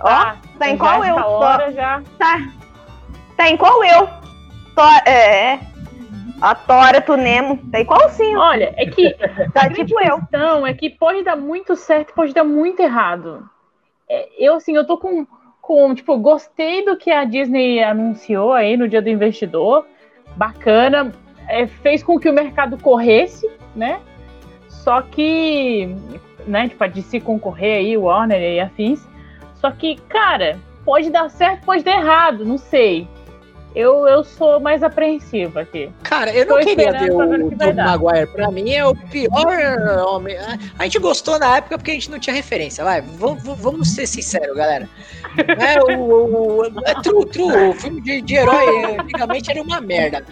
Ó, 0.01 0.09
Ah, 0.09 0.37
tá 0.59 0.69
em 0.69 0.77
qual 0.79 1.05
eu? 1.05 1.17
hora 1.17 1.73
já... 1.73 2.03
tá. 2.19 2.39
Tá 3.37 3.49
em 3.49 3.57
qual 3.57 3.83
eu? 3.85 4.09
Tó- 4.75 5.11
é. 5.11 5.61
A 6.41 6.55
Tora, 6.55 7.03
tu 7.03 7.17
Nemo. 7.17 7.59
Tá 7.71 7.81
igualzinho. 7.81 8.39
Olha, 8.39 8.73
é 8.77 8.87
que 8.87 9.11
Tá 9.53 9.63
a 9.67 9.71
tipo 9.71 10.01
eu. 10.01 10.19
questão 10.21 10.67
é 10.67 10.73
que 10.73 10.89
pode 10.89 11.23
dar 11.23 11.37
muito 11.37 11.77
certo, 11.77 12.15
pode 12.15 12.33
dar 12.33 12.45
muito 12.45 12.81
errado. 12.81 13.47
É, 14.09 14.27
eu, 14.39 14.55
assim, 14.55 14.75
eu 14.75 14.87
tô 14.87 14.97
com, 14.97 15.27
com, 15.71 15.95
tipo, 15.95 16.19
gostei 16.19 16.85
do 16.85 16.97
que 16.97 17.13
a 17.13 17.23
Disney 17.23 17.81
anunciou 17.81 18.53
aí 18.53 18.77
no 18.77 18.89
Dia 18.89 19.01
do 19.01 19.09
Investidor, 19.09 19.87
bacana, 20.35 21.13
é, 21.47 21.65
fez 21.69 22.03
com 22.03 22.19
que 22.19 22.29
o 22.29 22.33
mercado 22.33 22.77
corresse, 22.77 23.49
né? 23.77 24.01
Só 24.67 25.01
que, 25.01 25.95
né, 26.45 26.69
tipo, 26.69 26.83
a 26.83 26.89
DC 26.89 27.21
concorrer 27.21 27.77
aí, 27.77 27.97
Warner 27.97 28.43
e 28.43 28.59
afins, 28.59 29.07
só 29.55 29.71
que, 29.71 29.95
cara, 30.09 30.59
pode 30.85 31.09
dar 31.09 31.31
certo, 31.31 31.65
pode 31.65 31.85
dar 31.85 32.01
errado, 32.01 32.45
não 32.45 32.59
sei. 32.59 33.07
Eu, 33.75 34.07
eu 34.09 34.25
sou 34.25 34.59
mais 34.59 34.83
apreensiva 34.83 35.61
aqui. 35.61 35.91
Cara, 36.03 36.33
eu 36.35 36.45
não 36.45 36.59
Tô 36.59 36.65
queria 36.67 36.91
esperando 36.91 37.49
ver 37.51 37.55
o 37.71 37.75
dar. 37.75 37.99
Maguire. 37.99 38.27
Pra 38.27 38.51
mim 38.51 38.71
é 38.73 38.85
o 38.85 38.95
pior 38.97 40.07
homem. 40.09 40.37
A 40.79 40.85
gente 40.85 40.99
gostou 40.99 41.39
na 41.39 41.57
época 41.59 41.79
porque 41.79 41.93
a 41.93 41.95
gente 41.95 42.11
não 42.11 42.19
tinha 42.19 42.35
referência. 42.35 42.83
Vai, 42.83 43.01
vamos, 43.01 43.43
vamos 43.61 43.95
ser 43.95 44.07
sinceros, 44.09 44.57
galera. 44.57 44.89
É, 45.59 45.81
o, 45.81 46.63
o- 46.63 46.65
é 46.85 46.95
true, 47.01 47.25
true. 47.27 47.69
O 47.69 47.73
filme 47.75 48.01
de, 48.01 48.21
de 48.23 48.35
herói 48.35 48.97
antigamente 48.99 49.51
era 49.53 49.63
uma 49.63 49.81
merda. 49.81 50.25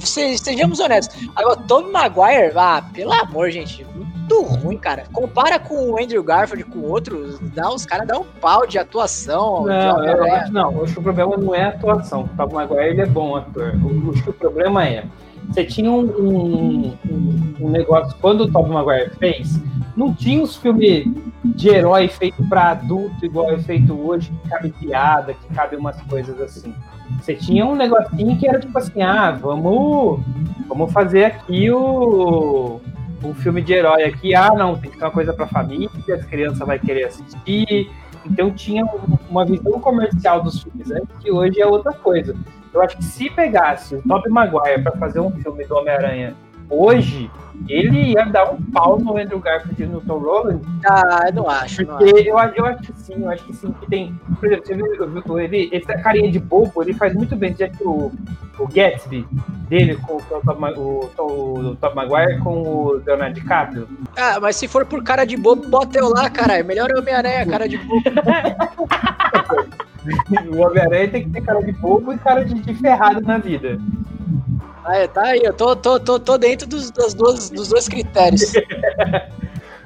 Se- 0.00 0.36
sejamos 0.36 0.78
honestos. 0.78 1.16
Agora, 1.34 1.56
Tom 1.66 1.90
Maguire, 1.90 2.52
ah, 2.56 2.84
pelo 2.92 3.12
amor, 3.14 3.50
gente. 3.50 3.86
Muito 4.22 4.42
ruim, 4.42 4.78
cara. 4.78 5.04
Compara 5.12 5.58
com 5.58 5.90
o 5.90 5.98
Andrew 6.02 6.22
Garfield, 6.22 6.64
com 6.64 6.80
outros, 6.80 7.38
dá, 7.54 7.68
os 7.70 7.84
caras 7.84 8.06
dão 8.06 8.22
um 8.22 8.40
pau 8.40 8.66
de 8.66 8.78
atuação. 8.78 9.62
de 9.62 9.68
Não, 9.68 9.74
eu 9.88 9.94
Homem-Aranha. 9.96 10.34
acho, 10.42 10.52
não, 10.52 10.72
eu 10.72 10.84
acho 10.84 10.92
que 10.94 11.00
o 11.00 11.02
problema 11.02 11.36
não 11.36 11.54
é 11.54 11.64
a 11.64 11.68
atuação. 11.68 12.22
O 12.22 12.28
Tobey 12.36 12.54
Maguire 12.54 12.84
ele 12.88 13.00
é 13.02 13.06
bom 13.06 13.36
ator. 13.36 13.74
Eu 13.74 14.10
acho 14.12 14.22
que 14.22 14.30
o 14.30 14.32
problema 14.32 14.84
é, 14.86 15.04
você 15.48 15.64
tinha 15.64 15.90
um, 15.90 16.00
um, 16.00 16.96
um- 17.10 17.54
um 17.60 17.68
negócio, 17.68 18.16
quando 18.20 18.42
o 18.42 18.50
Tobey 18.52 18.72
Maguire 18.72 19.10
fez, 19.18 19.60
não 19.96 20.14
tinha 20.14 20.42
os 20.42 20.56
filmes 20.56 21.04
de 21.44 21.68
herói 21.68 22.08
feito 22.08 22.42
para 22.48 22.70
adulto, 22.70 23.24
igual 23.26 23.50
é 23.50 23.58
feito 23.58 23.92
hoje, 23.92 24.32
que 24.42 24.48
cabe 24.48 24.70
piada, 24.70 25.34
que 25.34 25.54
cabe 25.54 25.76
umas 25.76 26.00
coisas 26.02 26.40
assim. 26.40 26.72
Você 27.20 27.34
tinha 27.34 27.66
um 27.66 27.74
negocinho 27.74 28.38
que 28.38 28.48
era 28.48 28.58
tipo 28.58 28.76
assim, 28.78 29.02
ah, 29.02 29.32
vamos, 29.32 30.20
vamos 30.66 30.90
fazer 30.92 31.24
aqui 31.24 31.70
o, 31.70 32.80
o 33.22 33.34
filme 33.34 33.62
de 33.62 33.72
herói 33.72 34.04
aqui. 34.04 34.34
Ah, 34.34 34.52
não, 34.54 34.76
tem 34.76 34.90
que 34.90 34.98
ser 34.98 35.04
uma 35.04 35.10
coisa 35.10 35.32
para 35.32 35.46
família, 35.46 35.88
as 36.12 36.24
crianças 36.26 36.58
vão 36.66 36.78
querer 36.78 37.04
assistir. 37.04 37.90
Então 38.24 38.50
tinha 38.50 38.84
um- 38.84 39.18
uma 39.30 39.44
visão 39.44 39.80
comercial 39.80 40.42
dos 40.42 40.62
filmes 40.62 40.90
antes, 40.90 41.08
que 41.20 41.30
hoje 41.30 41.60
é 41.60 41.66
outra 41.66 41.92
coisa. 41.92 42.36
Eu 42.72 42.80
acho 42.82 42.96
que 42.96 43.04
se 43.04 43.28
pegasse 43.30 43.94
o 43.96 44.02
Tobey 44.02 44.30
Maguire 44.30 44.82
para 44.82 44.92
fazer 44.92 45.20
um 45.20 45.30
filme 45.30 45.64
do 45.64 45.74
Homem-Aranha 45.76 46.34
hoje, 46.70 47.30
ele 47.68 48.12
ia 48.12 48.24
dar 48.24 48.50
um 48.52 48.60
pau 48.60 48.98
no 48.98 49.16
Andrew 49.16 49.38
Garfield 49.38 49.82
e 49.82 49.86
no 49.86 50.00
Tom 50.00 50.18
Holland, 50.18 50.60
Ah, 50.84 51.24
eu 51.28 51.34
não 51.34 51.48
acho. 51.48 51.84
Não 51.84 51.96
acho. 51.96 52.04
porque 52.06 52.28
eu, 52.30 52.38
acho- 52.38 52.54
eu 52.56 52.66
acho 52.66 52.82
que 52.82 52.92
sim, 53.00 53.14
eu 53.22 53.30
acho 53.30 53.44
que 53.44 53.52
sim, 53.54 53.72
que 53.80 53.86
tem. 53.88 54.14
Por 54.40 54.46
exemplo, 54.46 54.66
você 54.66 54.74
viu, 54.74 55.38
ele, 55.40 55.70
essa 55.72 55.94
carinha 56.02 56.30
de 56.30 56.38
bobo, 56.38 56.82
ele 56.82 56.94
faz 56.94 57.14
muito 57.14 57.36
bem, 57.36 57.54
já 57.56 57.68
que 57.68 57.82
o, 57.84 58.10
o 58.58 58.66
Gatsby 58.66 59.26
dele 59.68 59.96
com 59.96 60.16
o 60.16 60.22
Tom, 60.22 60.40
o, 60.76 61.10
Tom, 61.16 61.26
o 61.70 61.76
Tom 61.76 61.94
Maguire 61.94 62.38
com 62.40 62.62
o 62.62 63.02
Leonardo 63.06 63.34
DiCaprio. 63.34 63.88
Ah, 64.16 64.38
mas 64.40 64.56
se 64.56 64.66
for 64.66 64.84
por 64.84 65.02
cara 65.04 65.24
de 65.24 65.36
bobo, 65.36 65.68
bota 65.68 65.98
eu 65.98 66.08
lá, 66.08 66.28
caralho. 66.28 66.64
Melhor 66.64 66.88
Homem-Aranha, 66.96 67.46
cara 67.46 67.68
de 67.68 67.78
bobo. 67.78 68.02
O 70.52 70.60
Homem-Aranha 70.60 71.08
tem 71.10 71.22
que 71.24 71.30
ter 71.30 71.42
cara 71.42 71.62
de 71.62 71.70
bobo 71.72 72.12
e 72.12 72.18
cara 72.18 72.44
de, 72.44 72.54
de 72.54 72.74
ferrado 72.74 73.20
na 73.20 73.38
vida. 73.38 73.78
Ah, 74.84 75.06
tá 75.08 75.22
aí, 75.22 75.40
eu 75.44 75.52
tô, 75.52 75.76
tô, 75.76 75.98
tô, 76.00 76.18
tô 76.18 76.36
dentro 76.38 76.66
dos, 76.68 76.90
das 76.90 77.14
duas, 77.14 77.50
dos 77.50 77.68
dois 77.68 77.88
critérios. 77.88 78.52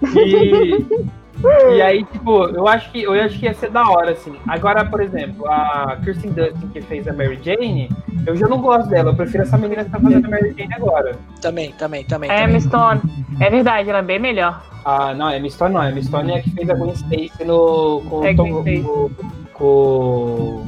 E, 0.02 1.76
e 1.76 1.82
aí, 1.82 2.04
tipo, 2.04 2.44
eu 2.48 2.66
acho, 2.66 2.90
que, 2.90 3.02
eu 3.02 3.12
acho 3.12 3.38
que 3.38 3.44
ia 3.46 3.54
ser 3.54 3.70
da 3.70 3.88
hora, 3.88 4.12
assim. 4.12 4.34
Agora, 4.48 4.84
por 4.84 5.00
exemplo, 5.02 5.46
a 5.48 5.96
Kirsten 6.02 6.32
Dunst, 6.32 6.56
que 6.72 6.80
fez 6.82 7.06
a 7.08 7.12
Mary 7.12 7.38
Jane, 7.42 7.90
eu 8.26 8.34
já 8.36 8.48
não 8.48 8.60
gosto 8.60 8.88
dela. 8.88 9.10
Eu 9.10 9.16
prefiro 9.16 9.42
essa 9.42 9.56
menina 9.58 9.84
que 9.84 9.90
tá 9.90 10.00
fazendo 10.00 10.26
a 10.26 10.30
Mary 10.30 10.54
Jane 10.56 10.74
agora. 10.74 11.16
também, 11.40 11.72
também, 11.72 12.04
também. 12.04 12.30
É. 12.30 12.44
Emma 12.44 12.60
Stone. 12.60 13.00
É 13.40 13.50
verdade, 13.50 13.88
ela 13.90 13.98
é 13.98 14.02
bem 14.02 14.18
melhor. 14.18 14.62
Ah, 14.84 15.14
não, 15.14 15.28
é 15.30 15.38
Emma 15.38 15.48
Stone 15.50 15.74
não. 15.74 15.88
Emma 15.88 16.02
Stone 16.02 16.32
é 16.32 16.36
a 16.36 16.42
que 16.42 16.50
fez 16.50 16.70
a 16.70 16.74
Gwen 16.74 16.92
Stacy 16.92 17.44
no, 17.44 18.02
com, 18.08 18.24
É, 18.24 18.34
Tom- 18.34 18.64
com, 18.64 19.10
com 19.52 19.64
o 19.64 20.66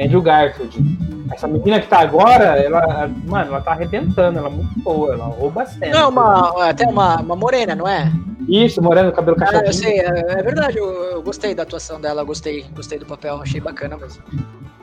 Andrew 0.00 0.22
Garfield. 0.22 0.78
Essa 1.30 1.46
menina 1.46 1.80
que 1.80 1.86
tá 1.86 2.00
agora, 2.00 2.44
ela, 2.62 3.08
mano, 3.24 3.50
ela 3.52 3.60
tá 3.60 3.72
arrebentando, 3.72 4.38
ela 4.38 4.48
é 4.48 4.50
muito 4.50 4.78
boa, 4.80 5.14
ela 5.14 5.26
rouba 5.26 5.64
cena. 5.66 6.00
Não, 6.00 6.08
uma, 6.08 6.68
até 6.68 6.86
uma, 6.86 7.20
uma 7.20 7.36
morena, 7.36 7.74
não 7.74 7.86
é? 7.86 8.10
Isso, 8.48 8.82
moreno, 8.82 9.12
cabelo 9.12 9.36
Ah, 9.40 9.62
eu 9.64 9.72
sei, 9.72 10.00
é, 10.00 10.08
é 10.38 10.42
verdade, 10.42 10.78
eu, 10.78 10.86
eu 10.86 11.22
gostei 11.22 11.54
da 11.54 11.62
atuação 11.62 12.00
dela, 12.00 12.24
gostei, 12.24 12.66
gostei 12.74 12.98
do 12.98 13.06
papel, 13.06 13.40
achei 13.40 13.60
bacana 13.60 13.96
mesmo. 13.96 14.22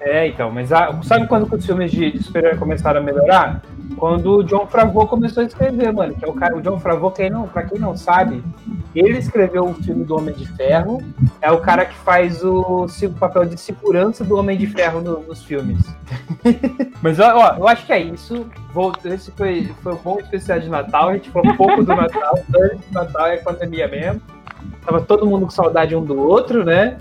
É, 0.01 0.27
então, 0.27 0.49
mas 0.49 0.71
a- 0.71 0.97
sabe 1.03 1.27
quando 1.27 1.53
os 1.53 1.65
filmes 1.65 1.91
de, 1.91 2.11
de 2.11 2.23
super-herói 2.23 2.57
começaram 2.57 3.01
a 3.01 3.03
melhorar? 3.03 3.61
Quando 3.97 4.37
o 4.37 4.43
John 4.43 4.67
Favreau 4.67 5.07
começou 5.07 5.43
a 5.43 5.45
escrever, 5.45 5.91
mano. 5.91 6.13
Que 6.13 6.25
é 6.25 6.27
o 6.27 6.33
cara, 6.33 6.55
o 6.55 6.61
John 6.61 6.79
Favreau, 6.79 7.11
quem 7.11 7.29
não, 7.29 7.47
pra 7.47 7.63
quem 7.63 7.79
não 7.79 7.95
sabe, 7.95 8.43
Ele 8.95 9.17
escreveu 9.17 9.65
o 9.65 9.73
filme 9.73 10.03
do 10.03 10.15
Homem 10.15 10.33
de 10.33 10.45
Ferro. 10.45 11.01
É 11.41 11.51
o 11.51 11.59
cara 11.59 11.85
que 11.85 11.95
faz 11.95 12.43
o, 12.43 12.85
o 12.85 13.13
papel 13.19 13.45
de 13.45 13.57
segurança 13.57 14.23
do 14.23 14.37
Homem 14.37 14.57
de 14.57 14.67
Ferro 14.67 15.01
no, 15.01 15.19
nos 15.21 15.43
filmes. 15.43 15.79
Mas 17.01 17.19
ó, 17.19 17.55
eu 17.57 17.67
acho 17.67 17.85
que 17.85 17.93
é 17.93 17.99
isso. 17.99 18.45
Vou, 18.73 18.93
esse 19.03 19.31
foi, 19.31 19.71
foi 19.81 19.93
um 19.93 19.97
bom 19.97 20.19
especial 20.19 20.59
de 20.59 20.69
Natal. 20.69 21.09
A 21.09 21.13
gente 21.13 21.29
falou 21.29 21.51
um 21.51 21.57
pouco 21.57 21.83
do 21.83 21.95
Natal. 21.95 22.39
Antes 22.55 22.87
do 22.87 22.93
Natal 22.93 23.27
é 23.27 23.37
pandemia 23.37 23.87
mesmo. 23.87 24.21
Tava 24.85 25.01
todo 25.01 25.25
mundo 25.25 25.45
com 25.45 25.51
saudade 25.51 25.95
um 25.95 26.03
do 26.03 26.17
outro, 26.19 26.63
né? 26.63 26.97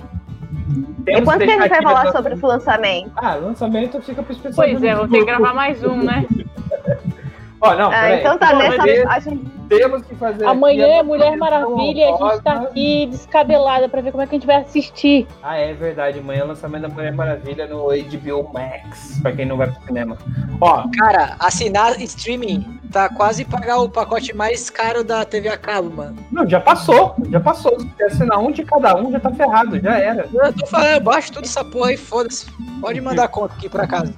Temos 1.05 1.23
e 1.23 1.25
quando 1.25 1.39
que 1.45 1.51
a 1.51 1.61
gente 1.61 1.69
vai 1.69 1.83
falar 1.83 2.13
sobre 2.13 2.35
esse 2.35 2.45
lançamento? 2.45 3.13
Ah, 3.17 3.35
lançamento 3.35 4.01
fica 4.03 4.23
pro 4.23 4.33
especial. 4.33 4.67
Pois 4.67 4.83
é, 4.83 4.95
vou 4.95 5.09
ter 5.09 5.19
que 5.21 5.25
gravar 5.25 5.55
mais 5.55 5.83
um, 5.83 6.03
né? 6.03 6.27
Ó, 7.61 7.75
não, 7.75 7.91
ah, 7.91 8.15
então 8.15 8.39
tá, 8.39 8.55
nessa. 8.55 9.31
Temos 9.69 10.03
que 10.03 10.15
fazer. 10.15 10.47
Amanhã 10.47 10.87
é 10.87 11.03
Mulher 11.03 11.37
Maravilha 11.37 12.01
e 12.01 12.05
a 12.05 12.17
gente 12.17 12.43
tá 12.43 12.53
aqui 12.53 13.07
descabelada 13.11 13.89
pra 13.89 14.01
ver 14.01 14.13
como 14.13 14.23
é 14.23 14.27
que 14.27 14.35
a 14.35 14.39
gente 14.39 14.47
vai 14.47 14.57
assistir. 14.57 15.27
Ah, 15.43 15.57
é 15.57 15.75
verdade. 15.75 16.21
Amanhã 16.21 16.41
é 16.41 16.45
o 16.45 16.49
lançamento 16.49 16.83
da 16.83 16.89
Mulher 16.89 17.13
Maravilha 17.13 17.67
no 17.67 17.89
HBO 17.89 18.51
Max, 18.53 19.19
pra 19.21 19.33
quem 19.33 19.45
não 19.45 19.57
vai 19.57 19.71
pro 19.71 19.83
cinema. 19.85 20.17
Ó. 20.61 20.85
Cara, 20.99 21.37
assinar 21.39 22.01
streaming 22.01 22.81
tá 22.91 23.09
quase 23.11 23.45
pagar 23.45 23.79
o 23.79 23.91
pacote 23.91 24.35
mais 24.35 24.71
caro 24.71 25.05
da 25.05 25.25
TV 25.25 25.49
a 25.49 25.59
cabo, 25.59 25.91
mano. 25.91 26.17
Não, 26.33 26.49
já 26.49 26.61
passou, 26.61 27.15
já 27.29 27.41
passou. 27.41 27.79
Se 27.79 28.05
assinar 28.05 28.39
um 28.39 28.51
de 28.51 28.65
cada 28.65 28.97
um, 28.97 29.13
já 29.13 29.21
tá 29.21 29.31
ferrado, 29.31 29.79
já 29.81 29.99
era. 29.99 30.27
Eu 30.33 30.53
tô 30.55 30.67
falando, 30.67 31.03
baixa 31.03 31.33
tudo 31.33 31.45
essa 31.45 31.65
porra 31.65 31.91
aí, 31.91 31.97
foda-se. 31.97 32.47
Pode 32.81 33.01
mandar 33.01 33.29
conta 33.29 33.55
aqui 33.55 33.69
pra 33.69 33.87
casa. 33.87 34.15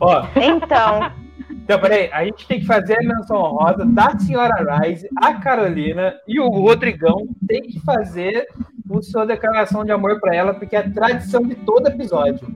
Ó. 0.00 0.24
Então. 0.34 1.23
Então, 1.50 1.78
peraí, 1.80 2.10
a 2.12 2.24
gente 2.24 2.46
tem 2.46 2.60
que 2.60 2.66
fazer 2.66 2.98
a 2.98 3.02
menção 3.02 3.36
honrosa 3.36 3.84
da 3.86 4.18
senhora 4.18 4.78
Rise, 4.78 5.08
a 5.16 5.34
Carolina 5.34 6.14
e 6.26 6.40
o 6.40 6.48
Rodrigão 6.48 7.26
tem 7.46 7.62
que 7.62 7.80
fazer 7.80 8.46
o 8.88 9.02
sua 9.02 9.26
declaração 9.26 9.84
de 9.84 9.92
amor 9.92 10.20
para 10.20 10.34
ela, 10.34 10.54
porque 10.54 10.76
é 10.76 10.80
a 10.80 10.90
tradição 10.90 11.42
de 11.42 11.54
todo 11.54 11.88
episódio. 11.88 12.54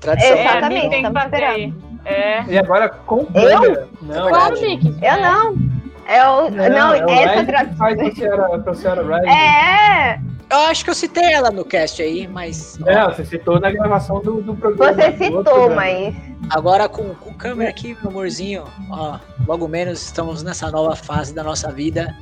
Tradição. 0.00 0.36
Exatamente, 0.36 0.90
tem 0.90 1.04
que 1.04 1.12
fazer. 1.12 1.74
É. 2.04 2.44
E 2.44 2.58
agora 2.58 2.88
com 2.88 3.24
câmera. 3.26 3.88
Não, 4.02 4.28
claro, 4.28 4.60
Mickey. 4.60 4.94
Eu 5.02 5.20
não. 5.20 5.74
Eu, 6.06 6.50
não, 6.50 6.68
não, 6.68 7.08
é 7.08 7.22
essa 7.22 7.44
tradição. 7.44 7.78
Faz 7.78 7.96
pra 7.96 8.14
senhora, 8.14 8.58
pra 8.58 8.74
senhora 8.74 9.02
Rise. 9.02 9.28
É. 9.28 10.20
Eu 10.50 10.58
acho 10.66 10.84
que 10.84 10.90
eu 10.90 10.94
citei 10.94 11.32
ela 11.32 11.50
no 11.50 11.64
cast 11.64 12.02
aí, 12.02 12.28
mas. 12.28 12.78
É, 12.86 13.04
você 13.06 13.24
citou 13.24 13.58
na 13.58 13.70
gravação 13.70 14.20
do, 14.20 14.42
do 14.42 14.54
programa. 14.54 14.92
Você 14.92 15.12
citou, 15.12 15.74
mas. 15.74 16.14
Agora 16.50 16.88
com, 16.88 17.14
com 17.14 17.34
câmera 17.34 17.70
aqui, 17.70 17.96
meu 18.00 18.10
amorzinho, 18.10 18.64
ó, 18.90 19.18
logo 19.46 19.66
menos 19.66 20.02
estamos 20.02 20.42
nessa 20.42 20.70
nova 20.70 20.94
fase 20.94 21.34
da 21.34 21.42
nossa 21.42 21.72
vida. 21.72 22.16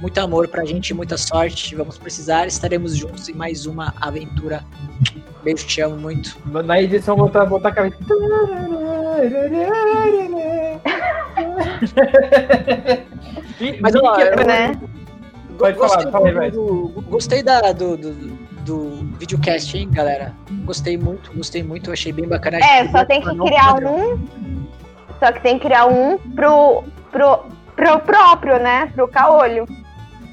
Muito 0.00 0.18
amor 0.18 0.48
pra 0.48 0.64
gente, 0.64 0.94
muita 0.94 1.16
sorte. 1.16 1.74
Vamos 1.74 1.98
precisar, 1.98 2.46
estaremos 2.46 2.96
juntos 2.96 3.28
em 3.28 3.34
mais 3.34 3.66
uma 3.66 3.94
aventura. 4.00 4.64
Beijo, 5.42 5.66
te 5.66 5.80
amo 5.80 5.96
muito. 5.96 6.36
Na 6.46 6.80
edição 6.80 7.16
botar, 7.16 7.46
botar 7.46 7.68
a 7.68 7.72
cabeça. 7.72 7.96
Mas 13.80 13.94
ó, 13.94 14.16
eu, 14.18 14.46
né? 14.46 14.80
Pode 15.58 15.78
falar, 15.78 16.10
fala 16.10 16.40
aí, 16.40 16.50
do, 16.50 17.02
Gostei 17.08 17.42
da, 17.42 17.72
do, 17.72 17.96
do, 17.96 18.12
do 18.66 18.90
videocast, 19.18 19.74
hein, 19.74 19.88
galera? 19.90 20.34
Gostei 20.64 20.98
muito, 20.98 21.32
gostei 21.32 21.62
muito, 21.62 21.92
achei 21.92 22.12
bem 22.12 22.28
bacana. 22.28 22.58
É, 22.58 22.86
só 22.88 23.04
tem 23.04 23.22
que 23.22 23.34
criar 23.38 23.76
um. 23.84 24.18
Só 25.20 25.32
que 25.32 25.40
tem 25.40 25.58
que 25.58 25.66
criar 25.66 25.86
um 25.86 26.18
pro, 26.18 26.82
pro, 27.10 27.44
pro 27.74 28.00
próprio, 28.00 28.58
né? 28.58 28.90
Pro 28.94 29.08
caolho. 29.08 29.66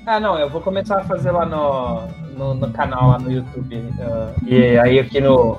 Ah, 0.05 0.19
não, 0.19 0.37
eu 0.37 0.49
vou 0.49 0.59
começar 0.59 0.99
a 0.99 1.03
fazer 1.05 1.31
lá 1.31 1.45
no, 1.45 2.01
no, 2.35 2.53
no 2.55 2.71
canal, 2.71 3.11
lá 3.11 3.19
no 3.19 3.31
YouTube. 3.31 3.75
Uh, 3.77 4.45
e 4.45 4.77
aí 4.77 4.99
aqui 4.99 5.21
no, 5.21 5.57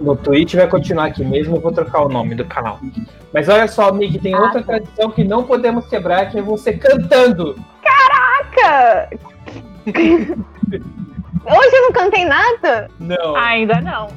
no 0.00 0.16
Twitch 0.16 0.54
vai 0.54 0.68
continuar 0.68 1.06
aqui 1.06 1.24
mesmo, 1.24 1.56
eu 1.56 1.60
vou 1.60 1.72
trocar 1.72 2.02
o 2.02 2.08
nome 2.08 2.34
do 2.34 2.44
canal. 2.44 2.78
Mas 3.32 3.48
olha 3.48 3.68
só, 3.68 3.90
Mick, 3.92 4.18
tem 4.18 4.34
ah, 4.34 4.40
outra 4.40 4.60
tá. 4.60 4.66
tradição 4.66 5.10
que 5.10 5.24
não 5.24 5.44
podemos 5.44 5.86
quebrar, 5.86 6.28
que 6.28 6.38
é 6.38 6.42
você 6.42 6.72
cantando. 6.74 7.56
Caraca! 7.82 9.10
Hoje 11.50 11.76
eu 11.76 11.82
não 11.82 11.92
cantei 11.92 12.24
nada? 12.24 12.90
Não. 12.98 13.36
Ainda 13.36 13.80
não. 13.80 14.08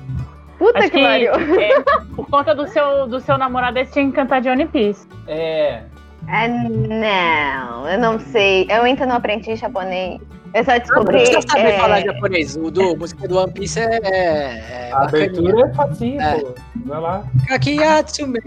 Puta 0.57 0.79
Acho 0.79 0.91
que 0.91 1.01
pariu. 1.01 1.33
É, 1.33 1.81
por 2.15 2.29
conta 2.29 2.53
do 2.53 2.67
seu, 2.67 3.07
do 3.07 3.19
seu 3.19 3.37
namorado, 3.37 3.79
você 3.79 3.85
tinha 3.85 4.05
que 4.05 4.11
cantar 4.11 4.41
Johnny 4.41 4.67
Peace. 4.67 5.07
É. 5.27 5.81
É, 6.27 6.47
não, 6.47 7.89
eu 7.89 7.97
não 7.97 8.19
sei. 8.19 8.67
Eu 8.69 8.83
ainda 8.83 9.05
não 9.05 9.15
aprendi 9.15 9.55
japonês. 9.55 10.21
Eu 10.53 10.65
só 10.65 10.77
descobri. 10.77 11.25
Você 11.25 11.41
sabe 11.41 11.61
é... 11.61 11.79
falar 11.79 12.01
japonês. 12.01 12.55
O 12.55 12.69
do 12.69 12.95
música 12.97 13.27
do 13.27 13.37
One 13.37 13.51
Piece 13.53 13.79
é. 13.79 13.99
é 14.03 14.91
a 14.91 15.03
abertura 15.03 15.67
é 15.67 15.73
facinho, 15.73 16.21
é. 16.21 16.39
pô. 16.39 16.55
Vai 16.85 16.99
lá. 16.99 17.23
Kakiyatsume, 17.47 18.39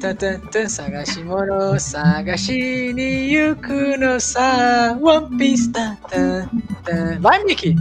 tan 0.00 0.14
tan 0.16 0.40
tan, 0.50 0.68
sagashimono, 0.68 1.78
sagashi 1.78 2.92
ni 2.92 3.34
yuku 3.34 3.98
no 3.98 4.18
sa, 4.18 4.96
One 5.00 5.36
Piece, 5.38 5.70
tan 5.72 5.96
tan 6.10 6.48
tan. 6.84 7.20
Vai, 7.20 7.44
Miki! 7.44 7.76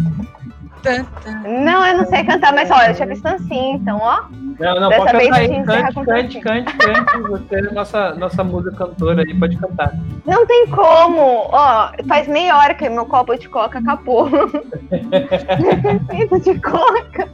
Não, 1.63 1.85
eu 1.85 1.97
não 1.97 2.05
sei 2.07 2.23
cantar, 2.23 2.53
mas 2.53 2.69
olha, 2.71 2.89
eu 2.89 2.95
tinha 2.95 3.07
visto 3.07 3.25
assim, 3.25 3.73
então, 3.73 3.99
ó. 4.01 4.23
Não, 4.59 4.79
não, 4.79 4.89
Dessa 4.89 5.11
pode 5.11 5.27
cantar 5.27 5.39
aí. 5.39 5.63
Cante, 5.63 6.05
cante, 6.05 6.39
cante, 6.39 6.77
cante. 6.77 7.21
Você 7.29 7.55
é 7.55 7.61
nossa, 7.73 8.15
nossa 8.15 8.43
musa 8.43 8.71
cantora 8.71 9.21
aí, 9.21 9.33
pode 9.33 9.55
cantar. 9.57 9.93
Não 10.25 10.45
tem 10.47 10.67
como. 10.67 11.47
Ó, 11.51 11.91
faz 12.07 12.27
meia 12.27 12.57
hora 12.57 12.73
que 12.73 12.89
meu 12.89 13.05
copo 13.05 13.37
de 13.37 13.47
coca 13.47 13.79
acabou. 13.79 14.29
Necessito 16.09 16.39
de 16.39 16.59
coca. 16.59 17.29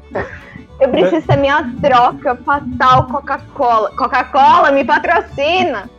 Eu 0.80 0.90
preciso 0.90 1.26
da 1.28 1.38
minha 1.38 1.72
troca 1.82 2.36
fatal 2.44 3.08
Coca-Cola. 3.08 3.92
Coca-Cola, 3.96 4.72
me 4.72 4.84
patrocina. 4.84 5.90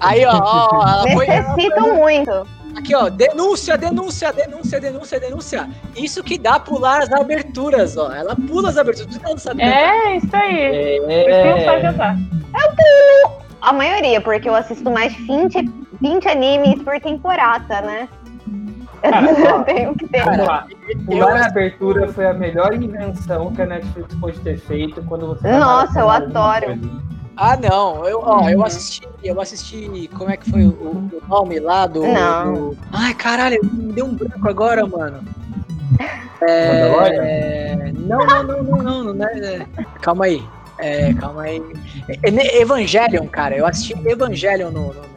Aí, 0.00 0.24
ó. 0.26 0.32
ó 0.34 1.04
Necessito 1.04 1.80
foi... 1.80 1.92
muito. 1.92 2.46
Aqui, 2.76 2.94
ó, 2.94 3.08
denúncia, 3.08 3.78
denúncia, 3.78 4.32
denúncia, 4.32 4.80
denúncia, 4.80 5.20
denúncia. 5.20 5.68
Isso 5.96 6.22
que 6.22 6.38
dá 6.38 6.58
pular 6.58 7.02
as 7.02 7.12
aberturas, 7.12 7.96
ó. 7.96 8.12
Ela 8.12 8.34
pula 8.34 8.68
as 8.68 8.76
aberturas. 8.76 9.16
Tu 9.16 9.22
não 9.22 9.38
sabe 9.38 9.62
É, 9.62 10.16
isso 10.16 10.34
aí. 10.34 11.00
É. 11.08 11.50
Não 11.50 11.64
sabe 11.64 11.82
cantar. 11.82 12.16
Eu 12.16 12.70
pulo 12.70 13.44
a 13.60 13.72
maioria, 13.72 14.20
porque 14.20 14.48
eu 14.48 14.54
assisto 14.54 14.90
mais 14.90 15.14
de 15.14 15.22
20, 15.22 15.72
20 16.00 16.28
animes 16.28 16.82
por 16.82 17.00
temporada, 17.00 17.80
né? 17.80 18.08
Cara, 19.02 19.62
tenho 19.64 19.94
que 19.94 20.08
ter. 20.08 20.24
Cara, 20.24 20.66
pular 21.06 21.42
a 21.42 21.46
abertura 21.46 22.08
foi 22.08 22.26
a 22.26 22.32
melhor 22.32 22.74
invenção 22.74 23.52
que 23.52 23.62
a 23.62 23.66
Netflix 23.66 24.14
pode 24.14 24.40
ter 24.40 24.58
feito 24.58 25.02
quando 25.04 25.26
você. 25.26 25.50
Nossa, 25.52 26.00
eu 26.00 26.10
adoro. 26.10 26.78
Ah, 27.36 27.56
não. 27.56 28.06
Eu, 28.06 28.20
ó, 28.22 28.48
eu 28.48 28.64
assisti, 28.64 29.08
eu 29.22 29.40
assisti. 29.40 30.08
Como 30.16 30.30
é 30.30 30.36
que 30.36 30.50
foi 30.50 30.64
o, 30.64 30.70
o 30.70 31.22
nome 31.28 31.58
lá 31.58 31.86
do, 31.86 32.06
Não. 32.06 32.76
Ai, 32.92 33.14
caralho, 33.14 33.58
me 33.64 33.92
deu 33.92 34.06
um 34.06 34.14
branco 34.14 34.48
agora, 34.48 34.86
mano. 34.86 35.22
É... 36.42 37.92
Não, 37.92 38.18
não, 38.18 38.42
não, 38.42 38.62
não, 38.62 38.82
não, 38.82 39.14
não, 39.14 39.26
é... 39.26 39.66
Calma 40.00 40.26
aí. 40.26 40.42
É, 40.78 41.14
calma 41.14 41.42
aí. 41.42 41.62
É, 42.08 42.60
Evangelion, 42.60 43.26
cara. 43.28 43.56
Eu 43.56 43.66
assisti 43.66 43.94
Evangelion 44.06 44.70
no, 44.70 44.92
no, 44.92 45.13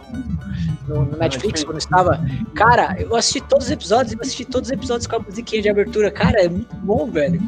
no, 0.87 1.05
no 1.05 1.17
Netflix 1.17 1.63
quando 1.63 1.77
estava. 1.77 2.19
Cara, 2.55 2.95
eu 2.99 3.15
assisti 3.15 3.41
todos 3.41 3.65
os 3.65 3.71
episódios, 3.71 4.13
eu 4.13 4.19
assisti 4.21 4.45
todos 4.45 4.69
os 4.69 4.73
episódios 4.73 5.07
com 5.07 5.17
a 5.17 5.19
musiquinha 5.19 5.61
de 5.61 5.69
abertura. 5.69 6.09
Cara, 6.09 6.41
é 6.41 6.49
muito 6.49 6.75
bom, 6.77 7.05
velho. 7.05 7.41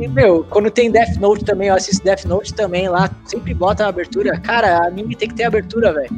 E, 0.00 0.08
meu, 0.08 0.44
quando 0.50 0.70
tem 0.70 0.90
Death 0.90 1.16
Note 1.20 1.44
também, 1.44 1.68
eu 1.68 1.74
assisto 1.74 2.04
Death 2.04 2.24
Note 2.24 2.54
também 2.54 2.88
lá, 2.88 3.10
sempre 3.24 3.54
bota 3.54 3.84
a 3.84 3.88
abertura. 3.88 4.38
Cara, 4.40 4.86
anime 4.86 5.14
tem 5.14 5.28
que 5.28 5.34
ter 5.34 5.44
abertura, 5.44 5.92
velho. 5.92 6.10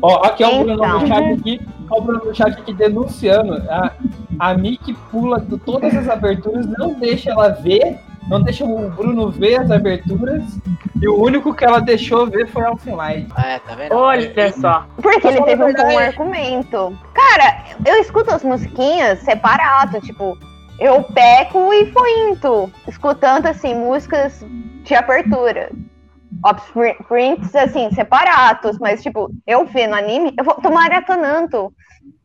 Ó, 0.00 0.24
aqui 0.24 0.42
é 0.42 0.48
o 0.48 0.64
Bruno 0.64 0.76
no 0.76 1.06
chat 1.06 1.32
aqui, 1.32 1.60
ó, 1.90 1.98
o 1.98 2.02
Bruno 2.02 2.24
no 2.24 2.34
chat 2.34 2.52
aqui 2.52 2.74
denunciando. 2.74 3.54
A, 3.70 3.92
a 4.38 4.54
Mickey 4.54 4.94
pula 5.10 5.40
de 5.40 5.56
todas 5.58 5.94
as 5.94 6.08
aberturas, 6.08 6.66
não 6.66 6.98
deixa 6.98 7.30
ela 7.30 7.48
ver 7.50 7.98
não 8.28 8.42
deixa 8.42 8.64
o 8.64 8.90
Bruno 8.90 9.30
ver 9.30 9.60
as 9.60 9.70
aberturas. 9.70 10.42
E 11.00 11.08
o 11.08 11.20
único 11.20 11.54
que 11.54 11.64
ela 11.64 11.80
deixou 11.80 12.26
ver 12.26 12.46
foi 12.48 12.64
Elfen 12.64 12.94
Light. 12.94 13.28
É, 13.36 13.58
tá 13.58 13.74
vendo? 13.74 13.94
Olha 13.94 14.52
só. 14.52 14.86
Porque 15.00 15.26
ele 15.26 15.42
teve 15.42 15.64
um 15.64 15.72
bom 15.72 15.98
argumento. 15.98 16.98
Cara, 17.12 17.64
eu 17.84 17.96
escuto 18.00 18.32
as 18.32 18.44
musiquinhas 18.44 19.18
separado, 19.20 20.00
tipo, 20.00 20.38
eu 20.78 21.02
peco 21.02 21.72
e 21.72 21.92
fointo, 21.92 22.72
escutando 22.88 23.46
assim, 23.46 23.74
músicas 23.74 24.44
de 24.84 24.94
abertura. 24.94 25.70
Prints, 27.08 27.54
assim, 27.54 27.90
separados, 27.92 28.78
mas 28.78 29.02
tipo, 29.02 29.30
eu 29.46 29.64
vendo 29.64 29.94
anime, 29.94 30.34
eu 30.36 30.44
vou 30.44 30.54
tô 30.54 30.70
maratonando. 30.70 31.72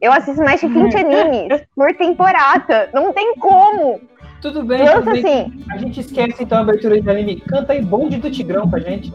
Eu 0.02 0.12
assisto 0.12 0.44
mais 0.44 0.60
de 0.60 0.68
20 0.68 0.98
animes 0.98 1.62
por 1.76 1.94
temporada. 1.96 2.90
Não 2.94 3.14
tem 3.14 3.36
como. 3.36 4.02
Tudo 4.42 4.64
bem, 4.64 4.80
Nossa, 4.80 5.02
tudo 5.02 5.12
bem. 5.12 5.20
Assim. 5.20 5.66
A 5.72 5.78
gente 5.78 6.00
esquece 6.00 6.44
então 6.44 6.60
a 6.60 6.62
abertura 6.62 7.02
de 7.02 7.10
anime. 7.10 7.42
Canta 7.42 7.74
aí 7.74 7.82
bonde 7.82 8.18
do 8.18 8.30
Tigrão 8.30 8.70
pra 8.70 8.80
gente. 8.80 9.14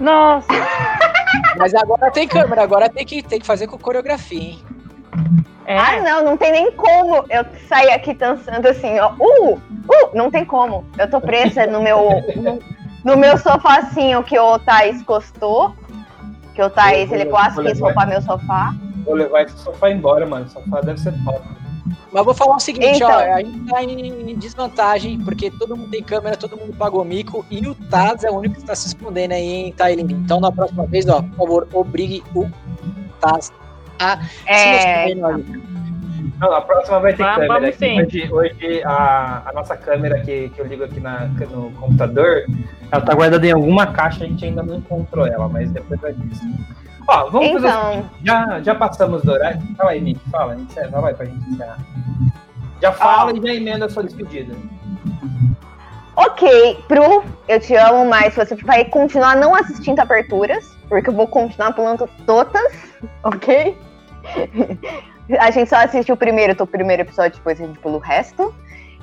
Nossa! 0.00 0.46
Mas 1.56 1.74
agora 1.74 2.10
tem 2.10 2.26
câmera, 2.26 2.62
agora 2.62 2.88
tem 2.88 3.04
que, 3.04 3.22
tem 3.22 3.38
que 3.38 3.46
fazer 3.46 3.66
com 3.66 3.78
coreografia, 3.78 4.40
hein? 4.40 4.58
É. 5.66 5.78
Ah, 5.78 6.00
não, 6.00 6.24
não 6.24 6.36
tem 6.36 6.52
nem 6.52 6.72
como 6.72 7.24
eu 7.28 7.44
sair 7.68 7.90
aqui 7.90 8.14
dançando 8.14 8.66
assim, 8.68 8.98
ó. 8.98 9.12
Uh, 9.18 9.54
uh, 9.54 10.10
não 10.14 10.30
tem 10.30 10.44
como. 10.44 10.84
Eu 10.98 11.10
tô 11.10 11.20
presa 11.20 11.66
no 11.66 11.82
meu, 11.82 12.22
no, 12.36 12.58
no 13.04 13.16
meu 13.16 13.36
sofacinho 13.38 14.22
que 14.22 14.38
o 14.38 14.58
Thaís 14.60 15.02
gostou. 15.02 15.74
Que 16.54 16.62
o 16.62 16.70
Thaís, 16.70 17.10
ele 17.10 17.26
quase 17.26 17.62
quis 17.62 17.80
roubar 17.80 18.06
meu 18.06 18.22
sofá. 18.22 18.74
Vou 19.04 19.14
levar 19.14 19.42
esse 19.42 19.58
sofá 19.58 19.90
embora, 19.90 20.24
mano. 20.26 20.46
O 20.46 20.48
sofá 20.48 20.80
deve 20.80 21.00
ser 21.00 21.12
top. 21.24 21.42
Mas 22.12 22.24
vou 22.24 22.34
falar 22.34 22.56
o 22.56 22.60
seguinte, 22.60 22.96
Então. 22.96 23.08
ó, 23.10 23.14
a 23.18 23.38
gente 23.42 23.70
tá 23.70 23.82
em 23.82 24.34
desvantagem, 24.36 25.20
porque 25.20 25.50
todo 25.50 25.76
mundo 25.76 25.90
tem 25.90 26.02
câmera, 26.02 26.36
todo 26.36 26.56
mundo 26.56 26.74
pagou 26.76 27.04
mico, 27.04 27.44
e 27.50 27.66
o 27.66 27.74
Taz 27.74 28.24
é 28.24 28.30
o 28.30 28.34
único 28.36 28.54
que 28.54 28.60
está 28.60 28.74
se 28.74 28.88
escondendo 28.88 29.32
aí 29.32 29.66
em 29.68 29.72
Thailand. 29.72 30.12
Então, 30.12 30.40
na 30.40 30.50
próxima 30.52 30.86
vez, 30.86 31.06
ó, 31.08 31.22
por 31.22 31.36
favor, 31.36 31.68
obrigue 31.72 32.22
o 32.34 32.48
Taz 33.20 33.52
a 33.98 34.18
É, 34.46 35.04
se 35.06 35.12
esconder. 35.12 35.60
Não, 36.38 36.52
a 36.52 36.60
próxima 36.60 37.00
vai 37.00 37.14
ter 37.14 37.22
Vamos- 37.22 37.34
câmera. 37.36 37.54
vamos 37.54 37.68
aqui. 37.70 37.78
sim. 37.78 38.02
Hoje, 38.32 38.32
hoje 38.32 38.82
a, 38.84 39.42
a 39.46 39.52
nossa 39.54 39.74
câmera 39.76 40.20
que, 40.20 40.50
que 40.50 40.60
eu 40.60 40.66
ligo 40.66 40.84
aqui 40.84 41.00
na, 41.00 41.26
no 41.50 41.70
computador, 41.72 42.44
ela 42.92 43.00
tá 43.02 43.14
guardada 43.14 43.46
em 43.46 43.52
alguma 43.52 43.86
caixa, 43.86 44.24
a 44.24 44.26
gente 44.26 44.44
ainda 44.44 44.62
não 44.62 44.76
encontrou 44.76 45.26
ela, 45.26 45.48
mas 45.48 45.70
depois 45.70 45.98
vai 45.98 46.12
disso. 46.12 46.42
Ó, 47.08 47.30
vamos 47.30 47.52
fazer 47.52 47.68
Então. 47.68 47.92
seguinte, 47.92 48.10
já, 48.24 48.60
já 48.62 48.74
passamos 48.74 49.22
do 49.22 49.32
horário. 49.32 49.60
Fala 49.76 49.90
aí, 49.92 50.00
Nick, 50.00 50.20
fala, 50.30 50.54
encerra, 50.56 51.00
vai 51.00 51.14
pra 51.14 51.26
gente 51.26 51.48
encerrar. 51.50 51.78
Já 52.82 52.92
fala 52.92 53.32
e 53.36 53.40
já 53.40 53.54
emenda 53.54 53.86
a 53.86 53.88
sua 53.88 54.02
despedida. 54.02 54.54
ok, 56.16 56.82
Pro, 56.88 57.24
eu 57.48 57.60
te 57.60 57.74
amo, 57.76 58.04
mas 58.08 58.34
você 58.34 58.54
vai 58.56 58.84
continuar 58.86 59.36
não 59.36 59.54
assistindo 59.54 60.00
aberturas, 60.00 60.64
porque 60.88 61.10
eu 61.10 61.14
vou 61.14 61.26
continuar 61.26 61.72
pulando 61.72 62.08
todas, 62.26 62.72
ok? 63.22 63.76
A 65.38 65.50
gente 65.50 65.68
só 65.68 65.76
assiste 65.76 66.10
o 66.12 66.16
primeiro, 66.16 66.54
tô 66.54 66.64
o 66.64 66.66
primeiro 66.66 67.02
episódio, 67.02 67.36
depois 67.38 67.60
a 67.60 67.66
gente 67.66 67.78
pula 67.78 67.96
o 67.96 68.00
resto. 68.00 68.54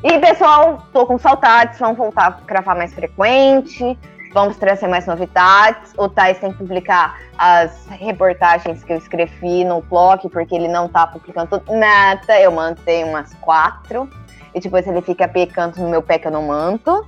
E 0.04 0.20
pessoal, 0.20 0.86
tô 0.91 1.06
com 1.06 1.18
saudades, 1.18 1.80
vamos 1.80 1.97
voltar 1.97 2.28
a 2.28 2.45
gravar 2.45 2.76
mais 2.76 2.93
frequente, 2.93 3.97
vamos 4.34 4.57
trazer 4.57 4.88
mais 4.88 5.05
novidades. 5.05 5.93
O 5.97 6.09
Thais 6.09 6.39
tem 6.39 6.51
que 6.51 6.57
publicar 6.57 7.17
as 7.38 7.86
reportagens 7.88 8.84
que 8.84 8.91
eu 8.91 8.97
escrevi 8.97 9.63
no 9.63 9.81
blog, 9.81 10.27
porque 10.29 10.55
ele 10.55 10.67
não 10.67 10.89
tá 10.89 11.07
publicando 11.07 11.61
nada. 11.69 12.39
Eu 12.39 12.51
mandei 12.51 13.03
umas 13.03 13.34
quatro. 13.36 14.09
E 14.53 14.59
depois 14.59 14.86
ele 14.88 15.01
fica 15.01 15.27
pecando 15.27 15.81
no 15.81 15.89
meu 15.89 16.01
pé 16.01 16.17
que 16.17 16.27
eu 16.27 16.31
não 16.31 16.43
mando. 16.43 17.07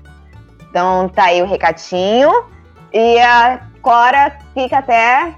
Então 0.70 1.10
tá 1.10 1.26
aí 1.26 1.42
o 1.42 1.48
recadinho. 1.48 2.32
E 2.94 3.20
agora 3.20 4.38
fica 4.54 4.78
até 4.78 5.36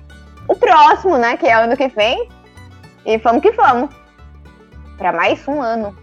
o 0.47 0.55
próximo, 0.55 1.17
né? 1.17 1.38
Que 1.38 1.47
é 1.47 1.53
ano 1.53 1.75
que 1.75 1.88
vem. 1.88 2.29
E 3.05 3.17
vamos 3.17 3.41
que 3.41 3.51
vamos. 3.51 3.89
Pra 4.97 5.11
mais 5.13 5.47
um 5.47 5.61
ano. 5.61 5.95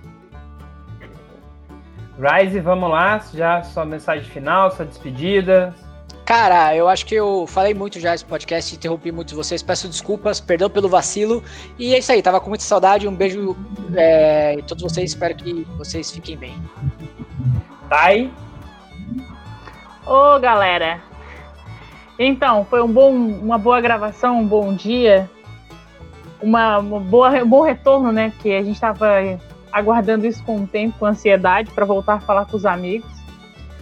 Rise, 2.19 2.61
vamos 2.61 2.91
lá, 2.91 3.21
já 3.35 3.63
sua 3.63 3.85
mensagem 3.85 4.25
final, 4.25 4.71
sua 4.71 4.85
despedida. 4.85 5.75
Cara, 6.25 6.75
eu 6.75 6.89
acho 6.89 7.05
que 7.05 7.15
eu 7.15 7.47
falei 7.47 7.75
muito 7.75 8.01
já 8.01 8.15
esse 8.15 8.25
podcast, 8.25 8.75
interrompi 8.75 9.13
muito 9.13 9.37
vocês, 9.37 9.63
peço 9.63 9.89
desculpas, 9.89 10.41
perdão 10.41 10.71
pelo 10.71 10.89
vacilo. 10.89 11.43
E 11.79 11.95
é 11.95 11.99
isso 11.99 12.13
aí, 12.13 12.23
tava 12.23 12.41
com 12.41 12.49
muita 12.49 12.65
saudade, 12.65 13.07
um 13.07 13.15
beijo 13.15 13.57
é, 13.95 14.55
em 14.55 14.63
todos 14.63 14.83
vocês, 14.83 15.11
espero 15.11 15.35
que 15.35 15.67
vocês 15.77 16.11
fiquem 16.11 16.37
bem. 16.37 16.55
Tai, 17.91 18.33
Ô, 20.07 20.39
galera. 20.39 21.01
Então, 22.19 22.65
foi 22.67 22.83
um 22.83 22.93
bom, 22.93 23.11
uma 23.11 23.57
boa 23.57 23.81
gravação, 23.81 24.41
um 24.41 24.47
bom 24.47 24.75
dia. 24.75 25.31
Uma, 26.43 26.79
uma 26.79 27.01
boa, 27.01 27.31
um 27.43 27.49
bom 27.49 27.63
retorno, 27.63 28.13
né? 28.13 28.31
Que 28.41 28.55
a 28.55 28.63
gente 28.63 28.75
estava 28.75 29.23
aguardando 29.75 30.25
isso 30.25 30.43
com 30.45 30.57
um 30.57 30.67
tempo, 30.67 30.97
com 31.01 31.05
ansiedade, 31.05 31.69
para 31.73 31.85
voltar 31.85 32.15
a 32.15 32.21
falar 32.21 32.47
com 32.47 32.57
os 32.57 32.65
amigos. 32.65 33.11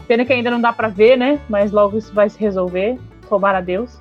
Pena 0.09 0.25
que 0.25 0.33
ainda 0.33 0.51
não 0.51 0.61
dá 0.61 0.73
para 0.73 0.89
ver, 0.89 1.19
né? 1.19 1.39
Mas 1.51 1.71
logo 1.71 1.99
isso 1.99 2.13
vai 2.15 2.31
se 2.31 2.41
resolver. 2.41 2.99
Tomara 3.29 3.59
a 3.59 3.61
Deus. 3.61 4.01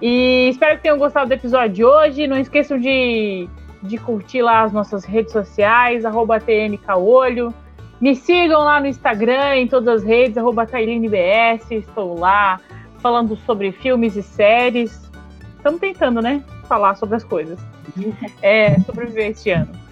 E 0.00 0.48
espero 0.50 0.76
que 0.76 0.84
tenham 0.84 0.96
gostado 0.96 1.26
do 1.26 1.32
episódio 1.32 1.74
de 1.74 1.84
hoje. 1.84 2.28
Não 2.28 2.38
esqueçam 2.38 2.78
de, 2.78 3.48
de 3.82 3.98
curtir 3.98 4.42
lá 4.42 4.62
as 4.62 4.72
nossas 4.72 5.04
redes 5.04 5.32
sociais, 5.32 6.04
arroba 6.04 6.38
TNCaolho. 6.38 7.52
Me 8.00 8.14
sigam 8.14 8.60
lá 8.60 8.78
no 8.78 8.86
Instagram, 8.86 9.56
em 9.56 9.66
todas 9.66 10.02
as 10.02 10.04
redes, 10.04 10.38
arroba 10.38 10.64
TailinBS. 10.64 11.70
Estou 11.72 12.16
lá 12.16 12.60
falando 12.98 13.36
sobre 13.38 13.72
filmes 13.72 14.14
e 14.14 14.22
séries. 14.22 15.10
Estamos 15.56 15.80
tentando, 15.80 16.22
né? 16.22 16.44
Falar 16.68 16.94
sobre 16.94 17.16
as 17.16 17.24
coisas. 17.24 17.58
É, 18.42 18.78
sobreviver 18.80 19.30
este 19.30 19.50
ano. 19.50 19.83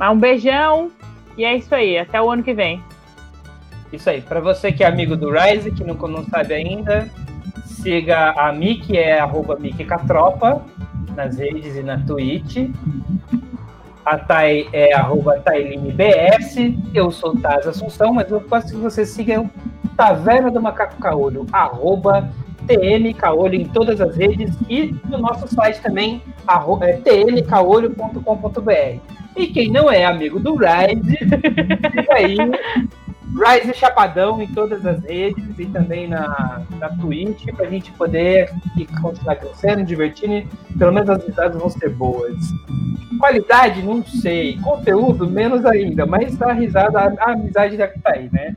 Mas 0.00 0.10
um 0.10 0.18
beijão 0.18 0.90
e 1.36 1.44
é 1.44 1.54
isso 1.54 1.74
aí. 1.74 1.98
Até 1.98 2.20
o 2.22 2.30
ano 2.30 2.42
que 2.42 2.54
vem. 2.54 2.82
Isso 3.92 4.08
aí, 4.08 4.22
para 4.22 4.40
você 4.40 4.72
que 4.72 4.82
é 4.82 4.86
amigo 4.86 5.14
do 5.14 5.30
Rise, 5.30 5.70
que 5.72 5.84
não, 5.84 5.94
não 5.94 6.24
sabe 6.24 6.54
ainda, 6.54 7.06
siga 7.66 8.30
a 8.30 8.50
Miki, 8.50 8.96
é 8.96 9.18
arroba 9.18 9.58
Catropa, 9.86 10.64
nas 11.14 11.36
redes 11.36 11.76
e 11.76 11.82
na 11.82 11.98
Twitch. 11.98 12.70
A 14.06 14.16
Thay 14.16 14.70
é 14.72 14.94
arroba 14.94 15.38
TailinBS, 15.40 16.56
eu 16.94 17.10
sou 17.10 17.36
Taz 17.36 17.66
Assunção, 17.66 18.14
mas 18.14 18.30
eu 18.30 18.40
gosto 18.40 18.70
que 18.70 18.76
você 18.76 19.04
siga 19.04 19.40
o 19.40 19.50
Taverna 19.96 20.50
do 20.50 20.62
Macaco 20.62 20.96
Caolho, 20.98 21.46
arroba 21.52 22.30
TM 22.70 23.12
Caolho 23.14 23.56
em 23.56 23.64
todas 23.64 24.00
as 24.00 24.16
redes 24.16 24.56
e 24.68 24.94
no 25.08 25.18
nosso 25.18 25.52
site 25.52 25.82
também, 25.82 26.22
é, 26.82 26.92
tmcaolho.com.br. 26.98 29.00
E 29.36 29.46
quem 29.48 29.70
não 29.70 29.90
é 29.90 30.04
amigo 30.04 30.38
do 30.38 30.54
Rise, 30.54 31.16
fica 31.90 32.14
aí 32.14 32.36
Rise 33.32 33.74
Chapadão 33.74 34.40
em 34.42 34.48
todas 34.48 34.84
as 34.86 35.02
redes 35.04 35.44
e 35.58 35.66
também 35.66 36.08
na, 36.08 36.62
na 36.78 36.88
Twitch 36.90 37.46
pra 37.56 37.66
gente 37.66 37.90
poder 37.92 38.50
continuar 39.00 39.36
crescendo, 39.36 39.84
divertindo. 39.84 40.48
Pelo 40.76 40.92
menos 40.92 41.08
as 41.10 41.24
risadas 41.24 41.60
vão 41.60 41.70
ser 41.70 41.90
boas. 41.90 42.36
Qualidade, 43.18 43.82
não 43.82 44.04
sei. 44.04 44.58
Conteúdo, 44.58 45.28
menos 45.28 45.64
ainda. 45.64 46.04
Mas 46.06 46.42
a 46.42 46.52
risada, 46.52 46.98
a, 46.98 47.12
a 47.24 47.32
amizade 47.32 47.76
já 47.76 47.86
tá 47.86 48.14
aí, 48.14 48.28
né? 48.32 48.56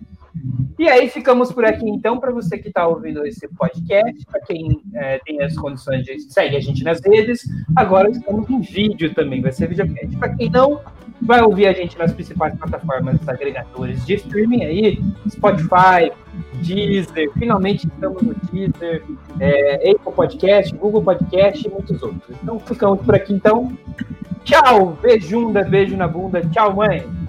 E 0.84 0.90
aí 0.90 1.08
ficamos 1.08 1.50
por 1.50 1.64
aqui 1.64 1.90
então 1.90 2.20
para 2.20 2.30
você 2.30 2.58
que 2.58 2.68
está 2.68 2.86
ouvindo 2.86 3.26
esse 3.26 3.48
podcast, 3.48 4.26
para 4.26 4.42
quem 4.42 4.82
é, 4.96 5.18
tem 5.26 5.42
as 5.42 5.56
condições 5.56 6.04
de 6.04 6.20
segue 6.20 6.58
a 6.58 6.60
gente 6.60 6.84
nas 6.84 7.00
redes. 7.00 7.46
Agora 7.74 8.10
estamos 8.10 8.50
em 8.50 8.60
vídeo 8.60 9.14
também, 9.14 9.42
vai 9.42 9.54
ser 9.54 9.70
videocast. 9.70 10.18
Para 10.18 10.36
quem 10.36 10.50
não, 10.50 10.82
vai 11.22 11.42
ouvir 11.42 11.68
a 11.68 11.72
gente 11.72 11.98
nas 11.98 12.12
principais 12.12 12.54
plataformas 12.56 13.18
agregadores 13.30 14.06
de 14.06 14.16
streaming 14.16 14.66
aí, 14.66 15.02
Spotify, 15.30 16.12
Deezer, 16.56 17.32
finalmente 17.40 17.88
estamos 17.88 18.22
no 18.22 18.36
Deezer, 18.52 19.06
é, 19.40 19.90
Apple 19.90 20.12
Podcast, 20.14 20.76
Google 20.76 21.02
Podcast 21.02 21.66
e 21.66 21.72
muitos 21.72 22.04
outros. 22.04 22.38
Então 22.44 22.60
ficamos 22.60 23.02
por 23.06 23.16
aqui 23.16 23.32
então. 23.32 23.72
Tchau, 24.44 24.98
beijunda, 25.02 25.64
beijo 25.64 25.96
na 25.96 26.10
bunda. 26.10 26.42
Tchau, 26.42 26.76
mãe. 26.76 27.23